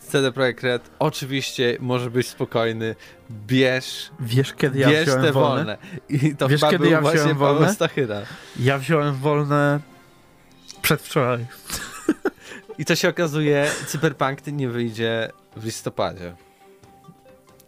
CD 0.00 0.32
Projekt 0.32 0.62
Red 0.62 0.90
oczywiście 0.98 1.76
może 1.80 2.10
być 2.10 2.28
spokojny, 2.28 2.94
bierz 3.30 4.10
Wiesz, 4.20 4.52
kiedy 4.52 4.78
ja 4.78 4.88
Bierz 4.88 5.04
wziąłem 5.04 5.22
te 5.22 5.32
wolne? 5.32 5.56
wolne. 5.56 5.78
I 6.08 6.36
to 6.36 6.48
Wiesz, 6.48 6.60
chyba 6.60 6.70
kiedy 6.70 6.82
był 6.82 6.92
ja 6.92 7.00
właśnie 7.00 7.20
wziąłem 7.20 7.38
Paweł 7.38 7.54
wolne? 7.54 7.74
Stachyra. 7.74 8.22
Ja 8.60 8.78
wziąłem 8.78 9.14
wolne 9.14 9.80
przedwczoraj. 10.82 11.46
I 12.78 12.84
to 12.84 12.96
się 12.96 13.08
okazuje, 13.08 13.70
Cyberpunk 13.86 14.46
nie 14.46 14.68
wyjdzie 14.68 15.30
w 15.56 15.64
listopadzie. 15.64 16.34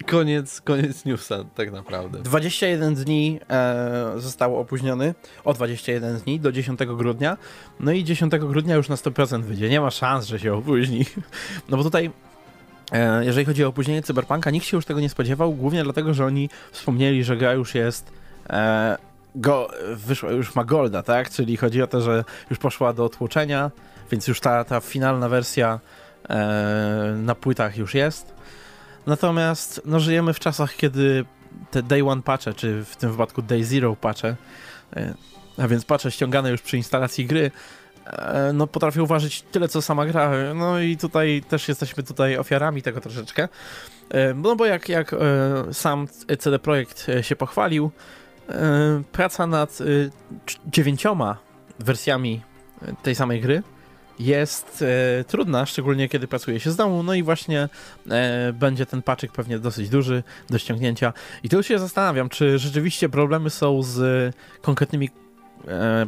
Koniec, 0.08 0.60
koniec 0.60 1.04
newsa 1.04 1.44
tak 1.54 1.72
naprawdę. 1.72 2.18
21 2.18 2.94
dni 2.94 3.40
e, 3.50 4.12
zostało 4.16 4.60
opóźniony, 4.60 5.14
o 5.44 5.54
21 5.54 6.16
dni 6.18 6.40
do 6.40 6.52
10 6.52 6.80
grudnia. 6.80 7.36
No 7.80 7.92
i 7.92 8.04
10 8.04 8.32
grudnia 8.32 8.74
już 8.74 8.88
na 8.88 8.96
100% 8.96 9.42
wyjdzie. 9.42 9.68
Nie 9.68 9.80
ma 9.80 9.90
szans, 9.90 10.26
że 10.26 10.38
się 10.38 10.54
opóźni. 10.54 11.04
No 11.68 11.76
bo 11.76 11.82
tutaj, 11.82 12.10
e, 12.92 13.24
jeżeli 13.24 13.46
chodzi 13.46 13.64
o 13.64 13.68
opóźnienie 13.68 14.02
Cyberpunka, 14.02 14.50
nikt 14.50 14.66
się 14.66 14.76
już 14.76 14.84
tego 14.84 15.00
nie 15.00 15.08
spodziewał, 15.08 15.52
głównie 15.52 15.84
dlatego, 15.84 16.14
że 16.14 16.24
oni 16.24 16.50
wspomnieli, 16.72 17.24
że 17.24 17.36
gra 17.36 17.52
już 17.52 17.74
jest. 17.74 18.12
E, 18.50 18.96
go, 19.34 19.68
wyszła, 19.94 20.30
już 20.30 20.54
ma 20.54 20.64
Golda, 20.64 21.02
tak? 21.02 21.30
Czyli 21.30 21.56
chodzi 21.56 21.82
o 21.82 21.86
to, 21.86 22.00
że 22.00 22.24
już 22.50 22.58
poszła 22.58 22.92
do 22.92 23.04
otłoczenia, 23.04 23.70
więc 24.10 24.28
już 24.28 24.40
ta, 24.40 24.64
ta 24.64 24.80
finalna 24.80 25.28
wersja 25.28 25.80
e, 26.28 27.14
na 27.16 27.34
płytach 27.34 27.76
już 27.76 27.94
jest. 27.94 28.37
Natomiast 29.06 29.82
no, 29.84 30.00
żyjemy 30.00 30.34
w 30.34 30.40
czasach, 30.40 30.76
kiedy 30.76 31.24
te 31.70 31.82
day 31.82 32.08
one 32.08 32.22
patche, 32.22 32.54
czy 32.54 32.84
w 32.84 32.96
tym 32.96 33.10
wypadku 33.10 33.42
day 33.42 33.64
zero 33.64 33.96
patche, 33.96 34.36
e, 34.96 35.14
a 35.58 35.68
więc 35.68 35.84
patche 35.84 36.10
ściągane 36.10 36.50
już 36.50 36.62
przy 36.62 36.76
instalacji 36.76 37.26
gry, 37.26 37.50
e, 38.06 38.50
no 38.54 38.66
potrafią 38.66 39.02
uważać 39.02 39.42
tyle, 39.42 39.68
co 39.68 39.82
sama 39.82 40.06
gra. 40.06 40.54
No 40.54 40.80
i 40.80 40.96
tutaj 40.96 41.42
też 41.48 41.68
jesteśmy 41.68 42.02
tutaj 42.02 42.36
ofiarami 42.36 42.82
tego 42.82 43.00
troszeczkę. 43.00 43.48
E, 44.10 44.34
no 44.34 44.56
bo 44.56 44.66
jak, 44.66 44.88
jak 44.88 45.14
sam 45.72 46.08
CD 46.38 46.58
Projekt 46.58 47.06
się 47.22 47.36
pochwalił, 47.36 47.90
praca 49.12 49.46
nad 49.46 49.78
dziewięcioma 50.66 51.38
wersjami 51.78 52.42
tej 53.02 53.14
samej 53.14 53.40
gry 53.40 53.62
jest 54.20 54.84
e, 55.20 55.24
trudna, 55.24 55.66
szczególnie 55.66 56.08
kiedy 56.08 56.28
pracuje 56.28 56.60
się 56.60 56.70
z 56.70 56.76
domu, 56.76 57.02
no 57.02 57.14
i 57.14 57.22
właśnie 57.22 57.68
e, 58.10 58.52
będzie 58.52 58.86
ten 58.86 59.02
paczyk 59.02 59.32
pewnie 59.32 59.58
dosyć 59.58 59.88
duży 59.88 60.22
do 60.50 60.58
ściągnięcia. 60.58 61.12
I 61.42 61.48
tu 61.48 61.62
się 61.62 61.78
zastanawiam, 61.78 62.28
czy 62.28 62.58
rzeczywiście 62.58 63.08
problemy 63.08 63.50
są 63.50 63.82
z 63.82 64.34
konkretnymi 64.62 65.10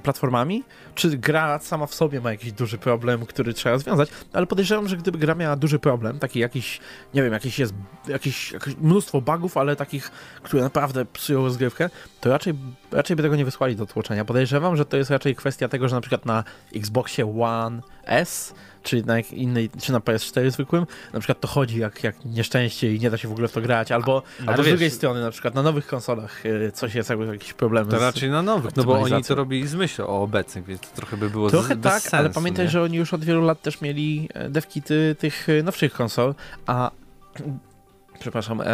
platformami, 0.02 0.64
czy 0.94 1.18
gra 1.18 1.58
sama 1.58 1.86
w 1.86 1.94
sobie 1.94 2.20
ma 2.20 2.30
jakiś 2.30 2.52
duży 2.52 2.78
problem, 2.78 3.26
który 3.26 3.54
trzeba 3.54 3.72
rozwiązać, 3.72 4.08
ale 4.32 4.46
podejrzewam, 4.46 4.88
że 4.88 4.96
gdyby 4.96 5.18
gra 5.18 5.34
miała 5.34 5.56
duży 5.56 5.78
problem, 5.78 6.18
taki 6.18 6.38
jakiś, 6.38 6.80
nie 7.14 7.22
wiem, 7.22 7.32
jakiś 7.32 7.58
jest, 7.58 7.74
jakiś, 8.08 8.54
mnóstwo 8.80 9.20
bugów, 9.20 9.56
ale 9.56 9.76
takich, 9.76 10.10
które 10.42 10.62
naprawdę 10.62 11.04
psują 11.04 11.42
rozgrywkę, 11.42 11.90
to 12.20 12.30
raczej, 12.30 12.54
raczej 12.92 13.16
by 13.16 13.22
tego 13.22 13.36
nie 13.36 13.44
wysłali 13.44 13.76
do 13.76 13.86
tłoczenia. 13.86 14.24
Podejrzewam, 14.24 14.76
że 14.76 14.84
to 14.84 14.96
jest 14.96 15.10
raczej 15.10 15.36
kwestia 15.36 15.68
tego, 15.68 15.88
że 15.88 15.94
na 15.94 16.00
przykład 16.00 16.26
na 16.26 16.44
Xboxie 16.74 17.40
One 17.40 17.80
S, 18.04 18.54
czy 18.82 19.02
na 19.06 19.20
innej, 19.20 19.70
czy 19.80 19.92
na 19.92 19.98
PS4 19.98 20.50
zwykłym, 20.50 20.86
na 21.12 21.20
przykład 21.20 21.40
to 21.40 21.48
chodzi 21.48 21.78
jak, 21.78 22.04
jak 22.04 22.24
nieszczęście 22.24 22.94
i 22.94 23.00
nie 23.00 23.10
da 23.10 23.16
się 23.16 23.28
w 23.28 23.32
ogóle 23.32 23.48
w 23.48 23.52
to 23.52 23.60
grać, 23.60 23.92
albo, 23.92 24.22
ale 24.40 24.48
albo 24.48 24.62
z 24.62 24.66
drugiej 24.66 24.90
strony, 24.90 25.20
na 25.20 25.30
przykład 25.30 25.54
na 25.54 25.62
nowych 25.62 25.86
konsolach 25.86 26.46
y, 26.46 26.72
coś 26.74 26.94
jest, 26.94 27.10
jakby 27.10 27.26
jakieś 27.26 27.52
problemy 27.52 27.90
To 27.90 27.98
z, 27.98 28.02
raczej 28.02 28.30
na 28.30 28.42
nowych, 28.42 28.76
no 28.76 28.84
bo 28.84 29.00
oni 29.00 29.24
to 29.24 29.34
robili 29.34 29.68
z 29.68 29.74
myślą 29.74 30.06
o 30.06 30.22
obecnych, 30.22 30.64
więc 30.64 30.80
to 30.80 30.88
trochę 30.96 31.16
by 31.16 31.30
było 31.30 31.50
Trochę 31.50 31.74
z, 31.74 31.80
tak, 31.80 32.02
sensu, 32.02 32.16
ale 32.16 32.30
pamiętaj, 32.30 32.64
nie? 32.64 32.70
że 32.70 32.82
oni 32.82 32.96
już 32.96 33.14
od 33.14 33.24
wielu 33.24 33.42
lat 33.42 33.62
też 33.62 33.80
mieli 33.80 34.28
e, 34.34 34.48
devkity 34.48 35.16
tych 35.18 35.48
e, 35.48 35.62
nowszych 35.62 35.92
konsol, 35.92 36.34
a 36.66 36.90
przepraszam, 38.20 38.60
e, 38.60 38.66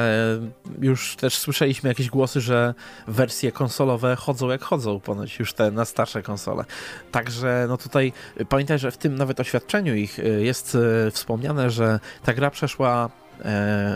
już 0.81 1.17
też 1.17 1.39
słyszeliśmy 1.39 1.89
jakieś 1.89 2.11
głosy, 2.11 2.41
że 2.41 2.75
wersje 3.07 3.53
konsolowe 3.53 4.17
chodzą 4.17 4.51
jak 4.51 4.63
chodzą, 4.63 5.01
ponoć 5.01 5.39
już 5.39 5.53
te 5.53 5.71
na 5.71 5.85
starsze 5.85 6.23
konsole. 6.23 6.65
Także 7.13 7.67
no 7.69 7.77
tutaj 7.77 8.13
pamiętaj, 8.49 8.79
że 8.79 8.91
w 8.91 8.99
tym 8.99 9.15
nawet 9.15 9.41
oświadczeniu 9.41 9.95
ich 9.95 10.19
e, 10.19 10.23
jest 10.23 10.79
e, 11.07 11.11
wspomniane, 11.11 11.71
że 11.71 12.01
ta 12.25 12.35
gra 12.35 12.51
przeszła 12.51 13.11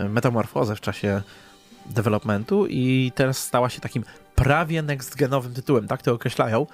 metamorfozę 0.09 0.75
w 0.75 0.81
czasie 0.81 1.21
developmentu 1.85 2.67
i 2.67 3.11
teraz 3.15 3.37
stała 3.37 3.69
się 3.69 3.81
takim 3.81 4.03
prawie 4.35 4.83
next-genowym 4.83 5.53
tytułem, 5.53 5.87
tak 5.87 6.01
to 6.01 6.13
określają. 6.13 6.67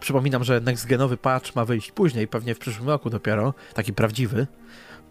Przypominam, 0.00 0.44
że 0.44 0.60
next-genowy 0.60 1.16
patch 1.16 1.54
ma 1.54 1.64
wyjść 1.64 1.92
później, 1.92 2.28
pewnie 2.28 2.54
w 2.54 2.58
przyszłym 2.58 2.88
roku 2.88 3.10
dopiero, 3.10 3.54
taki 3.74 3.92
prawdziwy. 3.92 4.46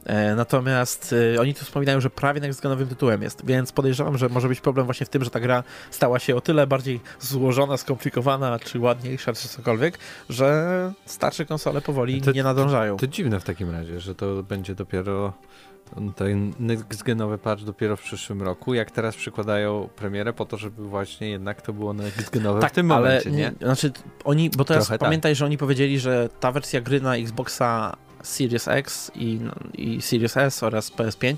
E, 0.05 0.35
natomiast 0.35 1.15
e, 1.35 1.41
oni 1.41 1.53
tu 1.53 1.65
wspominają, 1.65 2.01
że 2.01 2.09
prawie 2.09 2.41
next-genowym 2.41 2.87
tytułem 2.87 3.21
jest, 3.21 3.45
więc 3.45 3.71
podejrzewam, 3.71 4.17
że 4.17 4.29
może 4.29 4.47
być 4.47 4.61
problem 4.61 4.85
właśnie 4.85 5.05
w 5.05 5.09
tym, 5.09 5.23
że 5.23 5.29
ta 5.29 5.39
gra 5.39 5.63
stała 5.91 6.19
się 6.19 6.35
o 6.35 6.41
tyle 6.41 6.67
bardziej 6.67 6.99
złożona, 7.19 7.77
skomplikowana, 7.77 8.59
czy 8.59 8.79
ładniejsza, 8.79 9.33
czy 9.33 9.47
cokolwiek, 9.47 9.99
że 10.29 10.93
starsze 11.05 11.45
konsole 11.45 11.81
powoli 11.81 12.21
To- 12.21 12.31
nie 12.31 12.43
nadążają. 12.43 12.97
To 12.97 13.07
dziwne 13.07 13.39
w 13.39 13.43
takim 13.43 13.71
razie, 13.71 13.99
że 13.99 14.15
to 14.15 14.43
będzie 14.43 14.75
dopiero 14.75 15.33
ten 16.15 16.53
next-genowy 16.59 17.37
patch 17.37 17.63
dopiero 17.63 17.97
w 17.97 18.01
przyszłym 18.01 18.41
roku, 18.41 18.73
jak 18.73 18.91
teraz 18.91 19.15
przykładają 19.15 19.89
premierę 19.95 20.33
po 20.33 20.45
to, 20.45 20.57
żeby 20.57 20.83
właśnie 20.87 21.29
jednak 21.29 21.61
to 21.61 21.73
było 21.73 21.93
next-genowe 21.93 22.69
w 22.69 22.71
tym 22.71 22.91
ale 22.91 23.01
momencie, 23.01 23.31
nie? 23.31 23.51
Znaczy, 23.61 23.91
oni, 24.23 24.49
bo 24.49 24.65
teraz 24.65 24.83
Trochę 24.85 24.99
tak. 24.99 25.07
pamiętaj, 25.07 25.35
że 25.35 25.45
oni 25.45 25.57
powiedzieli, 25.57 25.99
że 25.99 26.29
ta 26.39 26.51
wersja 26.51 26.81
gry 26.81 27.01
na 27.01 27.15
Xboxa 27.15 27.97
Series 28.25 28.67
X 28.67 29.11
i, 29.15 29.39
i 29.73 30.01
Series 30.01 30.37
S 30.37 30.63
oraz 30.63 30.91
PS5 30.91 31.35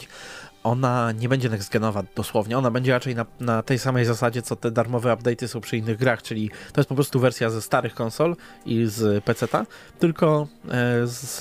ona 0.63 1.11
nie 1.11 1.29
będzie 1.29 1.49
next-genowa 1.49 2.03
dosłownie, 2.15 2.57
ona 2.57 2.71
będzie 2.71 2.91
raczej 2.91 3.15
na, 3.15 3.25
na 3.39 3.63
tej 3.63 3.79
samej 3.79 4.05
zasadzie, 4.05 4.41
co 4.41 4.55
te 4.55 4.71
darmowe 4.71 5.13
update'y 5.13 5.47
są 5.47 5.61
przy 5.61 5.77
innych 5.77 5.97
grach, 5.97 6.21
czyli 6.21 6.49
to 6.73 6.81
jest 6.81 6.89
po 6.89 6.95
prostu 6.95 7.19
wersja 7.19 7.49
ze 7.49 7.61
starych 7.61 7.93
konsol 7.93 8.35
i 8.65 8.85
z 8.85 9.23
PC-ta, 9.23 9.65
tylko 9.99 10.47
e, 10.67 11.07
z, 11.07 11.37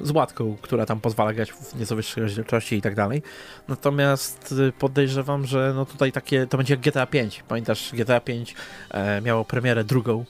z 0.00 0.10
łatką, 0.10 0.56
która 0.62 0.86
tam 0.86 1.00
pozwala 1.00 1.32
grać 1.32 1.52
w 1.52 1.80
nieco 1.80 1.96
wyższej 1.96 2.22
rozdzielczości 2.22 2.76
i 2.76 2.82
tak 2.82 2.94
dalej. 2.94 3.22
Natomiast 3.68 4.52
y, 4.52 4.72
podejrzewam, 4.72 5.46
że 5.46 5.72
no 5.76 5.86
tutaj 5.86 6.12
takie, 6.12 6.46
to 6.46 6.56
będzie 6.56 6.74
jak 6.74 6.80
GTA 6.80 7.06
5. 7.06 7.44
Pamiętasz, 7.48 7.92
GTA 7.92 8.20
5 8.20 8.54
e, 8.90 9.20
miało 9.20 9.44
premierę 9.44 9.84
drugą 9.84 10.24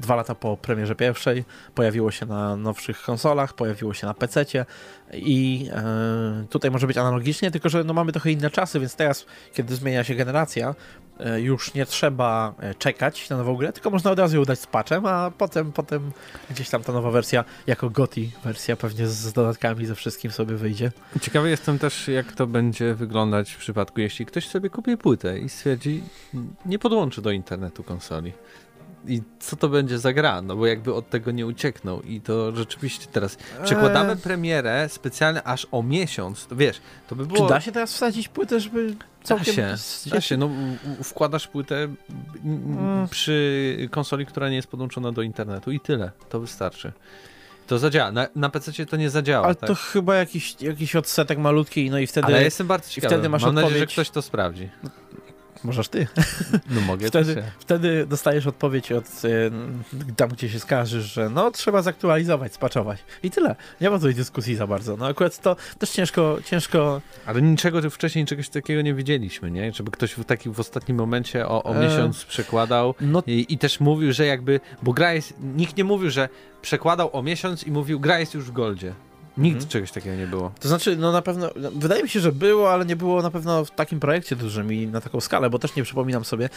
dwa 0.00 0.16
lata 0.16 0.34
po 0.34 0.56
premierze 0.56 0.94
pierwszej, 0.94 1.44
pojawiło 1.74 2.10
się 2.10 2.26
na 2.26 2.56
nowszych 2.56 3.02
konsolach, 3.02 3.52
pojawiło 3.52 3.94
się 3.94 4.06
na 4.06 4.14
PC-cie 4.14 4.66
i 5.12 5.68
e, 5.72 6.44
tutaj 6.50 6.70
może 6.70 6.86
być 6.86 6.96
analogicznie, 6.96 7.50
tylko 7.50 7.68
że 7.68 7.84
no 7.84 7.94
mamy 7.94 8.12
trochę 8.12 8.30
inne 8.30 8.50
czasy, 8.50 8.80
więc 8.80 8.96
teraz, 8.96 9.26
kiedy 9.54 9.74
zmienia 9.74 10.04
się 10.04 10.14
generacja, 10.14 10.74
e, 11.20 11.40
już 11.40 11.74
nie 11.74 11.86
trzeba 11.86 12.54
e, 12.58 12.74
czekać 12.74 13.30
na 13.30 13.36
nową 13.36 13.56
grę, 13.56 13.72
tylko 13.72 13.90
można 13.90 14.10
od 14.10 14.18
razu 14.18 14.36
ją 14.36 14.44
dać 14.44 14.60
z 14.60 14.66
patchem, 14.66 15.06
a 15.06 15.30
potem, 15.38 15.72
potem 15.72 16.12
gdzieś 16.50 16.70
tam 16.70 16.82
ta 16.82 16.92
nowa 16.92 17.10
wersja, 17.10 17.44
jako 17.66 17.90
GOTI 17.90 18.32
wersja 18.44 18.76
pewnie 18.76 19.06
z 19.06 19.32
dodatkami, 19.32 19.86
ze 19.86 19.94
wszystkim 19.94 20.30
sobie 20.30 20.56
wyjdzie. 20.56 20.92
Ciekawy 21.20 21.50
jestem 21.50 21.78
też, 21.78 22.08
jak 22.08 22.32
to 22.32 22.46
będzie 22.46 22.94
wyglądać 22.94 23.52
w 23.52 23.58
przypadku, 23.58 24.00
jeśli 24.00 24.26
ktoś 24.26 24.48
sobie 24.48 24.70
kupi 24.70 24.96
płytę 24.96 25.38
i 25.38 25.48
stwierdzi, 25.48 26.02
nie 26.66 26.78
podłączy 26.78 27.22
do 27.22 27.30
internetu 27.30 27.84
konsoli. 27.84 28.32
I 29.06 29.22
co 29.40 29.56
to 29.56 29.68
będzie 29.68 29.98
za 29.98 30.12
gra? 30.12 30.42
No 30.42 30.56
bo 30.56 30.66
jakby 30.66 30.94
od 30.94 31.10
tego 31.10 31.30
nie 31.30 31.46
ucieknął. 31.46 32.02
I 32.02 32.20
to 32.20 32.56
rzeczywiście 32.56 33.06
teraz 33.12 33.36
przekładamy 33.64 34.12
Eee. 34.12 34.18
premierę 34.18 34.88
specjalnie 34.88 35.42
aż 35.42 35.66
o 35.70 35.82
miesiąc. 35.82 36.46
To 36.46 36.56
wiesz, 36.56 36.80
to 37.08 37.16
by 37.16 37.26
Czy 37.26 37.32
było. 37.32 37.48
da 37.48 37.60
się 37.60 37.72
teraz 37.72 37.92
wsadzić 37.94 38.28
płytę, 38.28 38.60
żeby 38.60 38.90
Da 38.94 39.04
całkiem... 39.22 39.54
się, 39.54 39.74
da 40.10 40.20
się. 40.20 40.36
No, 40.36 40.50
wkładasz 41.02 41.46
płytę 41.48 41.88
Mm. 42.44 43.08
przy 43.08 43.88
konsoli, 43.90 44.26
która 44.26 44.48
nie 44.48 44.56
jest 44.56 44.68
podłączona 44.68 45.12
do 45.12 45.22
internetu 45.22 45.70
i 45.72 45.80
tyle. 45.80 46.10
To 46.28 46.40
wystarczy. 46.40 46.92
To 47.66 47.78
zadziała. 47.78 48.12
Na, 48.12 48.26
na 48.34 48.48
PC 48.48 48.86
to 48.86 48.96
nie 48.96 49.10
zadziała. 49.10 49.44
Ale 49.46 49.54
tak? 49.54 49.68
to 49.68 49.74
chyba 49.74 50.14
jakiś, 50.16 50.56
jakiś 50.62 50.96
odsetek 50.96 51.38
malutki, 51.38 51.90
no 51.90 51.98
i 51.98 52.06
wtedy 52.06 52.26
Ale 52.26 52.36
ja 52.36 52.42
jestem 52.42 52.66
bardzo 52.66 52.88
ciekawy. 52.90 53.14
wtedy 53.14 53.28
masz 53.28 53.42
Mam 53.42 53.54
nadzieję, 53.54 53.70
że 53.70 53.76
odpowiedź. 53.76 53.92
ktoś 53.92 54.10
to 54.10 54.22
sprawdzi. 54.22 54.68
Możesz 55.64 55.88
ty. 55.88 56.06
No 56.70 56.80
mogę 56.80 57.08
Wtedy, 57.08 57.42
wtedy 57.58 58.06
dostajesz 58.06 58.46
odpowiedź 58.46 58.92
od 58.92 59.24
y, 59.24 59.50
tam, 60.16 60.28
gdzie 60.28 60.48
się 60.48 60.60
skarżysz, 60.60 61.04
że 61.04 61.30
no 61.30 61.50
trzeba 61.50 61.82
zaktualizować, 61.82 62.54
spaczować. 62.54 62.98
I 63.22 63.30
tyle. 63.30 63.56
Nie 63.80 63.90
ma 63.90 63.98
tutaj 63.98 64.14
dyskusji 64.14 64.56
za 64.56 64.66
bardzo. 64.66 64.96
No 64.96 65.06
akurat 65.06 65.40
to 65.40 65.56
też 65.78 65.90
ciężko, 65.90 66.38
ciężko. 66.44 67.00
Ale 67.26 67.42
niczego 67.42 67.90
wcześniej 67.90 68.26
czegoś 68.26 68.48
takiego 68.48 68.82
nie 68.82 68.94
widzieliśmy, 68.94 69.50
nie? 69.50 69.72
Żeby 69.72 69.90
ktoś 69.90 70.12
w 70.12 70.24
takim 70.24 70.52
w 70.52 70.60
ostatnim 70.60 70.96
momencie 70.96 71.48
o, 71.48 71.62
o 71.62 71.76
E. 71.76 71.84
miesiąc 71.84 72.24
przekładał 72.24 72.94
No 73.00 73.22
i, 73.26 73.46
i 73.48 73.58
też 73.58 73.80
mówił, 73.80 74.12
że 74.12 74.26
jakby, 74.26 74.60
bo 74.82 74.92
gra 74.92 75.12
jest, 75.12 75.34
nikt 75.40 75.76
nie 75.76 75.84
mówił, 75.84 76.10
że 76.10 76.28
przekładał 76.62 77.16
o 77.16 77.22
miesiąc 77.22 77.64
i 77.64 77.70
mówił, 77.70 78.00
gra 78.00 78.18
jest 78.18 78.34
już 78.34 78.44
w 78.44 78.52
goldzie. 78.52 78.94
Nikt 79.40 79.54
Mhm. 79.56 79.70
czegoś 79.70 79.92
takiego 79.92 80.16
nie 80.16 80.26
było. 80.26 80.52
to 80.60 80.68
znaczy, 80.68 80.96
no 80.96 81.12
na 81.12 81.22
pewno, 81.22 81.50
no, 81.56 81.70
wydaje 81.74 82.02
mi 82.02 82.08
się, 82.08 82.20
że 82.20 82.32
było, 82.32 82.72
ale 82.72 82.84
nie 82.86 82.96
było 82.96 83.22
na 83.22 83.30
pewno 83.30 83.64
w 83.64 83.70
takim 83.70 84.00
projekcie 84.00 84.36
dużym 84.36 84.72
i 84.72 84.86
na 84.86 85.00
taką 85.00 85.20
skalę, 85.20 85.50
bo 85.50 85.58
też 85.58 85.76
nie 85.76 85.82
przypominam 85.82 86.24
sobie. 86.24 86.48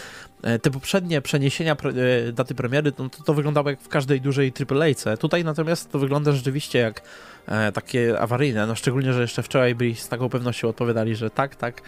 E, 0.44 0.60
Te 0.60 0.72
poprzednie 0.72 1.22
przeniesienia 1.22 1.76
pre, 1.76 1.92
e, 2.28 2.32
daty 2.32 2.56
premiery, 2.56 2.92
no, 3.00 3.10
to, 3.10 3.24
to 3.24 3.34
wyglądało 3.34 3.70
jak 3.70 3.82
w 3.82 3.88
każdej 3.88 4.22
dużej 4.22 4.54
AAA-ce. 4.72 5.18
Tutaj 5.18 5.44
natomiast 5.44 5.92
to 5.92 6.00
wygląda 6.00 6.32
rzeczywiście 6.32 6.80
jak 6.80 7.02
e, 7.48 7.72
takie 7.72 8.20
awaryjne, 8.20 8.68
no 8.68 8.76
szczególnie, 8.76 9.14
że 9.14 9.22
jeszcze 9.22 9.44
wczoraj 9.44 9.76
byli 9.76 9.96
z 9.96 10.08
taką 10.08 10.30
pewnością 10.30 10.68
odpowiadali, 10.70 11.16
że 11.16 11.30
tak, 11.30 11.56
tak, 11.56 11.82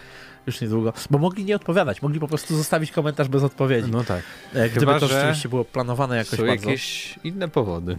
już 0.48 0.62
niedługo. 0.62 0.94
Bo 1.10 1.18
mogli 1.18 1.46
nie 1.46 1.56
odpowiadać, 1.56 2.02
mogli 2.02 2.20
po 2.20 2.28
prostu 2.28 2.58
zostawić 2.58 2.92
komentarz 2.92 3.28
bez 3.28 3.44
odpowiedzi. 3.44 3.92
No 3.92 4.04
tak. 4.04 4.22
E, 4.54 4.70
Gdyby 4.70 4.80
chyba, 4.80 5.00
to 5.00 5.08
rzeczywiście 5.08 5.50
było 5.50 5.66
planowane 5.66 6.18
jakoś 6.18 6.40
Są 6.40 6.46
bardzo. 6.48 6.70
jakieś 6.70 7.16
inne 7.24 7.48
powody, 7.50 7.98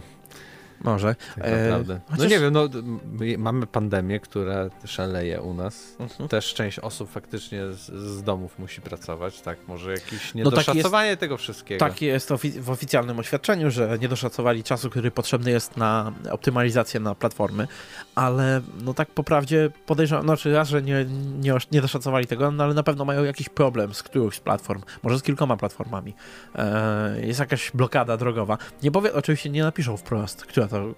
Może. 0.83 1.15
tak 1.35 1.45
E, 1.45 1.63
naprawdę. 1.63 1.93
No 2.09 2.15
chociaż- 2.15 2.31
nie 2.31 2.39
wiem, 2.39 2.53
no 2.53 2.69
my 3.11 3.37
mamy 3.37 3.67
pandemię, 3.67 4.19
która 4.19 4.69
szaleje 4.85 5.41
u 5.41 5.53
nas. 5.53 5.95
Mhm. 5.99 6.29
Też 6.29 6.53
część 6.53 6.79
osób 6.79 7.11
faktycznie 7.11 7.73
z, 7.73 7.91
z 7.91 8.23
domów 8.23 8.59
musi 8.59 8.81
pracować, 8.81 9.41
tak? 9.41 9.57
Może 9.67 9.91
jakieś 9.91 10.11
No 10.11 10.19
tak 10.19 10.35
niedoszacowanie 10.35 11.17
tego 11.17 11.37
wszystkiego. 11.37 11.79
Tak 11.79 12.01
jest 12.01 12.29
w 12.61 12.69
oficjalnym 12.69 13.19
oświadczeniu, 13.19 13.71
że 13.71 13.97
nie 14.01 14.07
doszacowali 14.07 14.63
czasu, 14.63 14.89
który 14.89 15.11
potrzebny 15.11 15.51
jest 15.51 15.77
na 15.77 16.13
optymalizację 16.31 16.99
na 16.99 17.15
platformy, 17.15 17.67
ale 18.15 18.61
no 18.83 18.93
tak 18.93 19.09
po 19.09 19.23
prawdzie 19.23 19.69
podejrzewam, 19.85 20.23
znaczy 20.23 20.53
raz, 20.53 20.69
że 20.69 20.81
nie, 20.81 21.05
nie, 21.39 21.53
nie 21.71 21.81
doszacowali 21.81 22.27
tego, 22.27 22.51
no 22.51 22.63
ale 22.63 22.73
na 22.73 22.83
pewno 22.83 23.05
mają 23.05 23.23
jakiś 23.23 23.49
problem 23.49 23.93
z 23.93 24.03
którąś 24.03 24.35
z 24.35 24.39
platform, 24.39 24.81
może 25.03 25.19
z 25.19 25.23
kilkoma 25.23 25.57
platformami. 25.57 26.13
E, 26.55 27.21
jest 27.21 27.39
jakaś 27.39 27.71
blokada 27.71 28.17
drogowa. 28.17 28.57
Nie 28.83 28.91
powie, 28.91 29.13
oczywiście 29.13 29.49
nie 29.49 29.63
napiszą 29.63 29.97
wprost, 29.97 30.45
która 30.45 30.66
to 30.67 30.95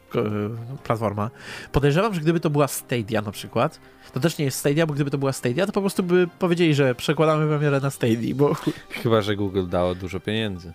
platforma. 0.84 1.30
Podejrzewam, 1.72 2.14
że 2.14 2.22
gdyby 2.22 2.40
to 2.40 2.50
była 2.50 2.68
Stadia 2.68 3.22
na 3.22 3.32
przykład, 3.32 3.80
to 4.14 4.20
też 4.20 4.38
nie 4.38 4.46
jest 4.46 4.60
Stadia, 4.60 4.86
bo 4.86 4.94
gdyby 4.94 5.12
to 5.12 5.18
była 5.18 5.34
Stadia, 5.34 5.66
to 5.66 5.72
po 5.72 5.82
prostu 5.82 6.04
by 6.04 6.28
powiedzieli, 6.40 6.74
że 6.74 6.96
przekładamy 6.96 7.48
premierę 7.48 7.80
na 7.80 7.90
Stadia, 7.90 8.36
bo 8.36 8.54
Chyba, 8.90 9.22
że 9.22 9.36
Google 9.36 9.68
dało 9.68 9.96
dużo 9.96 10.20
pieniędzy. 10.20 10.74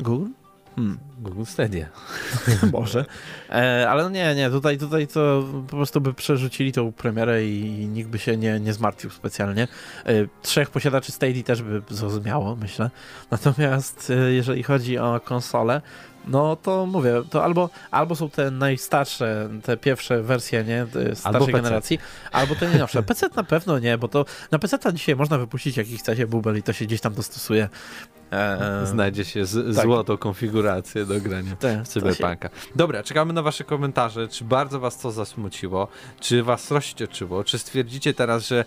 Google? 0.00 0.30
Hmm. 0.76 0.98
Google 1.18 1.44
Stadia. 1.44 1.86
Może. 2.72 3.04
E, 3.50 3.90
ale 3.90 4.02
no 4.02 4.10
nie, 4.10 4.34
nie, 4.34 4.50
tutaj, 4.50 4.78
tutaj 4.78 5.06
to 5.06 5.44
po 5.70 5.76
prostu 5.76 6.00
by 6.00 6.14
przerzucili 6.14 6.72
tą 6.72 6.92
premierę 6.92 7.46
i, 7.46 7.86
nikt 7.86 8.08
by 8.10 8.18
się 8.18 8.36
nie, 8.36 8.60
nie 8.60 8.72
zmartwił 8.72 9.10
specjalnie. 9.10 9.68
E, 10.06 10.12
trzech 10.42 10.70
posiadaczy 10.70 11.12
Stadia 11.12 11.42
też 11.42 11.62
by 11.62 11.82
zrozumiało, 11.90 12.56
myślę. 12.56 12.90
Natomiast 13.30 14.10
e, 14.10 14.32
jeżeli 14.32 14.62
chodzi 14.62 14.98
o 14.98 15.20
konsolę, 15.24 15.82
no 16.26 16.56
to 16.56 16.86
mówię, 16.86 17.22
to 17.30 17.44
albo, 17.44 17.70
albo 17.90 18.16
są 18.16 18.30
te 18.30 18.50
najstarsze, 18.50 19.48
te 19.62 19.76
pierwsze 19.76 20.22
wersje, 20.22 20.64
nie, 20.64 20.86
starszej 21.14 21.40
PC. 21.40 21.52
generacji, 21.52 21.98
albo 22.32 22.54
te 22.54 22.68
najnowsze. 22.68 23.02
PC 23.02 23.28
na 23.36 23.44
pewno 23.44 23.78
nie, 23.78 23.98
bo 23.98 24.08
to 24.08 24.24
na 24.50 24.58
PC 24.58 24.78
dzisiaj 24.92 25.16
można 25.16 25.38
wypuścić 25.38 25.76
jaki 25.76 25.98
chcecie 25.98 26.26
bubel 26.26 26.58
i 26.58 26.62
to 26.62 26.72
się 26.72 26.84
gdzieś 26.84 27.00
tam 27.00 27.14
dostosuje. 27.14 27.68
E, 28.32 28.86
Znajdzie 28.86 29.24
się 29.24 29.46
z, 29.46 29.76
tak. 29.76 29.84
złotą 29.84 30.16
konfigurację 30.16 31.06
do 31.06 31.20
grania. 31.20 31.56
te, 31.56 31.84
w 31.84 31.88
Cyberpunka. 31.88 32.48
Dobra, 32.76 33.02
czekamy 33.02 33.32
na 33.32 33.42
wasze 33.42 33.64
komentarze. 33.64 34.28
Czy 34.28 34.44
bardzo 34.44 34.80
was 34.80 34.98
to 34.98 35.10
zasmuciło? 35.10 35.88
Czy 36.20 36.42
was 36.42 36.70
rozścieczyło? 36.70 37.44
Czy 37.44 37.58
stwierdzicie 37.58 38.14
teraz, 38.14 38.48
że 38.48 38.64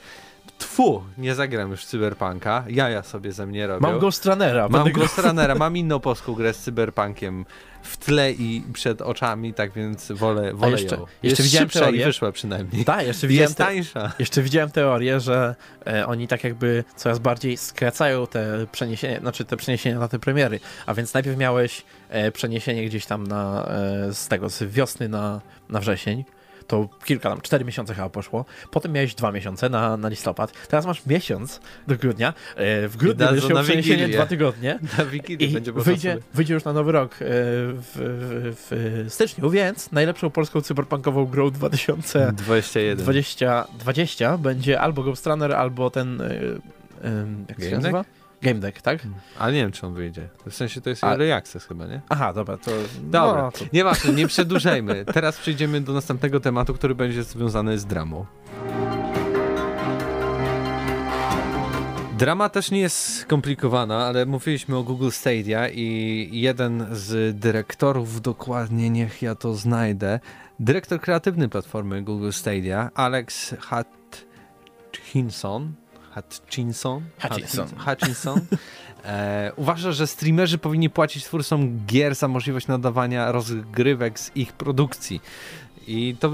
tfu, 0.57 1.03
nie 1.17 1.35
zagram 1.35 1.71
już 1.71 1.85
Cyberpunka? 1.85 2.63
Jaja 2.69 3.03
sobie 3.03 3.31
ze 3.31 3.45
mnie 3.45 3.67
robią. 3.67 3.87
Mam 3.89 3.99
Ghost 3.99 4.25
Runnera. 4.25 4.61
Mam 4.61 4.71
będę 4.71 4.91
grał- 4.91 5.01
Ghost 5.07 5.17
Runnera, 5.19 5.55
mam 5.55 5.77
inną 5.77 5.99
polską 5.99 6.33
grę 6.33 6.53
z 6.53 6.59
Cyberpunkiem 6.59 7.45
w 7.83 7.97
tle 7.97 8.31
i 8.31 8.63
przed 8.73 9.01
oczami, 9.01 9.53
tak 9.53 9.71
więc 9.71 10.11
wolę, 10.11 10.53
wolę 10.53 10.71
jeszcze- 10.71 10.95
ją. 10.95 11.01
jeszcze 11.01 11.27
Jest 11.27 11.41
widziałem 11.41 11.65
szybsza 11.69 11.79
teorię. 11.79 12.01
i 12.01 12.05
wyszła 12.05 12.31
przynajmniej. 12.31 12.85
Tak, 12.85 13.07
jeszcze 13.07 13.27
widziałem, 13.27 13.45
Jest 13.49 13.57
te, 13.57 13.63
tańsza. 13.63 14.11
jeszcze 14.19 14.41
widziałem 14.41 14.71
teorię, 14.71 15.19
że 15.19 15.55
e, 15.87 16.07
oni 16.07 16.27
tak 16.27 16.43
jakby 16.43 16.83
coraz 16.95 17.19
bardziej 17.19 17.57
skracają 17.57 18.27
te 18.27 18.65
przeniesienia, 18.71 19.19
znaczy 19.19 19.45
te 19.45 19.57
przeniesienia 19.57 19.99
na 19.99 20.07
te 20.07 20.19
premiery. 20.19 20.59
A 20.85 20.93
więc 20.93 21.13
najpierw 21.13 21.37
miałeś 21.37 21.83
e, 22.09 22.31
przeniesienie 22.31 22.85
gdzieś 22.85 23.05
tam 23.05 23.27
na, 23.27 23.65
e, 24.09 24.13
z 24.13 24.27
tego, 24.27 24.49
z 24.49 24.63
wiosny 24.63 25.09
na, 25.09 25.41
na 25.69 25.79
wrzesień. 25.79 26.23
To 26.67 26.89
kilka 27.05 27.29
tam, 27.29 27.41
cztery 27.41 27.65
miesiące 27.65 27.93
chyba 27.95 28.09
poszło. 28.09 28.45
Potem 28.71 28.91
miałeś 28.91 29.15
dwa 29.15 29.31
miesiące 29.31 29.69
na, 29.69 29.97
na 29.97 30.09
listopad. 30.09 30.67
Teraz 30.67 30.85
masz 30.85 31.05
miesiąc 31.05 31.61
do 31.87 31.95
grudnia. 31.95 32.33
E, 32.55 32.87
w 32.87 32.97
grudniu 32.97 33.25
na 33.25 33.63
przeniesienie 33.63 33.97
Wigilię. 33.97 34.17
dwa 34.17 34.25
tygodnie. 34.25 34.79
Na 34.97 35.05
Wigilii 35.05 35.49
I 35.49 35.53
będzie 35.53 35.71
wyjdzie, 35.71 36.11
sobie... 36.11 36.23
wyjdzie 36.33 36.53
już 36.53 36.63
na 36.63 36.73
nowy 36.73 36.91
rok 36.91 37.13
e, 37.13 37.15
w, 37.19 37.91
w, 37.93 39.05
w 39.09 39.13
styczniu, 39.13 39.49
więc 39.49 39.91
najlepszą 39.91 40.29
polską 40.29 40.61
cyberpunkową 40.61 41.25
grą 41.25 41.51
2000 41.51 42.33
21. 42.37 42.97
20, 42.97 43.67
20 43.79 44.37
będzie 44.37 44.79
albo 44.81 45.03
Ghost 45.03 45.27
Runner, 45.27 45.53
albo 45.53 45.89
ten. 45.89 46.21
y, 46.21 46.59
jak 47.49 47.57
Game 47.57 47.69
się 47.69 47.75
nazywa? 47.75 48.05
Game 48.41 48.59
Deck, 48.59 48.81
tak? 48.81 48.99
Ale 49.39 49.53
nie 49.53 49.59
wiem, 49.61 49.71
czy 49.71 49.87
on 49.87 49.93
wyjdzie. 49.93 50.29
W 50.49 50.53
sensie 50.55 50.81
to 50.81 50.89
jest 50.89 51.03
A- 51.03 51.07
Early 51.11 51.33
Access 51.33 51.65
chyba, 51.65 51.85
nie? 51.85 52.01
Aha, 52.09 52.33
dobra, 52.33 52.57
to. 52.57 52.71
Dobra, 53.03 53.41
No, 53.41 53.51
to 53.51 53.65
nieważne, 53.73 54.13
nie 54.13 54.27
przedłużajmy. 54.27 55.05
Teraz 55.13 55.37
przejdziemy 55.37 55.81
do 55.81 55.93
następnego 55.93 56.39
tematu, 56.39 56.73
który 56.73 56.95
będzie 56.95 57.23
związany 57.23 57.79
z 57.79 57.85
dramą. 57.85 58.25
Drama 62.17 62.49
też 62.49 62.71
nie 62.71 62.79
jest 62.79 63.17
skomplikowana, 63.19 64.05
ale 64.05 64.25
mówiliśmy 64.25 64.77
o 64.77 64.83
Google 64.83 65.09
Stadia 65.09 65.69
i 65.69 66.29
jeden 66.31 66.87
z 66.91 67.39
dyrektorów, 67.39 68.21
dokładnie 68.21 68.89
niech 68.89 69.21
ja 69.21 69.35
to 69.35 69.53
znajdę, 69.53 70.19
dyrektor 70.59 71.01
kreatywny 71.01 71.49
platformy 71.49 72.01
Google 72.01 72.31
Stadia, 72.31 72.91
Alex 72.95 73.55
Hutchinson, 73.69 75.73
Hutchinson, 76.17 77.03
Hutchinson. 77.21 77.67
Hutchinson 77.85 78.41
e, 79.05 79.51
uważa, 79.55 79.91
że 79.91 80.07
streamerzy 80.07 80.57
powinni 80.57 80.89
płacić 80.89 81.23
twórcom 81.23 81.85
gier 81.85 82.15
za 82.15 82.27
możliwość 82.27 82.67
nadawania 82.67 83.31
rozgrywek 83.31 84.19
z 84.19 84.31
ich 84.35 84.53
produkcji. 84.53 85.21
I 85.87 86.15
to 86.19 86.29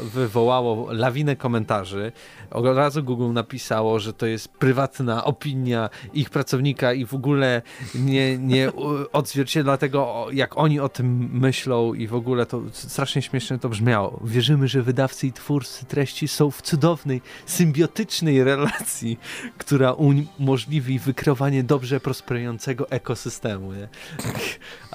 wywołało 0.00 0.92
lawinę 0.92 1.36
komentarzy. 1.36 2.12
Od 2.50 2.64
razu 2.64 3.02
Google 3.02 3.32
napisało, 3.32 4.00
że 4.00 4.12
to 4.12 4.26
jest 4.26 4.48
prywatna 4.48 5.24
opinia 5.24 5.90
ich 6.14 6.30
pracownika 6.30 6.92
i 6.92 7.06
w 7.06 7.14
ogóle 7.14 7.62
nie, 7.94 8.38
nie 8.38 8.72
odzwierciedla 9.12 9.76
tego, 9.76 10.26
jak 10.32 10.58
oni 10.58 10.80
o 10.80 10.88
tym 10.88 11.30
myślą 11.32 11.94
i 11.94 12.06
w 12.06 12.14
ogóle 12.14 12.46
to 12.46 12.62
strasznie 12.72 13.22
śmiesznie 13.22 13.58
to 13.58 13.68
brzmiało. 13.68 14.20
Wierzymy, 14.24 14.68
że 14.68 14.82
wydawcy 14.82 15.26
i 15.26 15.32
twórcy 15.32 15.84
treści 15.86 16.28
są 16.28 16.50
w 16.50 16.62
cudownej, 16.62 17.20
symbiotycznej 17.46 18.44
relacji, 18.44 19.18
która 19.58 19.92
umożliwi 19.92 20.98
wykreowanie 20.98 21.64
dobrze 21.64 22.00
prosperującego 22.00 22.90
ekosystemu. 22.90 23.72
Nie? 23.72 23.88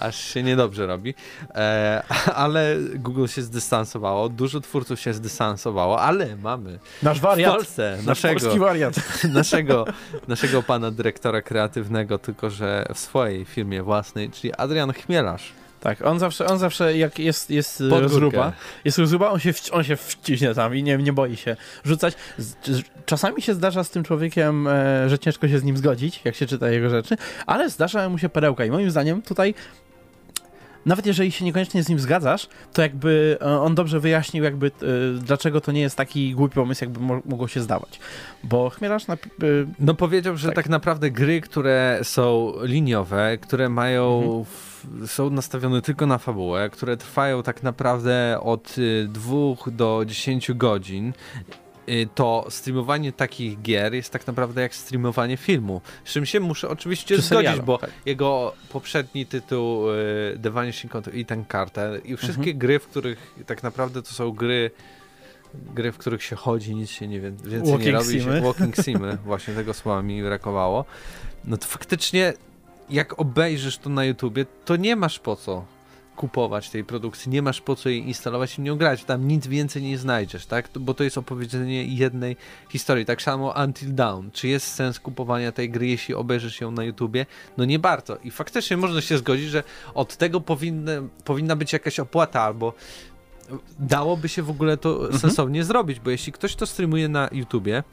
Aż 0.01 0.15
się 0.15 0.43
niedobrze 0.43 0.87
robi. 0.87 1.13
E, 1.55 2.03
ale 2.35 2.75
Google 2.95 3.27
się 3.27 3.41
zdystansowało, 3.41 4.29
dużo 4.29 4.61
twórców 4.61 4.99
się 4.99 5.13
zdystansowało, 5.13 6.01
ale 6.01 6.35
mamy 6.35 6.79
Nasz 7.03 7.19
w 7.19 7.21
wariat. 7.21 7.55
Polsce 7.55 7.93
Nasz 7.97 8.05
naszego, 8.05 8.39
polski 8.39 8.59
wariat. 8.59 8.95
naszego, 9.33 9.85
naszego 10.27 10.63
pana 10.63 10.91
dyrektora 10.91 11.41
kreatywnego, 11.41 12.17
tylko 12.17 12.49
że 12.49 12.85
w 12.93 12.99
swojej 12.99 13.45
firmie 13.45 13.83
własnej, 13.83 14.29
czyli 14.29 14.53
Adrian 14.53 14.93
Chmielarz. 14.93 15.53
Tak, 15.81 16.05
on 16.05 16.19
zawsze, 16.19 16.45
on 16.45 16.59
zawsze 16.59 16.97
jak 16.97 17.19
jest, 17.19 17.49
jest 17.49 17.79
górkę. 17.79 17.99
rozruba, 17.99 18.53
jest 18.85 18.97
rozruba, 18.97 19.29
on 19.29 19.39
się, 19.39 19.53
on 19.71 19.83
się 19.83 19.95
wciśnie 19.95 20.53
tam 20.53 20.75
i 20.75 20.83
nie, 20.83 20.97
nie 20.97 21.13
boi 21.13 21.37
się 21.37 21.55
rzucać. 21.83 22.13
Czasami 23.05 23.41
się 23.41 23.53
zdarza 23.53 23.83
z 23.83 23.89
tym 23.89 24.03
człowiekiem, 24.03 24.67
e, 24.67 25.09
że 25.09 25.19
ciężko 25.19 25.47
się 25.47 25.59
z 25.59 25.63
nim 25.63 25.77
zgodzić, 25.77 26.21
jak 26.25 26.35
się 26.35 26.45
czyta 26.45 26.69
jego 26.69 26.89
rzeczy, 26.89 27.17
ale 27.45 27.69
zdarza 27.69 28.09
mu 28.09 28.17
się 28.17 28.29
perełka 28.29 28.65
i 28.65 28.71
moim 28.71 28.91
zdaniem 28.91 29.21
tutaj 29.21 29.53
nawet 30.85 31.05
jeżeli 31.05 31.31
się 31.31 31.45
niekoniecznie 31.45 31.83
z 31.83 31.89
nim 31.89 31.99
zgadzasz, 31.99 32.47
to 32.73 32.81
jakby 32.81 33.37
e, 33.41 33.45
on 33.59 33.75
dobrze 33.75 33.99
wyjaśnił 33.99 34.43
jakby 34.43 34.67
e, 34.67 34.71
dlaczego 35.19 35.61
to 35.61 35.71
nie 35.71 35.81
jest 35.81 35.95
taki 35.95 36.33
głupi 36.33 36.55
pomysł, 36.55 36.83
jakby 36.83 36.99
mo 36.99 37.21
mogło 37.25 37.47
się 37.47 37.61
zdawać. 37.61 37.99
Bo 38.43 38.69
Chmielarz 38.69 39.07
na, 39.07 39.13
e, 39.13 39.17
No 39.79 39.93
powiedział, 39.93 40.37
że 40.37 40.47
tak. 40.47 40.55
Tak. 40.55 40.69
naprawdę 40.69 41.11
gry, 41.11 41.41
które 41.41 41.99
są 42.03 42.53
liniowe, 42.63 43.37
które 43.37 43.69
mają, 43.69 44.21
Mhm. 44.83 45.07
są 45.07 45.29
nastawione 45.29 45.81
tylko 45.81 46.05
na 46.05 46.17
fabułę, 46.17 46.69
które 46.69 46.97
trwają 46.97 47.43
tak 47.43 47.63
naprawdę 47.63 48.37
od 48.43 48.77
y, 48.77 49.07
2 49.09 49.71
do 49.71 50.03
10 50.07 50.53
godzin, 50.53 51.13
to 52.15 52.45
streamowanie 52.49 53.11
takich 53.11 53.61
gier 53.61 53.93
jest 53.93 54.09
tak 54.13 54.27
naprawdę 54.27 54.61
jak 54.61 54.75
streamowanie 54.75 55.37
filmu. 55.37 55.81
Z 56.05 56.11
czym 56.11 56.25
się 56.25 56.39
muszę 56.39 56.69
oczywiście 56.69 57.15
Czy 57.15 57.21
zgodzić, 57.21 57.37
serialu, 57.47 57.63
bo 57.63 57.77
tak. 57.77 57.89
jego 58.05 58.53
poprzedni 58.69 59.25
tytuł 59.25 59.89
y, 59.91 60.39
The 60.43 60.49
Vanishing 60.51 60.95
of 60.95 61.07
Ethan 61.13 61.45
Carter 61.51 62.01
i 62.05 62.17
wszystkie 62.17 62.41
Mhm. 62.41 62.57
gry, 62.57 62.79
w 62.79 62.87
których 62.87 63.33
tak 63.45 63.63
naprawdę 63.63 64.01
to 64.01 64.13
są 64.13 64.31
gry 64.31 64.71
gry, 65.53 65.91
w 65.91 65.97
których 65.97 66.23
się 66.23 66.35
chodzi, 66.35 66.75
nic 66.75 66.89
się 66.89 67.07
nie 67.07 67.19
wie, 67.19 67.31
więcej 67.31 67.61
nie 67.61 67.71
Walking 67.71 67.93
robi. 67.95 68.09
simy. 68.21 68.35
Się, 68.37 68.41
walking 68.41 68.75
simy, 68.85 69.17
właśnie 69.25 69.53
tego 69.53 69.73
słowa 69.73 70.01
mi 70.01 70.23
brakowało. 70.23 70.85
No 71.45 71.57
to 71.57 71.65
faktycznie 71.67 72.33
jak 72.89 73.19
obejrzysz 73.19 73.77
to 73.77 73.89
na 73.89 74.05
YouTubie, 74.05 74.45
to 74.65 74.75
nie 74.75 74.95
masz 74.95 75.19
po 75.19 75.35
co 75.35 75.65
kupować 76.15 76.69
tej 76.69 76.83
produkcji, 76.83 77.31
nie 77.31 77.41
masz 77.41 77.61
po 77.61 77.75
co 77.75 77.89
jej 77.89 78.07
instalować 78.07 78.57
i 78.57 78.61
nią 78.61 78.77
grać, 78.77 79.03
tam 79.03 79.27
nic 79.27 79.47
więcej 79.47 79.83
nie 79.83 79.97
znajdziesz, 79.97 80.45
tak? 80.45 80.69
Bo 80.79 80.93
to 80.93 81.03
jest 81.03 81.17
opowiedzenie 81.17 81.83
jednej 81.83 82.37
historii. 82.69 83.05
Tak 83.05 83.21
samo 83.21 83.53
Until 83.65 83.95
Dawn. 83.95 84.29
Czy 84.33 84.47
jest 84.47 84.67
sens 84.67 84.99
kupowania 84.99 85.51
tej 85.51 85.69
gry, 85.69 85.87
jeśli 85.87 86.13
obejrzysz 86.15 86.61
ją 86.61 86.71
na 86.71 86.83
YouTubie? 86.83 87.25
No 87.57 87.65
nie 87.65 87.79
bardzo. 87.79 88.17
I 88.23 88.31
faktycznie 88.31 88.77
można 88.77 89.01
się 89.01 89.17
zgodzić, 89.17 89.49
że 89.49 89.63
od 89.93 90.17
tego 90.17 90.41
powinny, 90.41 91.01
powinna 91.25 91.55
być 91.55 91.73
jakaś 91.73 91.99
opłata 91.99 92.41
albo 92.41 92.73
dałoby 93.79 94.29
się 94.29 94.43
w 94.43 94.49
ogóle 94.49 94.77
to 94.77 95.01
Mhm. 95.01 95.19
sensownie 95.19 95.63
zrobić, 95.63 95.99
bo 95.99 96.09
jeśli 96.09 96.31
ktoś 96.33 96.55
to 96.55 96.65
streamuje 96.65 97.07
na 97.09 97.29
YouTubie, 97.31 97.83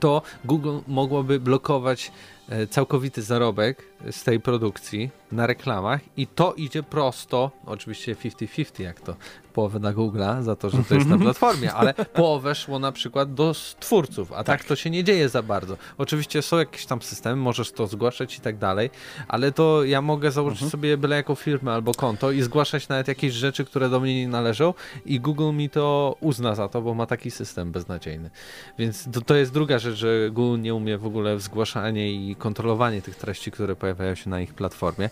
to 0.00 0.22
Google 0.44 0.78
mogłoby 0.86 1.40
blokować 1.40 2.12
e, 2.48 2.66
całkowity 2.66 3.22
zarobek 3.22 3.84
z 4.10 4.24
tej 4.24 4.40
produkcji 4.40 5.10
na 5.32 5.46
reklamach 5.46 6.00
i 6.16 6.26
to 6.26 6.54
idzie 6.54 6.82
prosto, 6.82 7.50
oczywiście 7.66 8.14
50-50 8.14 8.82
jak 8.82 9.00
to, 9.00 9.16
połowę 9.52 9.78
na 9.78 9.92
Google'a 9.92 10.42
za 10.42 10.56
to, 10.56 10.70
że 10.70 10.78
to 10.84 10.94
jest 10.94 11.06
na 11.06 11.18
platformie, 11.18 11.72
ale 11.72 11.94
połowę 11.94 12.54
szło 12.54 12.78
na 12.78 12.92
przykład 12.92 13.34
do 13.34 13.54
twórców, 13.80 14.32
a 14.32 14.44
tak. 14.44 14.64
to 14.64 14.76
się 14.76 14.90
nie 14.90 15.04
dzieje 15.04 15.28
za 15.28 15.42
bardzo. 15.42 15.76
Oczywiście 15.98 16.42
są 16.42 16.58
jakieś 16.58 16.86
tam 16.86 17.02
systemy, 17.02 17.36
możesz 17.36 17.72
to 17.72 17.86
zgłaszać 17.86 18.36
i 18.36 18.40
tak 18.40 18.58
dalej, 18.58 18.90
ale 19.28 19.52
to 19.52 19.84
ja 19.84 20.02
mogę 20.02 20.30
założyć 20.30 20.70
sobie 20.70 20.96
byle 20.96 21.16
jaką 21.16 21.34
firmę 21.34 21.72
albo 21.72 21.94
konto 21.94 22.30
i 22.30 22.42
zgłaszać 22.42 22.88
nawet 22.88 23.08
jakieś 23.08 23.32
rzeczy, 23.32 23.64
które 23.64 23.88
do 23.88 24.00
mnie 24.00 24.20
nie 24.20 24.28
należą 24.28 24.74
i 25.06 25.20
Google 25.20 25.52
mi 25.52 25.70
to 25.70 26.16
uzna 26.20 26.54
za 26.54 26.68
to, 26.68 26.82
bo 26.82 26.94
ma 26.94 27.06
taki 27.06 27.30
system 27.30 27.72
beznadziejny. 27.72 28.30
Więc 28.78 29.08
to, 29.12 29.20
to 29.20 29.34
jest 29.34 29.52
druga 29.52 29.78
rzecz, 29.78 29.94
że 29.94 30.30
Google 30.30 30.60
nie 30.60 30.74
umie 30.74 30.98
w 30.98 31.06
ogóle 31.06 31.36
w 31.36 31.40
zgłaszanie 31.40 32.12
i 32.12 32.36
kontrolowanie 32.36 33.02
tych 33.02 33.16
treści, 33.16 33.50
które 33.50 33.76
pojawiają 33.76 33.87
się 34.14 34.30
na 34.30 34.40
ich 34.40 34.54
platformie. 34.54 35.10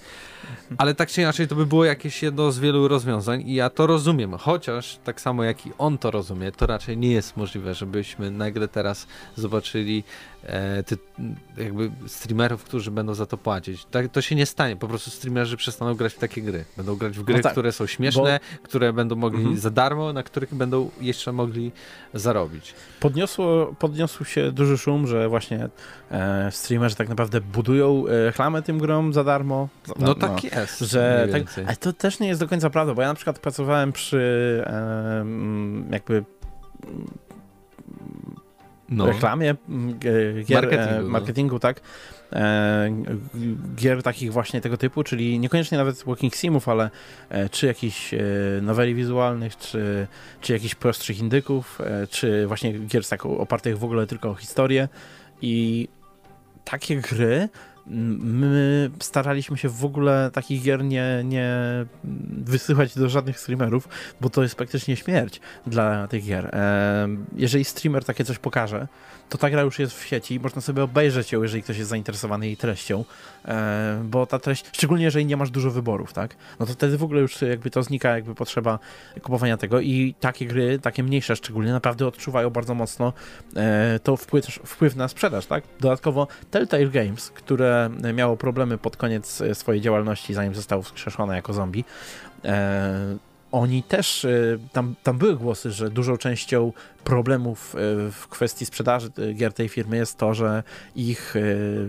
Ale 0.79 0.95
tak 0.95 1.09
czy 1.09 1.21
inaczej, 1.21 1.49
to 1.49 1.55
by 1.55 1.67
było 1.67 1.85
jakieś 1.85 2.23
jedno 2.23 2.53
z 2.53 2.59
wielu 2.59 2.89
rozwiązań 2.89 3.43
i 3.49 3.55
ja 3.55 3.71
to 3.71 3.87
rozumiem, 3.87 4.33
chociaż 4.33 4.99
tak 5.05 5.21
samo 5.21 5.45
jak 5.45 5.67
i 5.67 5.73
on 5.79 5.99
to 5.99 6.11
rozumie, 6.11 6.53
to 6.53 6.67
raczej 6.67 6.97
nie 6.97 7.13
jest 7.13 7.37
możliwe, 7.37 7.75
żebyśmy 7.75 8.31
nagle 8.31 8.69
teraz 8.69 9.07
zobaczyli 9.37 10.05
ty, 10.87 10.99
jakby 11.57 11.91
streamerów, 12.07 12.65
którzy 12.65 12.91
będą 12.91 13.15
za 13.15 13.27
to 13.27 13.37
płacić. 13.37 13.85
Tak, 13.85 14.09
to 14.09 14.21
się 14.21 14.35
nie 14.35 14.47
stanie, 14.47 14.77
po 14.77 14.89
prostu 14.89 15.11
streamerzy 15.11 15.57
przestaną 15.57 15.95
grać 15.95 16.15
w 16.15 16.19
takie 16.19 16.43
gry. 16.43 16.65
Będą 16.77 16.97
grać 16.97 17.19
w 17.19 17.23
gry, 17.23 17.37
No 17.37 17.43
tak, 17.43 17.53
które 17.53 17.73
są 17.73 17.87
śmieszne, 17.87 18.41
które 18.63 18.93
będą 18.93 19.17
mogli 19.17 19.39
Mhm. 19.41 19.59
za 19.59 19.71
darmo, 19.71 20.13
na 20.13 20.23
których 20.23 20.55
będą 20.55 20.91
jeszcze 21.01 21.33
mogli 21.33 21.73
zarobić. 22.15 22.75
Podniosło, 23.01 23.75
podniosł 23.79 24.25
się 24.25 24.53
duży 24.53 24.79
szum, 24.79 25.07
że 25.07 25.29
właśnie 25.29 25.69
e, 26.11 26.49
streamerzy 26.53 26.97
tak 26.97 27.09
naprawdę 27.09 27.41
budują 27.41 28.05
e, 28.07 28.25
reklamę 28.25 28.63
tym 28.63 28.79
grom 28.79 29.13
za 29.13 29.25
darmo. 29.25 29.69
No, 29.99 30.15
tak 30.15 30.45
jest. 30.45 30.79
Że 30.81 31.29
tak, 31.33 31.43
ale 31.67 31.77
to 31.77 31.93
też 31.93 32.21
nie 32.21 32.29
jest 32.29 32.41
do 32.41 32.49
końca 32.49 32.71
prawda, 32.71 32.95
bo 32.95 33.03
ja 33.03 33.09
na 33.09 33.15
przykład 33.15 33.39
pracowałem 33.39 33.93
przy 33.93 34.63
e, 34.67 35.25
jakby 35.91 36.25
no. 38.89 39.07
reklamie, 39.07 39.55
gier, 40.45 40.63
Marketingu, 40.63 41.09
marketingu, 41.09 41.55
no. 41.55 41.59
tak, 41.59 41.81
e, 42.33 43.05
gier 43.77 44.03
takich 44.03 44.33
właśnie 44.33 44.61
tego 44.61 44.77
typu, 44.77 45.05
czyli 45.05 45.39
niekoniecznie 45.39 45.79
nawet 45.79 46.05
walking 46.05 46.37
simów, 46.37 46.69
ale 46.69 46.91
e, 47.29 47.49
czy 47.49 47.67
jakichś 47.67 48.15
e, 48.15 48.19
noweli 48.63 48.95
wizualnych, 48.95 49.57
czy, 49.57 50.07
czy 50.41 50.53
jakichś 50.53 50.75
prostszych 50.75 51.19
indyków, 51.19 51.79
czy 52.11 52.47
właśnie 52.47 52.73
gier 52.73 53.05
z 53.05 53.09
taką 53.09 53.39
opartych 53.39 53.79
w 53.79 53.85
ogóle 53.85 54.07
tylko 54.07 54.31
o 54.31 54.35
historię 54.35 54.89
i 55.43 55.89
takie 56.65 56.97
gry 56.97 57.49
my 57.87 58.91
staraliśmy 59.01 59.59
się 59.59 59.69
w 59.69 59.85
ogóle 59.85 60.31
takich 60.33 60.63
gier 60.63 60.85
nie, 60.85 61.23
nie 61.25 61.57
wysyłać 62.45 62.95
do 62.95 63.09
żadnych 63.09 63.41
streamerów, 63.41 63.89
bo 64.21 64.31
to 64.31 64.43
jest 64.43 64.55
praktycznie 64.55 64.97
śmierć 64.97 65.41
dla 65.67 66.09
tych 66.09 66.25
gier. 66.25 66.47
E, 66.47 67.09
jeżeli 67.37 67.65
streamer 67.65 68.05
takie 68.05 68.25
coś 68.25 68.39
pokaże, 68.39 68.89
to 69.29 69.39
ta 69.39 69.51
gra 69.51 69.63
już 69.63 69.79
jest 69.79 69.99
w 69.99 70.07
sieci 70.07 70.35
i 70.35 70.41
można 70.41 70.61
sobie 70.61 70.83
obejrzeć 70.83 71.33
ją, 71.33 71.43
jeżeli 71.43 71.63
ktoś 71.63 71.79
jest 71.79 71.91
zainteresowany 71.91 72.47
jej 72.47 72.57
treścią, 72.57 73.05
e, 73.45 74.03
bo 74.05 74.27
ta 74.27 74.39
treść, 74.39 74.65
szczególnie 74.73 75.05
jeżeli 75.05 75.27
nie 75.27 75.37
masz 75.37 75.51
dużo 75.51 75.71
wyborów, 75.71 76.13
tak, 76.13 76.37
no 76.61 76.67
to 76.67 76.73
wtedy 76.73 76.99
w 76.99 77.03
ogóle 77.03 77.21
już 77.21 77.43
jakby 77.43 77.71
to 77.71 77.83
znika 77.83 78.15
jakby 78.15 78.35
potrzeba 78.35 78.79
kupowania 79.23 79.57
tego 79.57 79.81
i 79.81 80.15
takie 80.21 80.47
gry, 80.47 80.79
takie 80.79 81.03
mniejsze 81.03 81.37
szczególnie, 81.37 81.73
naprawdę 81.73 82.07
odczuwają 82.07 82.51
bardzo 82.51 82.75
mocno 82.75 83.13
e, 83.57 84.01
to 84.03 84.17
wpływ, 84.17 84.47
wpływ 84.47 84.97
na 84.97 85.09
sprzedaż, 85.09 85.47
tak. 85.47 85.65
Dodatkowo 85.81 86.29
Telltale 86.51 86.87
Games, 86.87 87.31
które 87.31 87.76
miało 88.15 88.37
problemy 88.37 88.79
pod 88.79 88.97
koniec 88.97 89.41
e, 89.41 89.55
swojej 89.55 89.81
działalności, 89.81 90.35
zanim 90.35 90.55
zostało 90.55 90.83
wskrzeszone 90.83 91.37
jako 91.37 91.53
zombie, 91.53 91.85
e, 92.45 93.17
oni 93.53 93.83
też, 93.83 94.25
e, 94.25 94.31
tam, 94.73 94.95
tam 95.03 95.19
były 95.19 95.37
głosy, 95.37 95.71
że 95.71 95.91
dużą 95.91 96.17
częścią 96.17 96.73
problemów 97.05 97.75
w 98.13 98.29
kwestii 98.29 98.67
sprzedaży 98.67 99.11
gier 99.35 99.53
tej 99.53 99.69
firmy 99.69 99.97
jest 99.97 100.19
to, 100.19 100.35
że 100.35 100.63
ich 100.97 101.35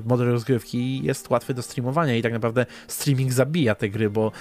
model 0.05 0.27
rozgrywki 0.27 1.03
jest 1.03 1.29
łatwy 1.29 1.53
do 1.53 1.61
streamowania 1.61 2.15
i 2.15 2.21
tak 2.21 2.33
naprawdę 2.33 2.65
streaming 2.88 3.33
zabija 3.33 3.75
te 3.75 3.89
gry, 3.89 4.09
bo 4.09 4.31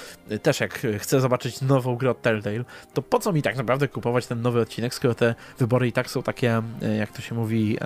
też 0.42 0.60
jak 0.60 0.86
chcę 0.98 1.20
zobaczyć 1.20 1.60
nową 1.60 1.96
grę 1.96 2.10
od 2.10 2.22
Telltale, 2.22 2.64
to 2.94 3.02
po 3.02 3.18
co 3.18 3.32
mi 3.32 3.42
tak 3.42 3.56
naprawdę 3.56 3.88
kupować 3.88 4.26
ten 4.26 4.42
nowy 4.42 4.60
odcinek, 4.60 4.94
skoro 4.94 5.14
te 5.14 5.34
wybory 5.58 5.88
i 5.88 5.92
tak 5.92 6.10
są 6.10 6.22
takie, 6.22 6.62
jak 6.98 7.12
to 7.12 7.22
się 7.22 7.34
mówi, 7.34 7.78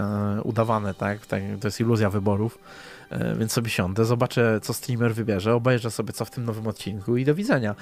udawane, 0.45 0.95
tak? 0.95 1.27
tak 1.27 1.43
to 1.61 1.69
jest 1.69 1.81
iluzja 1.81 2.11
wyborów. 2.11 2.59
E, 3.11 3.35
Więc 3.35 3.53
sobie 3.53 3.71
siądę, 3.71 4.05
zobaczę, 4.05 4.61
co 4.63 4.75
streamer 4.75 5.15
wybierze, 5.15 5.55
obejrzę 5.55 5.91
sobie, 5.91 6.13
co 6.13 6.25
w 6.25 6.31
tym 6.31 6.45
nowym 6.45 6.67
odcinku 6.67 7.17
i 7.17 7.25
do 7.25 7.35
widzenia. 7.35 7.75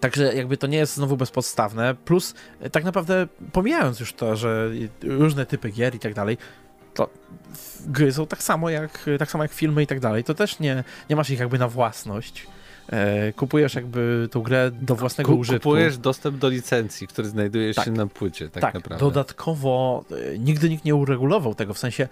Także 0.00 0.34
jakby 0.34 0.56
to 0.56 0.66
nie 0.66 0.78
jest 0.78 0.94
znowu 0.94 1.16
bezpodstawne, 1.16 1.94
plus 1.94 2.34
e, 2.60 2.70
tak 2.70 2.84
naprawdę 2.84 3.26
pomijając 3.52 4.00
już 4.00 4.12
to, 4.12 4.36
że 4.36 4.70
różne 5.02 5.46
typy 5.46 5.70
gier 5.70 5.94
i 5.94 5.98
tak 5.98 6.14
dalej, 6.14 6.38
to 6.94 7.08
gry 7.86 8.12
są 8.12 8.26
tak 8.26 8.42
samo 8.42 8.70
jak, 8.70 9.04
tak 9.18 9.30
samo 9.30 9.44
jak 9.44 9.52
filmy 9.52 9.82
i 9.82 9.86
tak 9.86 10.00
dalej, 10.00 10.24
to 10.24 10.34
też 10.34 10.58
nie, 10.58 10.84
nie 11.10 11.16
masz 11.16 11.30
ich 11.30 11.38
jakby 11.40 11.58
na 11.58 11.68
własność. 11.68 12.46
E, 12.92 13.32
kupujesz 13.32 13.74
jakby 13.74 14.28
tą 14.30 14.42
grę 14.42 14.70
do 14.82 14.94
własnego 14.96 15.32
Ku- 15.32 15.38
użytku. 15.38 15.68
Kupujesz 15.68 15.98
dostęp 15.98 16.36
do 16.38 16.48
licencji, 16.48 17.06
który 17.06 17.28
znajduje 17.28 17.74
się 17.74 17.82
Tak. 17.84 17.94
na 17.94 18.06
płycie, 18.06 18.48
tak, 18.48 18.62
tak, 18.62 18.74
naprawdę. 18.74 19.04
dodatkowo 19.04 20.04
nigdy 20.38 20.68
nikt 20.70 20.84
nie 20.84 20.94
uregulował 20.94 21.54
tego, 21.54 21.74
w 21.74 21.78
sensie 21.78 22.08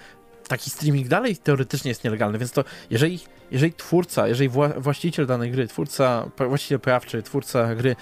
taki 0.49 0.70
streaming 0.70 1.09
dalej 1.09 1.36
teoretycznie 1.36 1.88
jest 1.88 2.05
nielegalny, 2.05 2.38
więc 2.38 2.53
to 2.53 2.64
jeżeli, 2.90 3.18
jeżeli 3.51 3.72
twórca, 3.72 4.28
jeżeli 4.28 4.51
wła- 4.51 4.80
właściciel 4.80 5.26
danej 5.26 5.51
gry, 5.51 5.68
twórca, 5.68 6.30
właściciel 6.49 6.80
prawczy, 6.80 7.22
twórca 7.22 7.74
gry 7.74 7.96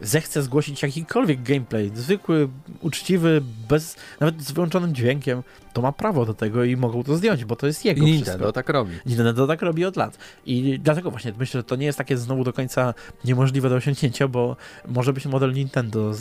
zechce 0.00 0.42
zgłosić 0.42 0.82
jakikolwiek 0.82 1.42
gameplay, 1.42 1.90
zwykły, 1.94 2.48
uczciwy, 2.80 3.42
bez, 3.68 3.96
nawet 4.20 4.42
z 4.42 4.52
wyłączonym 4.52 4.94
dźwiękiem, 4.94 5.42
to 5.72 5.82
ma 5.82 5.92
prawo 5.92 6.26
do 6.26 6.34
tego 6.34 6.64
i 6.64 6.76
mogą 6.76 7.04
to 7.04 7.16
zdjąć, 7.16 7.44
bo 7.44 7.56
to 7.56 7.66
jest 7.66 7.84
jego 7.84 8.06
I 8.06 8.12
wszystko. 8.12 8.30
Nintendo 8.30 8.52
tak 8.52 8.68
robi. 8.68 8.92
Nintendo 9.06 9.46
tak 9.46 9.62
robi 9.62 9.84
od 9.84 9.96
lat. 9.96 10.18
I 10.46 10.78
dlatego 10.82 11.10
właśnie 11.10 11.32
myślę, 11.38 11.58
że 11.58 11.64
to 11.64 11.76
nie 11.76 11.86
jest 11.86 11.98
takie 11.98 12.16
znowu 12.16 12.44
do 12.44 12.52
końca 12.52 12.94
niemożliwe 13.24 13.68
do 13.68 13.74
osiągnięcia, 13.74 14.28
bo 14.28 14.56
może 14.88 15.12
być 15.12 15.26
model 15.26 15.52
Nintendo 15.52 16.12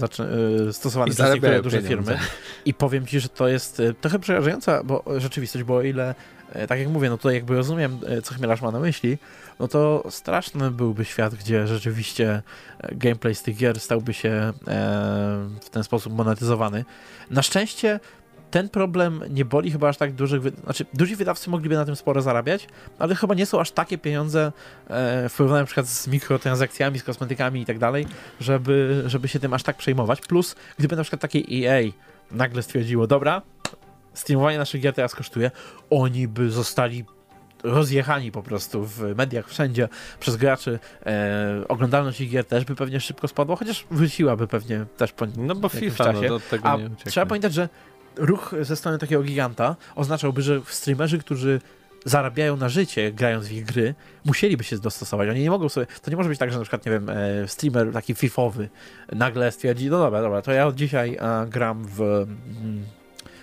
y, 0.70 0.74
stosowany 0.74 1.12
przez 1.12 1.34
niektóre 1.34 1.62
duże 1.62 1.82
pieniądze. 1.82 2.12
firmy. 2.12 2.28
I 2.66 2.74
powiem 2.74 3.08
ci, 3.08 3.20
że 3.20 3.30
to 3.30 3.48
jest 3.48 3.80
y, 3.80 3.94
trochę 3.94 4.20
przerażająca 4.20 4.84
bo, 4.84 5.04
rzeczywistość, 5.18 5.66
bo 5.66 5.76
o 5.76 5.82
ile, 5.82 6.16
tak 6.68 6.80
jak 6.80 6.88
mówię, 6.88 7.10
no 7.10 7.18
tutaj 7.18 7.36
jakby 7.36 7.56
rozumiem, 7.56 8.00
co 8.24 8.34
Chmielarz 8.34 8.62
ma 8.62 8.72
na 8.72 8.80
myśli, 8.80 9.18
no 9.60 9.68
to 9.68 10.04
straszny 10.10 10.72
byłby 10.72 11.06
świat, 11.06 11.36
gdzie 11.36 11.68
rzeczywiście 11.68 12.42
e, 12.80 12.96
gameplay 12.96 13.36
z 13.36 13.44
tych 13.44 13.58
gier 13.58 13.80
stałby 13.80 14.14
się 14.14 14.30
e, 14.30 14.54
w 15.62 15.70
ten 15.70 15.84
sposób 15.84 16.14
monetyzowany. 16.14 16.86
Na 17.32 17.42
szczęście 17.42 18.00
ten 18.52 18.70
problem 18.70 19.24
nie 19.30 19.46
boli 19.46 19.72
chyba 19.72 19.90
aż 19.90 19.98
tak 19.98 20.14
dużych, 20.14 20.42
znaczy 20.64 20.86
duzi 20.94 21.16
wydawcy 21.16 21.50
mogliby 21.50 21.76
na 21.76 21.86
tym 21.86 21.96
sporo 21.96 22.22
zarabiać, 22.22 22.68
ale 23.00 23.16
chyba 23.16 23.36
nie 23.36 23.46
są 23.46 23.60
aż 23.60 23.72
takie 23.72 23.98
pieniądze 23.98 24.52
e, 24.88 25.30
w 25.30 25.36
porównaniu 25.38 25.62
na 25.62 25.66
przykład 25.66 25.88
z 25.88 26.08
mikrotransakcjami, 26.08 27.00
z 27.00 27.04
kosmetykami 27.04 27.62
i 27.62 27.66
tak 27.66 27.80
dalej, 27.80 28.08
żeby, 28.40 29.04
żeby 29.06 29.28
się 29.28 29.40
tym 29.40 29.54
aż 29.54 29.64
tak 29.64 29.78
przejmować. 29.78 30.22
Plus, 30.22 30.56
gdyby 30.78 30.96
na 30.96 31.04
przykład 31.04 31.22
takie 31.22 31.40
EA 31.40 31.92
nagle 32.32 32.64
stwierdziło, 32.64 33.08
dobra, 33.08 33.42
streamowanie 34.14 34.58
naszych 34.58 34.82
gier 34.82 34.94
teraz 34.94 35.16
kosztuje, 35.16 35.52
oni 35.90 36.28
by 36.28 36.50
zostali 36.50 37.06
rozjechani 37.64 38.32
po 38.32 38.44
prostu 38.44 38.86
w 38.86 39.02
mediach 39.18 39.48
wszędzie 39.48 39.90
przez 40.20 40.36
graczy. 40.36 40.80
E, 41.06 41.62
oglądalność 41.68 42.22
ich 42.22 42.30
gier 42.30 42.46
też 42.46 42.66
by 42.66 42.76
pewnie 42.76 43.00
szybko 43.00 43.28
spadła, 43.28 43.56
chociaż 43.56 43.86
wróciłaby 43.92 44.48
pewnie 44.48 44.86
też 44.98 45.12
po 45.12 45.26
No 45.38 45.56
bo 45.56 45.70
FIFA, 45.70 46.06
no, 46.06 46.14
czasie. 46.14 46.28
do 46.28 46.40
tego 46.40 46.70
A 46.70 46.78
nie 46.78 46.86
ucieknie. 46.86 47.12
trzeba 47.12 47.26
pamiętać, 47.26 47.54
że 47.54 47.70
ruch 48.16 48.54
ze 48.62 48.76
strony 48.76 48.98
takiego 48.98 49.24
giganta 49.24 49.76
oznaczałby, 49.96 50.42
że 50.42 50.62
streamerzy, 50.66 51.20
którzy 51.20 51.62
zarabiają 52.06 52.58
na 52.58 52.70
życie 52.70 53.12
grając 53.12 53.48
w 53.48 53.52
ich 53.52 53.66
gry, 53.66 53.96
musieliby 54.26 54.64
się 54.64 54.78
dostosować. 54.78 55.30
Oni 55.30 55.42
nie 55.42 55.50
mogą 55.50 55.70
sobie, 55.70 55.88
to 56.02 56.12
nie 56.12 56.18
może 56.18 56.30
być 56.30 56.40
tak, 56.40 56.52
że 56.52 56.58
na 56.58 56.64
przykład, 56.64 56.86
nie 56.86 56.92
wiem, 56.92 57.10
e, 57.10 57.48
streamer 57.48 57.94
taki 57.94 58.16
fifowy 58.16 58.70
nagle 59.12 59.52
stwierdzi, 59.52 59.90
no 59.90 59.98
dobra, 60.00 60.22
dobra, 60.22 60.42
to 60.42 60.52
ja 60.52 60.68
od 60.68 60.76
dzisiaj 60.76 61.18
gram 61.48 61.86
w 61.88 62.02
mm, 62.02 62.86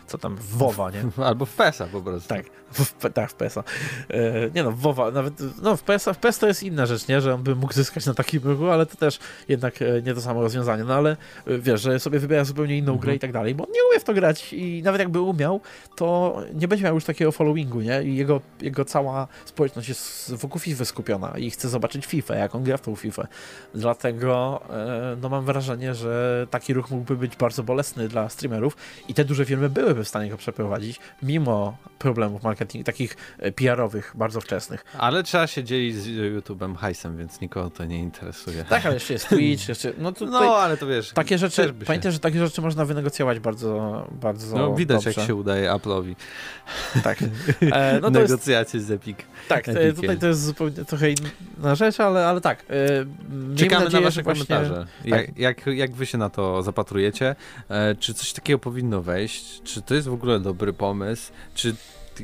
co 0.06 0.18
tam, 0.18 0.36
w 0.36 0.46
WoWa, 0.56 0.90
nie? 0.90 1.02
Albo 1.24 1.46
w 1.46 1.54
PESA 1.54 1.86
po 1.86 2.02
prostu. 2.02 2.28
Tak, 2.28 2.46
w, 2.72 3.12
tak, 3.12 3.30
w 3.30 3.34
PESa. 3.34 3.64
E, 4.10 4.50
nie 4.54 4.62
no, 4.62 4.72
w 4.72 4.78
WoWa, 4.78 5.10
nawet, 5.10 5.34
no 5.62 5.76
w 5.76 5.82
PESa, 5.82 6.12
w 6.12 6.18
PES 6.18 6.38
to 6.38 6.46
jest 6.46 6.62
inna 6.62 6.86
rzecz, 6.86 7.08
nie, 7.08 7.20
że 7.20 7.34
on 7.34 7.42
by 7.42 7.54
mógł 7.54 7.72
zyskać 7.72 8.06
na 8.06 8.14
takim 8.14 8.42
ruchu, 8.44 8.70
ale 8.70 8.86
to 8.86 8.96
też 8.96 9.18
jednak 9.48 9.82
e, 9.82 10.02
nie 10.02 10.14
to 10.14 10.20
samo 10.20 10.40
rozwiązanie, 10.40 10.84
no 10.84 10.94
ale 10.94 11.16
e, 11.46 11.58
wiesz, 11.58 11.80
że 11.80 12.00
sobie 12.00 12.18
wybiera 12.18 12.44
zupełnie 12.44 12.78
inną 12.78 12.92
Mhm. 12.92 13.00
grę 13.00 13.14
i 13.14 13.18
tak 13.18 13.32
dalej, 13.32 13.54
bo 13.54 13.64
on 13.66 13.72
nie 13.72 13.80
umie 13.90 14.00
w 14.00 14.04
to 14.04 14.14
grać 14.14 14.52
i 14.52 14.82
nawet 14.82 14.98
jakby 15.00 15.20
umiał, 15.20 15.60
to 15.96 16.36
nie 16.54 16.68
będzie 16.68 16.84
miał 16.84 16.94
już 16.94 17.04
takiego 17.04 17.32
followingu, 17.32 17.80
nie, 17.80 18.02
i 18.02 18.16
jego, 18.16 18.40
jego 18.60 18.84
cała 18.84 19.28
społeczność 19.44 19.88
jest 19.88 20.34
wokół 20.34 20.60
FIFA 20.60 20.84
skupiona 20.84 21.38
i 21.38 21.50
chce 21.50 21.68
zobaczyć 21.68 22.06
FIFA, 22.06 22.34
jak 22.34 22.54
on 22.54 22.62
gra 22.64 22.76
w 22.76 22.80
tą 22.80 22.96
FIFA. 22.96 23.26
Dlatego, 23.74 24.62
e, 24.70 25.16
no 25.22 25.28
mam 25.28 25.44
wrażenie, 25.44 25.94
że 25.94 26.46
taki 26.50 26.74
ruch 26.74 26.90
mógłby 26.90 27.16
być 27.16 27.36
bardzo 27.36 27.62
bolesny 27.62 28.08
dla 28.08 28.28
streamerów 28.28 28.76
i 29.08 29.14
te 29.14 29.24
duże 29.24 29.44
firmy 29.44 29.68
byłyby 29.68 30.04
w 30.04 30.08
stanie 30.08 30.30
go 30.30 30.36
przeprowadzić, 30.36 31.00
mimo 31.22 31.76
problemów 31.98 32.42
marketing, 32.57 32.86
takich 32.86 33.16
e, 33.38 33.52
PR-owych, 33.52 34.12
bardzo 34.14 34.40
wczesnych. 34.40 34.84
Ale 34.98 35.22
trzeba 35.22 35.46
się 35.46 35.64
dzielić 35.64 35.96
z 35.96 36.07
YouTube'em 36.07 36.76
hajsem, 36.76 37.16
więc 37.16 37.40
nikogo 37.40 37.70
to 37.70 37.84
nie 37.84 37.98
interesuje. 37.98 38.64
Tak, 38.64 38.86
ale 38.86 38.94
jeszcze 38.94 39.12
jest 39.12 39.28
Twitch, 39.28 39.68
jeszcze, 39.72 39.92
no 39.98 40.12
to 40.12 40.26
No, 40.26 40.57
ale 40.57 40.76
to 40.76 40.86
wiesz, 40.86 41.11
takie 41.11 41.38
rzeczy, 41.38 41.74
pamiętaj, 41.86 42.12
że 42.12 42.18
takie 42.18 42.38
rzeczy 42.38 42.61
można 42.61 42.84
wynegocjować 42.84 43.38
bardzo, 43.40 44.07
bardzo 44.12 44.57
no 44.57 44.74
widać 44.74 45.04
dobrze. 45.04 45.20
jak 45.20 45.26
się 45.26 45.34
udaje 45.34 45.70
Apple'owi. 45.70 46.14
Tak. 47.02 47.18
E, 47.72 48.00
no 48.00 48.11
to 48.11 48.20
jest, 48.20 48.30
Negocjacje 48.30 48.80
z 48.80 48.90
Epic. 48.90 49.18
tak, 49.48 49.68
e, 49.68 49.70
Epiciem. 49.70 49.94
tutaj 49.94 50.18
to 50.18 50.26
jest 50.26 50.42
zupełnie 50.42 50.84
trochę 50.84 51.11
inna 51.11 51.74
rzecz, 51.74 52.00
ale, 52.00 52.26
ale 52.26 52.40
tak. 52.40 52.64
E, 52.70 53.57
Czekamy 53.57 53.84
nadzieję, 53.84 54.00
na 54.00 54.09
wasze 54.09 54.22
właśnie... 54.22 54.46
komentarze. 54.46 54.86
Jak, 55.04 55.38
jak, 55.38 55.66
jak 55.66 55.92
wy 55.94 56.07
się 56.07 56.18
na 56.18 56.30
to 56.30 56.62
zapatrujecie? 56.62 57.36
E, 57.68 57.94
czy 57.94 58.14
coś 58.14 58.32
takiego 58.32 58.59
powinno 58.59 59.02
wejść? 59.02 59.62
Czy 59.62 59.82
to 59.82 59.94
jest 59.94 60.09
w 60.09 60.12
ogóle 60.12 60.40
dobry 60.40 60.72
pomysł? 60.72 61.32
Czy 61.54 61.74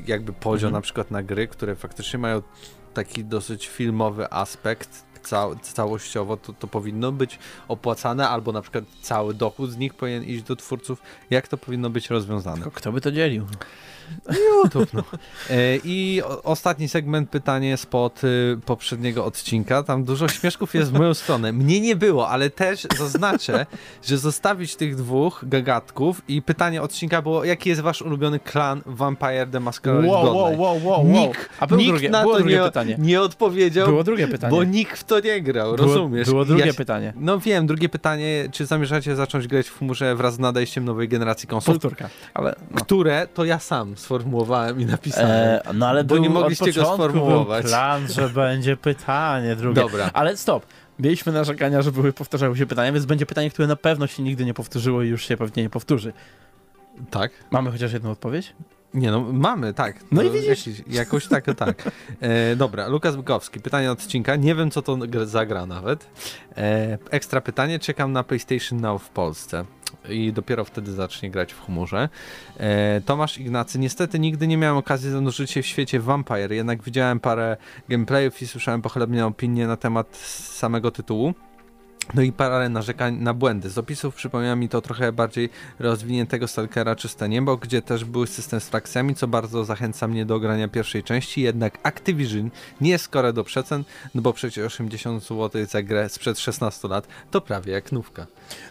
jakby 0.06 0.32
podział 0.32 0.68
Mhm. 0.68 0.72
na 0.72 0.80
przykład 0.80 1.10
na 1.10 1.22
gry, 1.22 1.48
które 1.48 1.76
faktycznie 1.76 2.18
mają 2.18 2.42
taki 2.94 3.24
dosyć 3.24 3.68
filmowy 3.68 4.32
aspekt 4.32 5.04
cał, 5.22 5.56
całościowo, 5.56 6.36
to, 6.36 6.52
to 6.52 6.66
powinno 6.66 7.12
być 7.12 7.38
opłacane, 7.68 8.28
albo 8.28 8.52
na 8.52 8.62
przykład 8.62 8.84
cały 9.02 9.34
dochód 9.34 9.70
z 9.70 9.76
nich 9.76 9.94
powinien 9.94 10.24
iść 10.24 10.42
do 10.42 10.56
twórców. 10.56 11.02
Jak 11.30 11.48
to 11.48 11.56
powinno 11.56 11.90
być 11.90 12.10
rozwiązane? 12.10 12.56
Tylko 12.56 12.70
kto 12.70 12.92
by 12.92 13.00
to 13.00 13.12
dzielił? 13.12 13.46
YouTube, 14.64 14.92
no. 14.92 15.02
E, 15.50 15.54
I 15.84 16.22
ostatni 16.44 16.88
segment, 16.88 17.30
pytanie 17.30 17.76
spod 17.76 18.24
y, 18.24 18.58
poprzedniego 18.66 19.24
odcinka. 19.24 19.82
Tam 19.82 20.04
dużo 20.04 20.28
śmieszków 20.28 20.74
jest 20.74 20.90
w 20.90 20.98
moją 20.98 21.14
stronę. 21.14 21.52
Mnie 21.52 21.80
nie 21.80 21.96
było, 21.96 22.28
ale 22.28 22.50
też 22.50 22.86
zaznaczę, 22.98 23.66
że 24.02 24.18
zostawić 24.18 24.76
tych 24.76 24.96
dwóch 24.96 25.44
gagatków 25.48 26.22
i 26.28 26.42
pytanie 26.42 26.82
odcinka 26.82 27.22
było, 27.22 27.44
jaki 27.44 27.68
jest 27.68 27.80
wasz 27.80 28.02
ulubiony 28.02 28.40
klan 28.40 28.82
Vampire 28.86 29.46
the 29.46 29.60
Masquerade 29.60 30.08
Wow, 30.08 30.24
wow, 30.24 30.60
wow, 30.60 30.60
wow, 30.60 30.84
wow. 30.84 31.06
Nikt, 31.06 31.48
A 31.60 31.66
było 31.66 31.78
nikt 31.80 31.90
drugie, 31.92 32.10
na 32.10 32.22
było 32.22 32.32
to 32.34 32.40
drugie 32.40 32.56
nie, 32.56 32.62
pytanie. 32.64 32.96
nie 32.98 33.20
odpowiedział, 33.20 33.86
Było 33.88 34.04
drugie 34.04 34.28
pytanie. 34.28 34.50
bo 34.50 34.64
nikt 34.64 34.98
w 34.98 35.04
to 35.04 35.11
nie 35.20 35.42
grał, 35.42 35.76
Było- 35.76 35.88
rozumiesz? 35.88 36.28
Było 36.28 36.44
drugie 36.44 36.60
ja 36.64 36.72
się- 36.72 36.76
pytanie. 36.76 37.12
No 37.16 37.38
wiem, 37.38 37.66
drugie 37.66 37.88
pytanie, 37.88 38.48
czy 38.52 38.66
zamierzacie 38.66 39.16
zacząć 39.16 39.46
grać 39.48 39.68
w 39.68 39.78
chmurze 39.78 40.16
wraz 40.16 40.34
z 40.34 40.38
nadejściem 40.38 40.84
nowej 40.84 41.08
generacji 41.08 41.48
konsol? 41.48 41.74
Powtórka. 41.74 42.08
Ale 42.34 42.54
no. 42.70 42.80
Które 42.80 43.26
to 43.34 43.44
ja 43.44 43.58
sam 43.58 43.96
sformułowałem 43.96 44.80
i 44.80 44.86
napisałem. 44.86 45.30
E, 45.30 45.62
no 45.74 45.88
ale 45.88 46.04
Bo 46.04 46.18
nie 46.18 46.30
mogliście 46.30 46.72
go 46.72 46.94
sformułować. 46.94 47.62
Był 47.62 47.70
plan, 47.70 48.08
że 48.08 48.28
będzie 48.44 48.76
pytanie 48.76 49.56
drugie. 49.56 49.80
Dobra. 49.80 50.10
Ale 50.14 50.36
stop. 50.36 50.66
Mieliśmy 50.98 51.32
narzekania, 51.32 51.82
że 51.82 51.92
były 51.92 52.12
powtarzały 52.12 52.56
się 52.56 52.66
pytania, 52.66 52.92
więc 52.92 53.06
będzie 53.06 53.26
pytanie, 53.26 53.50
które 53.50 53.68
na 53.68 53.76
pewno 53.76 54.06
się 54.06 54.22
nigdy 54.22 54.44
nie 54.44 54.54
powtórzyło 54.54 55.02
i 55.02 55.08
już 55.08 55.24
się 55.28 55.36
pewnie 55.36 55.62
nie 55.62 55.70
powtórzy. 55.70 56.12
Tak? 57.10 57.32
Mamy 57.50 57.70
chociaż 57.70 57.92
jedną 57.92 58.10
odpowiedź? 58.10 58.52
Nie 58.94 59.10
no, 59.10 59.20
mamy, 59.32 59.74
tak. 59.74 59.96
No 60.12 60.22
To 60.22 60.28
i 60.28 60.30
widzisz. 60.30 60.66
Jakiś, 60.66 60.82
jakoś 60.88 61.26
tak, 61.26 61.44
tak. 61.56 61.90
E, 62.20 62.56
dobra, 62.56 62.88
Lukas 62.88 63.16
Bykowski, 63.16 63.60
pytanie 63.60 63.92
odcinka. 63.92 64.36
Nie 64.36 64.54
wiem, 64.54 64.70
co 64.70 64.82
to 64.82 64.96
gr- 64.96 65.26
zagra 65.26 65.66
nawet. 65.66 66.06
E, 66.56 66.98
ekstra 67.10 67.40
pytanie, 67.40 67.78
czekam 67.78 68.12
na 68.12 68.22
PlayStation 68.24 68.80
Now 68.80 69.02
w 69.02 69.08
Polsce. 69.08 69.64
I 70.08 70.32
dopiero 70.32 70.64
wtedy 70.64 70.92
zacznie 70.92 71.30
grać 71.30 71.52
w 71.52 71.60
humorze. 71.60 72.08
E, 72.56 73.00
Tomasz 73.00 73.38
Ignacy, 73.38 73.78
niestety 73.78 74.18
nigdy 74.18 74.46
nie 74.46 74.56
miałem 74.56 74.76
okazji 74.76 75.10
zanurzyć 75.10 75.50
się 75.50 75.62
w 75.62 75.66
świecie 75.66 76.00
Vampire, 76.00 76.52
jednak 76.52 76.82
widziałem 76.82 77.20
parę 77.20 77.56
gameplayów 77.88 78.42
i 78.42 78.46
słyszałem 78.46 78.82
pochlebne 78.82 79.26
opinie 79.26 79.66
na 79.66 79.76
temat 79.76 80.16
samego 80.16 80.90
tytułu. 80.90 81.34
No 82.14 82.22
i 82.22 82.32
parę 82.32 82.68
narzekań 82.68 83.16
na 83.16 83.34
błędy. 83.34 83.70
Z 83.70 83.78
opisów 83.78 84.14
przypomina 84.14 84.56
mi 84.56 84.68
to 84.68 84.80
trochę 84.80 85.12
bardziej 85.12 85.50
rozwiniętego 85.78 86.48
Stalkera 86.48 86.96
Czyste 86.96 87.28
Niebo, 87.28 87.56
gdzie 87.56 87.82
też 87.82 88.04
był 88.04 88.26
system 88.26 88.60
z 88.60 88.68
frakcjami, 88.68 89.14
co 89.14 89.28
bardzo 89.28 89.64
zachęca 89.64 90.08
mnie 90.08 90.26
do 90.26 90.40
grania 90.40 90.68
pierwszej 90.68 91.02
części, 91.02 91.42
jednak 91.42 91.78
Activision 91.82 92.50
nie 92.80 92.90
jest 92.90 93.04
skore 93.04 93.32
do 93.32 93.44
przecen, 93.44 93.84
no 94.14 94.22
bo 94.22 94.32
przecież 94.32 94.66
80 94.66 95.22
zł 95.22 95.66
za 95.66 95.82
grę 95.82 96.08
sprzed 96.08 96.38
16 96.38 96.88
lat 96.88 97.06
to 97.30 97.40
prawie 97.40 97.72
jak 97.72 97.92
nówka. 97.92 98.26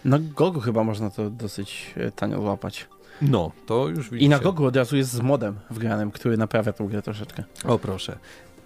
Na 0.06 0.20
Gogu 0.20 0.60
chyba 0.60 0.84
można 0.84 1.10
to 1.10 1.30
dosyć 1.30 1.94
e, 1.98 2.12
tanio 2.12 2.42
złapać. 2.42 2.88
No, 3.22 3.52
to 3.66 3.88
już 3.88 4.10
widzicie. 4.10 4.26
I 4.26 4.30
na 4.30 4.40
Gogu 4.40 4.66
od 4.66 4.76
razu 4.76 4.98
jest 4.98 5.12
z 5.12 5.20
modem 5.20 5.56
wgranym, 5.70 6.12
który 6.12 6.38
naprawia 6.38 6.74
tą 6.74 6.88
grę 6.88 7.02
troszeczkę. 7.02 7.44
O 7.64 7.80
proszę. 7.80 8.18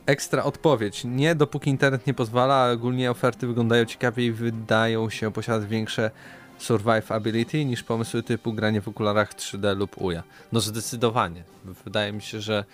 Ekstra 0.05 0.43
odpowiedź. 0.43 1.03
Nie, 1.05 1.35
dopóki 1.35 1.69
internet 1.69 2.07
nie 2.07 2.13
pozwala, 2.13 2.71
ogólnie 2.71 3.11
oferty 3.11 3.47
wyglądają 3.47 3.85
ciekawiej 3.85 4.25
i 4.25 4.31
wydają 4.31 5.09
się 5.09 5.31
posiadać 5.31 5.69
większe 5.69 6.11
survivability 6.57 7.65
niż 7.65 7.83
pomysły 7.83 8.23
typu 8.23 8.53
granie 8.53 8.81
w 8.81 8.87
okularach 8.87 9.33
3D 9.33 9.77
lub 9.77 10.01
UJA. 10.01 10.23
No 10.51 10.59
zdecydowanie. 10.59 11.43
Wydaje 11.85 12.13
mi 12.13 12.21
się, 12.21 12.41
że 12.41 12.65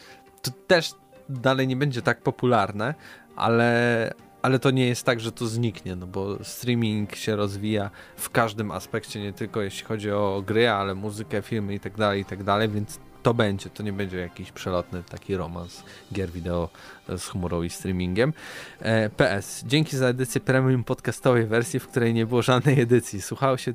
to 0.41 0.51
też 0.67 0.93
dalej 1.29 1.67
nie 1.67 1.75
będzie 1.75 2.01
tak 2.01 2.21
popularne, 2.21 2.95
ale, 3.36 4.13
ale 4.41 4.59
to 4.59 4.71
nie 4.71 4.88
jest 4.88 5.03
tak, 5.03 5.19
że 5.19 5.32
to 5.32 5.47
zniknie, 5.47 5.95
no 5.95 6.07
bo 6.07 6.43
streaming 6.43 7.15
się 7.15 7.36
rozwija 7.36 7.89
w 8.15 8.29
każdym 8.29 8.71
aspekcie, 8.71 9.21
nie 9.21 9.34
tylko 9.34 9.61
jeśli 9.61 9.86
chodzi 9.86 10.11
o 10.11 10.43
gry, 10.45 10.69
ale 10.69 10.95
muzykę, 10.95 11.41
filmy 11.41 11.73
i 11.73 11.79
tak 11.79 11.97
dalej, 11.97 12.21
i 12.21 12.25
tak 12.25 12.71
więc 12.71 12.99
to 13.24 13.34
będzie, 13.34 13.69
to 13.69 13.84
nie 13.84 13.93
będzie 13.93 14.17
jakiś 14.17 14.51
przelotny 14.51 15.03
taki 15.03 15.36
romans 15.36 15.84
gier 16.13 16.32
wideo 16.32 16.69
z 17.17 17.28
humorą 17.28 17.63
i 17.63 17.69
streamingiem. 17.69 18.34
E, 18.80 19.09
PS, 19.09 19.63
dzięki 19.67 19.97
za 19.97 20.07
edycję 20.07 20.41
premium 20.41 20.84
podcastowej 20.84 21.45
wersji, 21.45 21.80
w 21.80 21.88
której 21.88 22.13
nie 22.13 22.26
było 22.26 22.41
żadnej 22.41 22.82
edycji. 22.82 23.22
Słuchało 23.22 23.57
się 23.57 23.74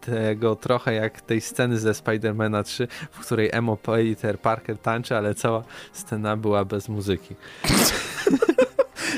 tego 0.00 0.56
trochę 0.56 0.94
jak 0.94 1.20
tej 1.20 1.40
sceny 1.40 1.78
ze 1.78 1.94
Spidermana 1.94 2.62
3, 2.62 2.88
w 3.10 3.18
której 3.18 3.50
Emo 3.52 3.76
Peter 3.76 4.38
Parker 4.38 4.78
tańczy, 4.78 5.16
ale 5.16 5.34
cała 5.34 5.64
scena 5.92 6.36
była 6.36 6.64
bez 6.64 6.88
muzyki. 6.88 7.34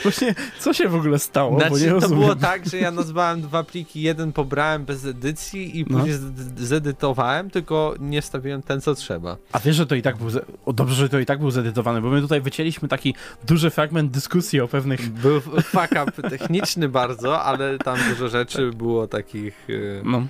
Właśnie, 0.03 0.35
co 0.59 0.73
się 0.73 0.89
w 0.89 0.95
ogóle 0.95 1.19
stało? 1.19 1.59
Znaczy, 1.61 1.87
to 1.87 1.93
rozumiem. 1.93 2.19
było 2.21 2.37
tak, 2.37 2.69
że 2.69 2.77
ja 2.79 2.91
nazwałem 2.91 3.43
dwa 3.43 3.65
pliki, 3.65 4.03
jeden 4.03 4.33
pobrałem 4.33 4.85
bez 4.85 5.05
edycji 5.05 5.79
i 5.81 5.87
No. 5.91 5.99
później 5.99 6.15
zedytowałem, 6.57 7.51
tylko 7.51 7.95
nie 8.01 8.23
wstawiłem 8.23 8.63
ten, 8.63 8.81
co 8.81 8.95
trzeba. 8.95 9.37
A 9.53 9.59
wiesz, 9.61 9.77
że 9.77 9.87
to 9.87 9.95
i 9.95 10.03
tak 10.03 10.17
był. 10.17 10.29
O, 10.67 10.73
dobrze, 10.73 10.95
że 10.95 11.09
to 11.09 11.19
i 11.19 11.27
tak 11.27 11.39
był 11.39 11.51
zedytowany, 11.51 12.01
bo 12.01 12.09
my 12.11 12.21
tutaj 12.21 12.41
wycięliśmy 12.41 12.89
taki 12.89 13.15
duży 13.47 13.71
fragment 13.71 14.11
dyskusji 14.11 14.61
o 14.61 14.69
pewnych. 14.69 15.09
Był 15.11 15.41
fuck 15.41 15.93
up 16.03 16.31
techniczny 16.31 16.89
bardzo, 16.89 17.43
ale 17.43 17.79
tam 17.79 17.99
dużo 18.09 18.29
rzeczy 18.29 18.71
było 18.71 19.07
takich 19.07 19.67
e, 19.71 19.75
No. 20.05 20.23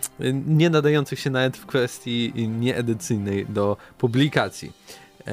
nie 0.47 0.71
nadających 0.71 1.21
się 1.21 1.31
nawet 1.31 1.57
w 1.57 1.67
kwestii 1.67 2.33
nieedycyjnej 2.49 3.47
do 3.47 3.77
publikacji. 3.99 4.73
E, 5.27 5.33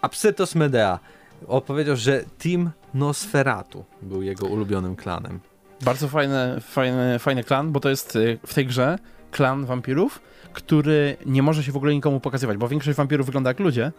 Apsetos 0.00 0.54
Medea 0.54 0.98
opowiedział, 1.46 1.96
że 1.96 2.24
Team 2.38 2.70
Nosferatu 2.94 3.84
był 4.02 4.22
jego 4.22 4.46
ulubionym 4.46 4.96
klanem. 4.96 5.40
Bardzo 5.84 6.08
fajny, 6.08 6.60
fajny, 6.60 7.18
fajny 7.18 7.44
klan, 7.44 7.72
bo 7.72 7.80
to 7.80 7.88
jest 7.88 8.16
y, 8.16 8.38
w 8.46 8.54
tej 8.54 8.66
grze 8.66 8.98
klan 9.30 9.64
wampirów, 9.64 10.20
który 10.52 11.16
nie 11.26 11.42
może 11.42 11.62
się 11.62 11.72
w 11.72 11.76
ogóle 11.76 11.94
nikomu 11.94 12.20
pokazywać, 12.20 12.56
bo 12.56 12.68
większość 12.68 12.96
wampirów 12.96 13.26
wygląda 13.26 13.50
jak 13.50 13.60
ludzie, 13.60 13.92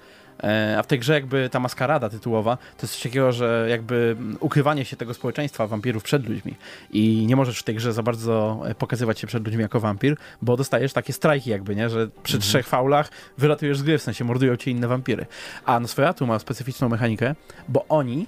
a 0.77 0.83
w 0.83 0.87
tej 0.87 0.99
grze 0.99 1.13
jakby 1.13 1.49
ta 1.49 1.59
maskarada 1.59 2.09
tytułowa 2.09 2.57
to 2.57 2.81
jest 2.81 2.93
coś 2.93 3.03
takiego, 3.03 3.31
że 3.31 3.67
jakby 3.69 4.15
ukrywanie 4.39 4.85
się 4.85 4.95
tego 4.97 5.13
społeczeństwa 5.13 5.67
wampirów 5.67 6.03
przed 6.03 6.29
ludźmi 6.29 6.55
i 6.91 7.25
nie 7.27 7.35
możesz 7.35 7.59
w 7.59 7.63
tej 7.63 7.75
grze 7.75 7.93
za 7.93 8.03
bardzo 8.03 8.61
e, 8.67 8.75
pokazywać 8.75 9.19
się 9.19 9.27
przed 9.27 9.45
ludźmi 9.45 9.61
jako 9.61 9.79
wampir, 9.79 10.15
bo 10.41 10.57
dostajesz 10.57 10.93
takie 10.93 11.13
strajki 11.13 11.49
jakby, 11.49 11.75
nie, 11.75 11.89
że 11.89 12.07
przy 12.23 12.35
Mhm. 12.37 12.41
trzech 12.41 12.67
faulach 12.67 13.09
wylatujesz 13.37 13.77
z 13.77 13.83
gry, 13.83 13.97
w 13.97 14.01
sensie 14.01 14.23
mordują 14.23 14.55
cię 14.55 14.71
inne 14.71 14.87
wampiry. 14.87 15.25
A 15.65 15.79
Nosferatu 15.79 16.27
ma 16.27 16.39
specyficzną 16.39 16.89
mechanikę, 16.89 17.35
bo 17.67 17.85
oni 17.89 18.27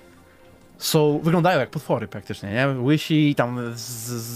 są, 0.78 1.20
wyglądają 1.24 1.60
jak 1.60 1.70
potwory 1.70 2.08
praktycznie, 2.08 2.52
nie? 2.52 2.68
Łysi, 2.82 3.36
tam 3.36 3.60
z, 3.76 3.82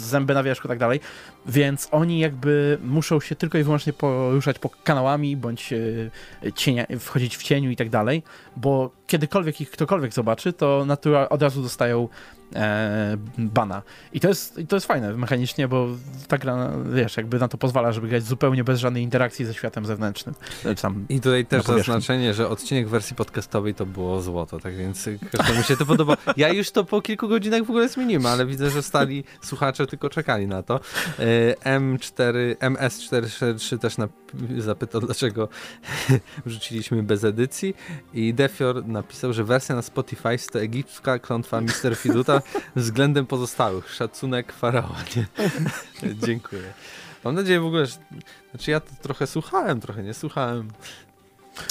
zęby 0.10 0.34
na 0.34 0.44
wierzchu 0.44 0.68
i 0.68 0.70
tak 0.70 0.80
dalej, 0.80 1.00
więc 1.46 1.88
oni 1.92 2.20
jakby 2.20 2.78
muszą 2.84 3.20
się 3.20 3.36
tylko 3.36 3.58
i 3.58 3.64
wyłącznie 3.64 3.94
poruszać 3.94 4.60
po 4.60 4.70
kanałami, 4.84 5.38
bądź 5.38 5.74
e, 5.74 6.54
cienia, 6.54 6.86
wchodzić 7.00 7.38
w 7.38 7.44
cieniu 7.44 7.72
i 7.72 7.76
tak 7.76 7.90
dalej, 7.90 8.24
bo 8.56 8.92
kiedykolwiek 9.08 9.62
ich 9.62 9.72
ktokolwiek 9.72 10.14
zobaczy, 10.14 10.54
to 10.54 10.86
natura 10.86 11.30
od 11.30 11.42
razu 11.42 11.62
dostają 11.62 12.08
e, 12.56 13.18
bana. 13.38 13.82
I 14.14 14.20
to, 14.20 14.28
jest, 14.28 14.58
I 14.58 14.68
to 14.68 14.76
jest 14.76 14.88
fajne 14.88 15.14
mechanicznie, 15.14 15.68
bo 15.68 15.88
ta 16.28 16.38
gra, 16.38 16.72
wiesz, 16.94 17.18
jakby 17.18 17.40
na 17.40 17.48
to 17.48 17.58
pozwala, 17.58 17.92
żeby 17.92 18.08
grać 18.08 18.24
zupełnie 18.24 18.64
bez 18.64 18.80
żadnej 18.80 19.04
interakcji 19.04 19.46
ze 19.46 19.54
światem 19.54 19.86
zewnętrznym. 19.86 20.36
I 21.10 21.22
tutaj 21.22 21.46
też 21.46 21.68
Na 21.68 21.78
zaznaczenie, 21.78 22.34
że 22.34 22.50
odcinek 22.50 22.90
wersji 22.90 23.16
podcastowej 23.16 23.76
to 23.76 23.86
było 23.86 24.22
złoto, 24.22 24.60
tak 24.60 24.76
więc 24.76 25.10
każdemu 25.38 25.64
się 25.64 25.78
to 25.78 25.86
podoba. 25.86 26.18
Ja 26.38 26.50
już 26.50 26.72
to 26.72 26.84
po 26.84 27.02
kilku 27.02 27.28
godzinach 27.28 27.64
w 27.64 27.70
ogóle 27.70 27.90
zmieniłem, 27.90 28.26
ale 28.26 28.46
widzę, 28.46 28.70
że 28.70 28.84
stali 28.84 29.24
słuchacze 29.42 29.88
tylko 29.88 30.10
czekali 30.10 30.48
na 30.48 30.64
to. 30.64 30.80
E, 31.20 31.80
M4, 31.80 32.56
MS443 32.56 33.78
też 33.78 33.98
nap- 33.98 34.10
zapytał, 34.58 35.02
dlaczego 35.02 35.50
wrzuciliśmy 36.46 37.04
bez 37.04 37.24
edycji 37.24 37.76
i 38.14 38.34
Defior 38.34 38.86
napisał, 38.88 39.34
że 39.34 39.44
wersja 39.44 39.76
na 39.76 39.82
Spotify 39.82 40.38
to 40.52 40.62
egipska 40.62 41.20
klątwa 41.20 41.62
Mr. 41.62 41.96
Fiduta 41.96 42.42
względem 42.76 43.26
pozostałych. 43.26 43.94
Szacunek 43.94 44.54
faraona. 44.54 45.04
Dziękuję. 46.26 46.74
Mam 47.24 47.36
nadzieję 47.36 47.60
w 47.60 47.66
ogóle, 47.66 47.86
że... 47.86 47.96
Znaczy 48.52 48.72
ja 48.72 48.80
to 48.80 48.92
trochę 49.02 49.28
słuchałem, 49.28 49.80
trochę 49.82 50.04
nie 50.04 50.14
słuchałem. 50.14 50.68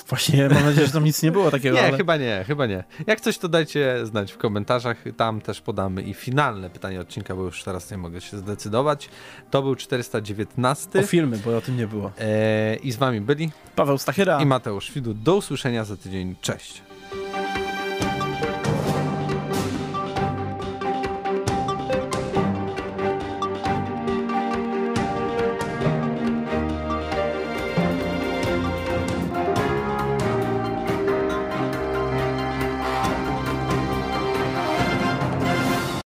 Właśnie 0.08 0.48
mam 0.48 0.64
nadzieję, 0.64 0.86
że 0.86 0.92
tam 0.92 1.04
nic 1.04 1.22
nie 1.22 1.32
było 1.32 1.50
takiego, 1.50 1.76
Nie, 1.76 1.82
ale... 1.88 1.96
chyba 1.96 2.16
nie, 2.16 2.44
chyba 2.46 2.66
nie. 2.66 2.84
Jak 3.06 3.20
coś 3.20 3.38
to 3.38 3.48
dajcie 3.48 4.06
znać 4.06 4.32
w 4.32 4.38
komentarzach, 4.38 4.96
tam 5.16 5.40
też 5.40 5.60
podamy 5.60 6.02
i 6.02 6.14
finalne 6.14 6.70
pytanie 6.70 7.00
odcinka, 7.00 7.36
bo 7.36 7.42
już 7.42 7.64
teraz 7.64 7.90
nie 7.90 7.96
mogę 7.98 8.20
się 8.20 8.38
zdecydować. 8.38 9.08
To 9.50 9.62
był 9.62 9.76
419 9.76 11.00
O 11.00 11.02
filmy, 11.02 11.38
bo 11.44 11.56
o 11.56 11.60
tym 11.60 11.76
nie 11.76 11.86
było. 11.86 12.12
e, 12.20 12.76
i 12.76 12.92
z 12.92 12.96
wami 12.96 13.20
byli 13.20 13.50
Paweł 13.76 13.98
Stachyra. 13.98 14.40
i 14.42 14.46
Mateusz 14.46 14.92
Widu. 14.92 15.14
Do 15.14 15.36
usłyszenia 15.36 15.84
za 15.84 15.96
tydzień. 15.96 16.34
Cześć. 16.40 16.82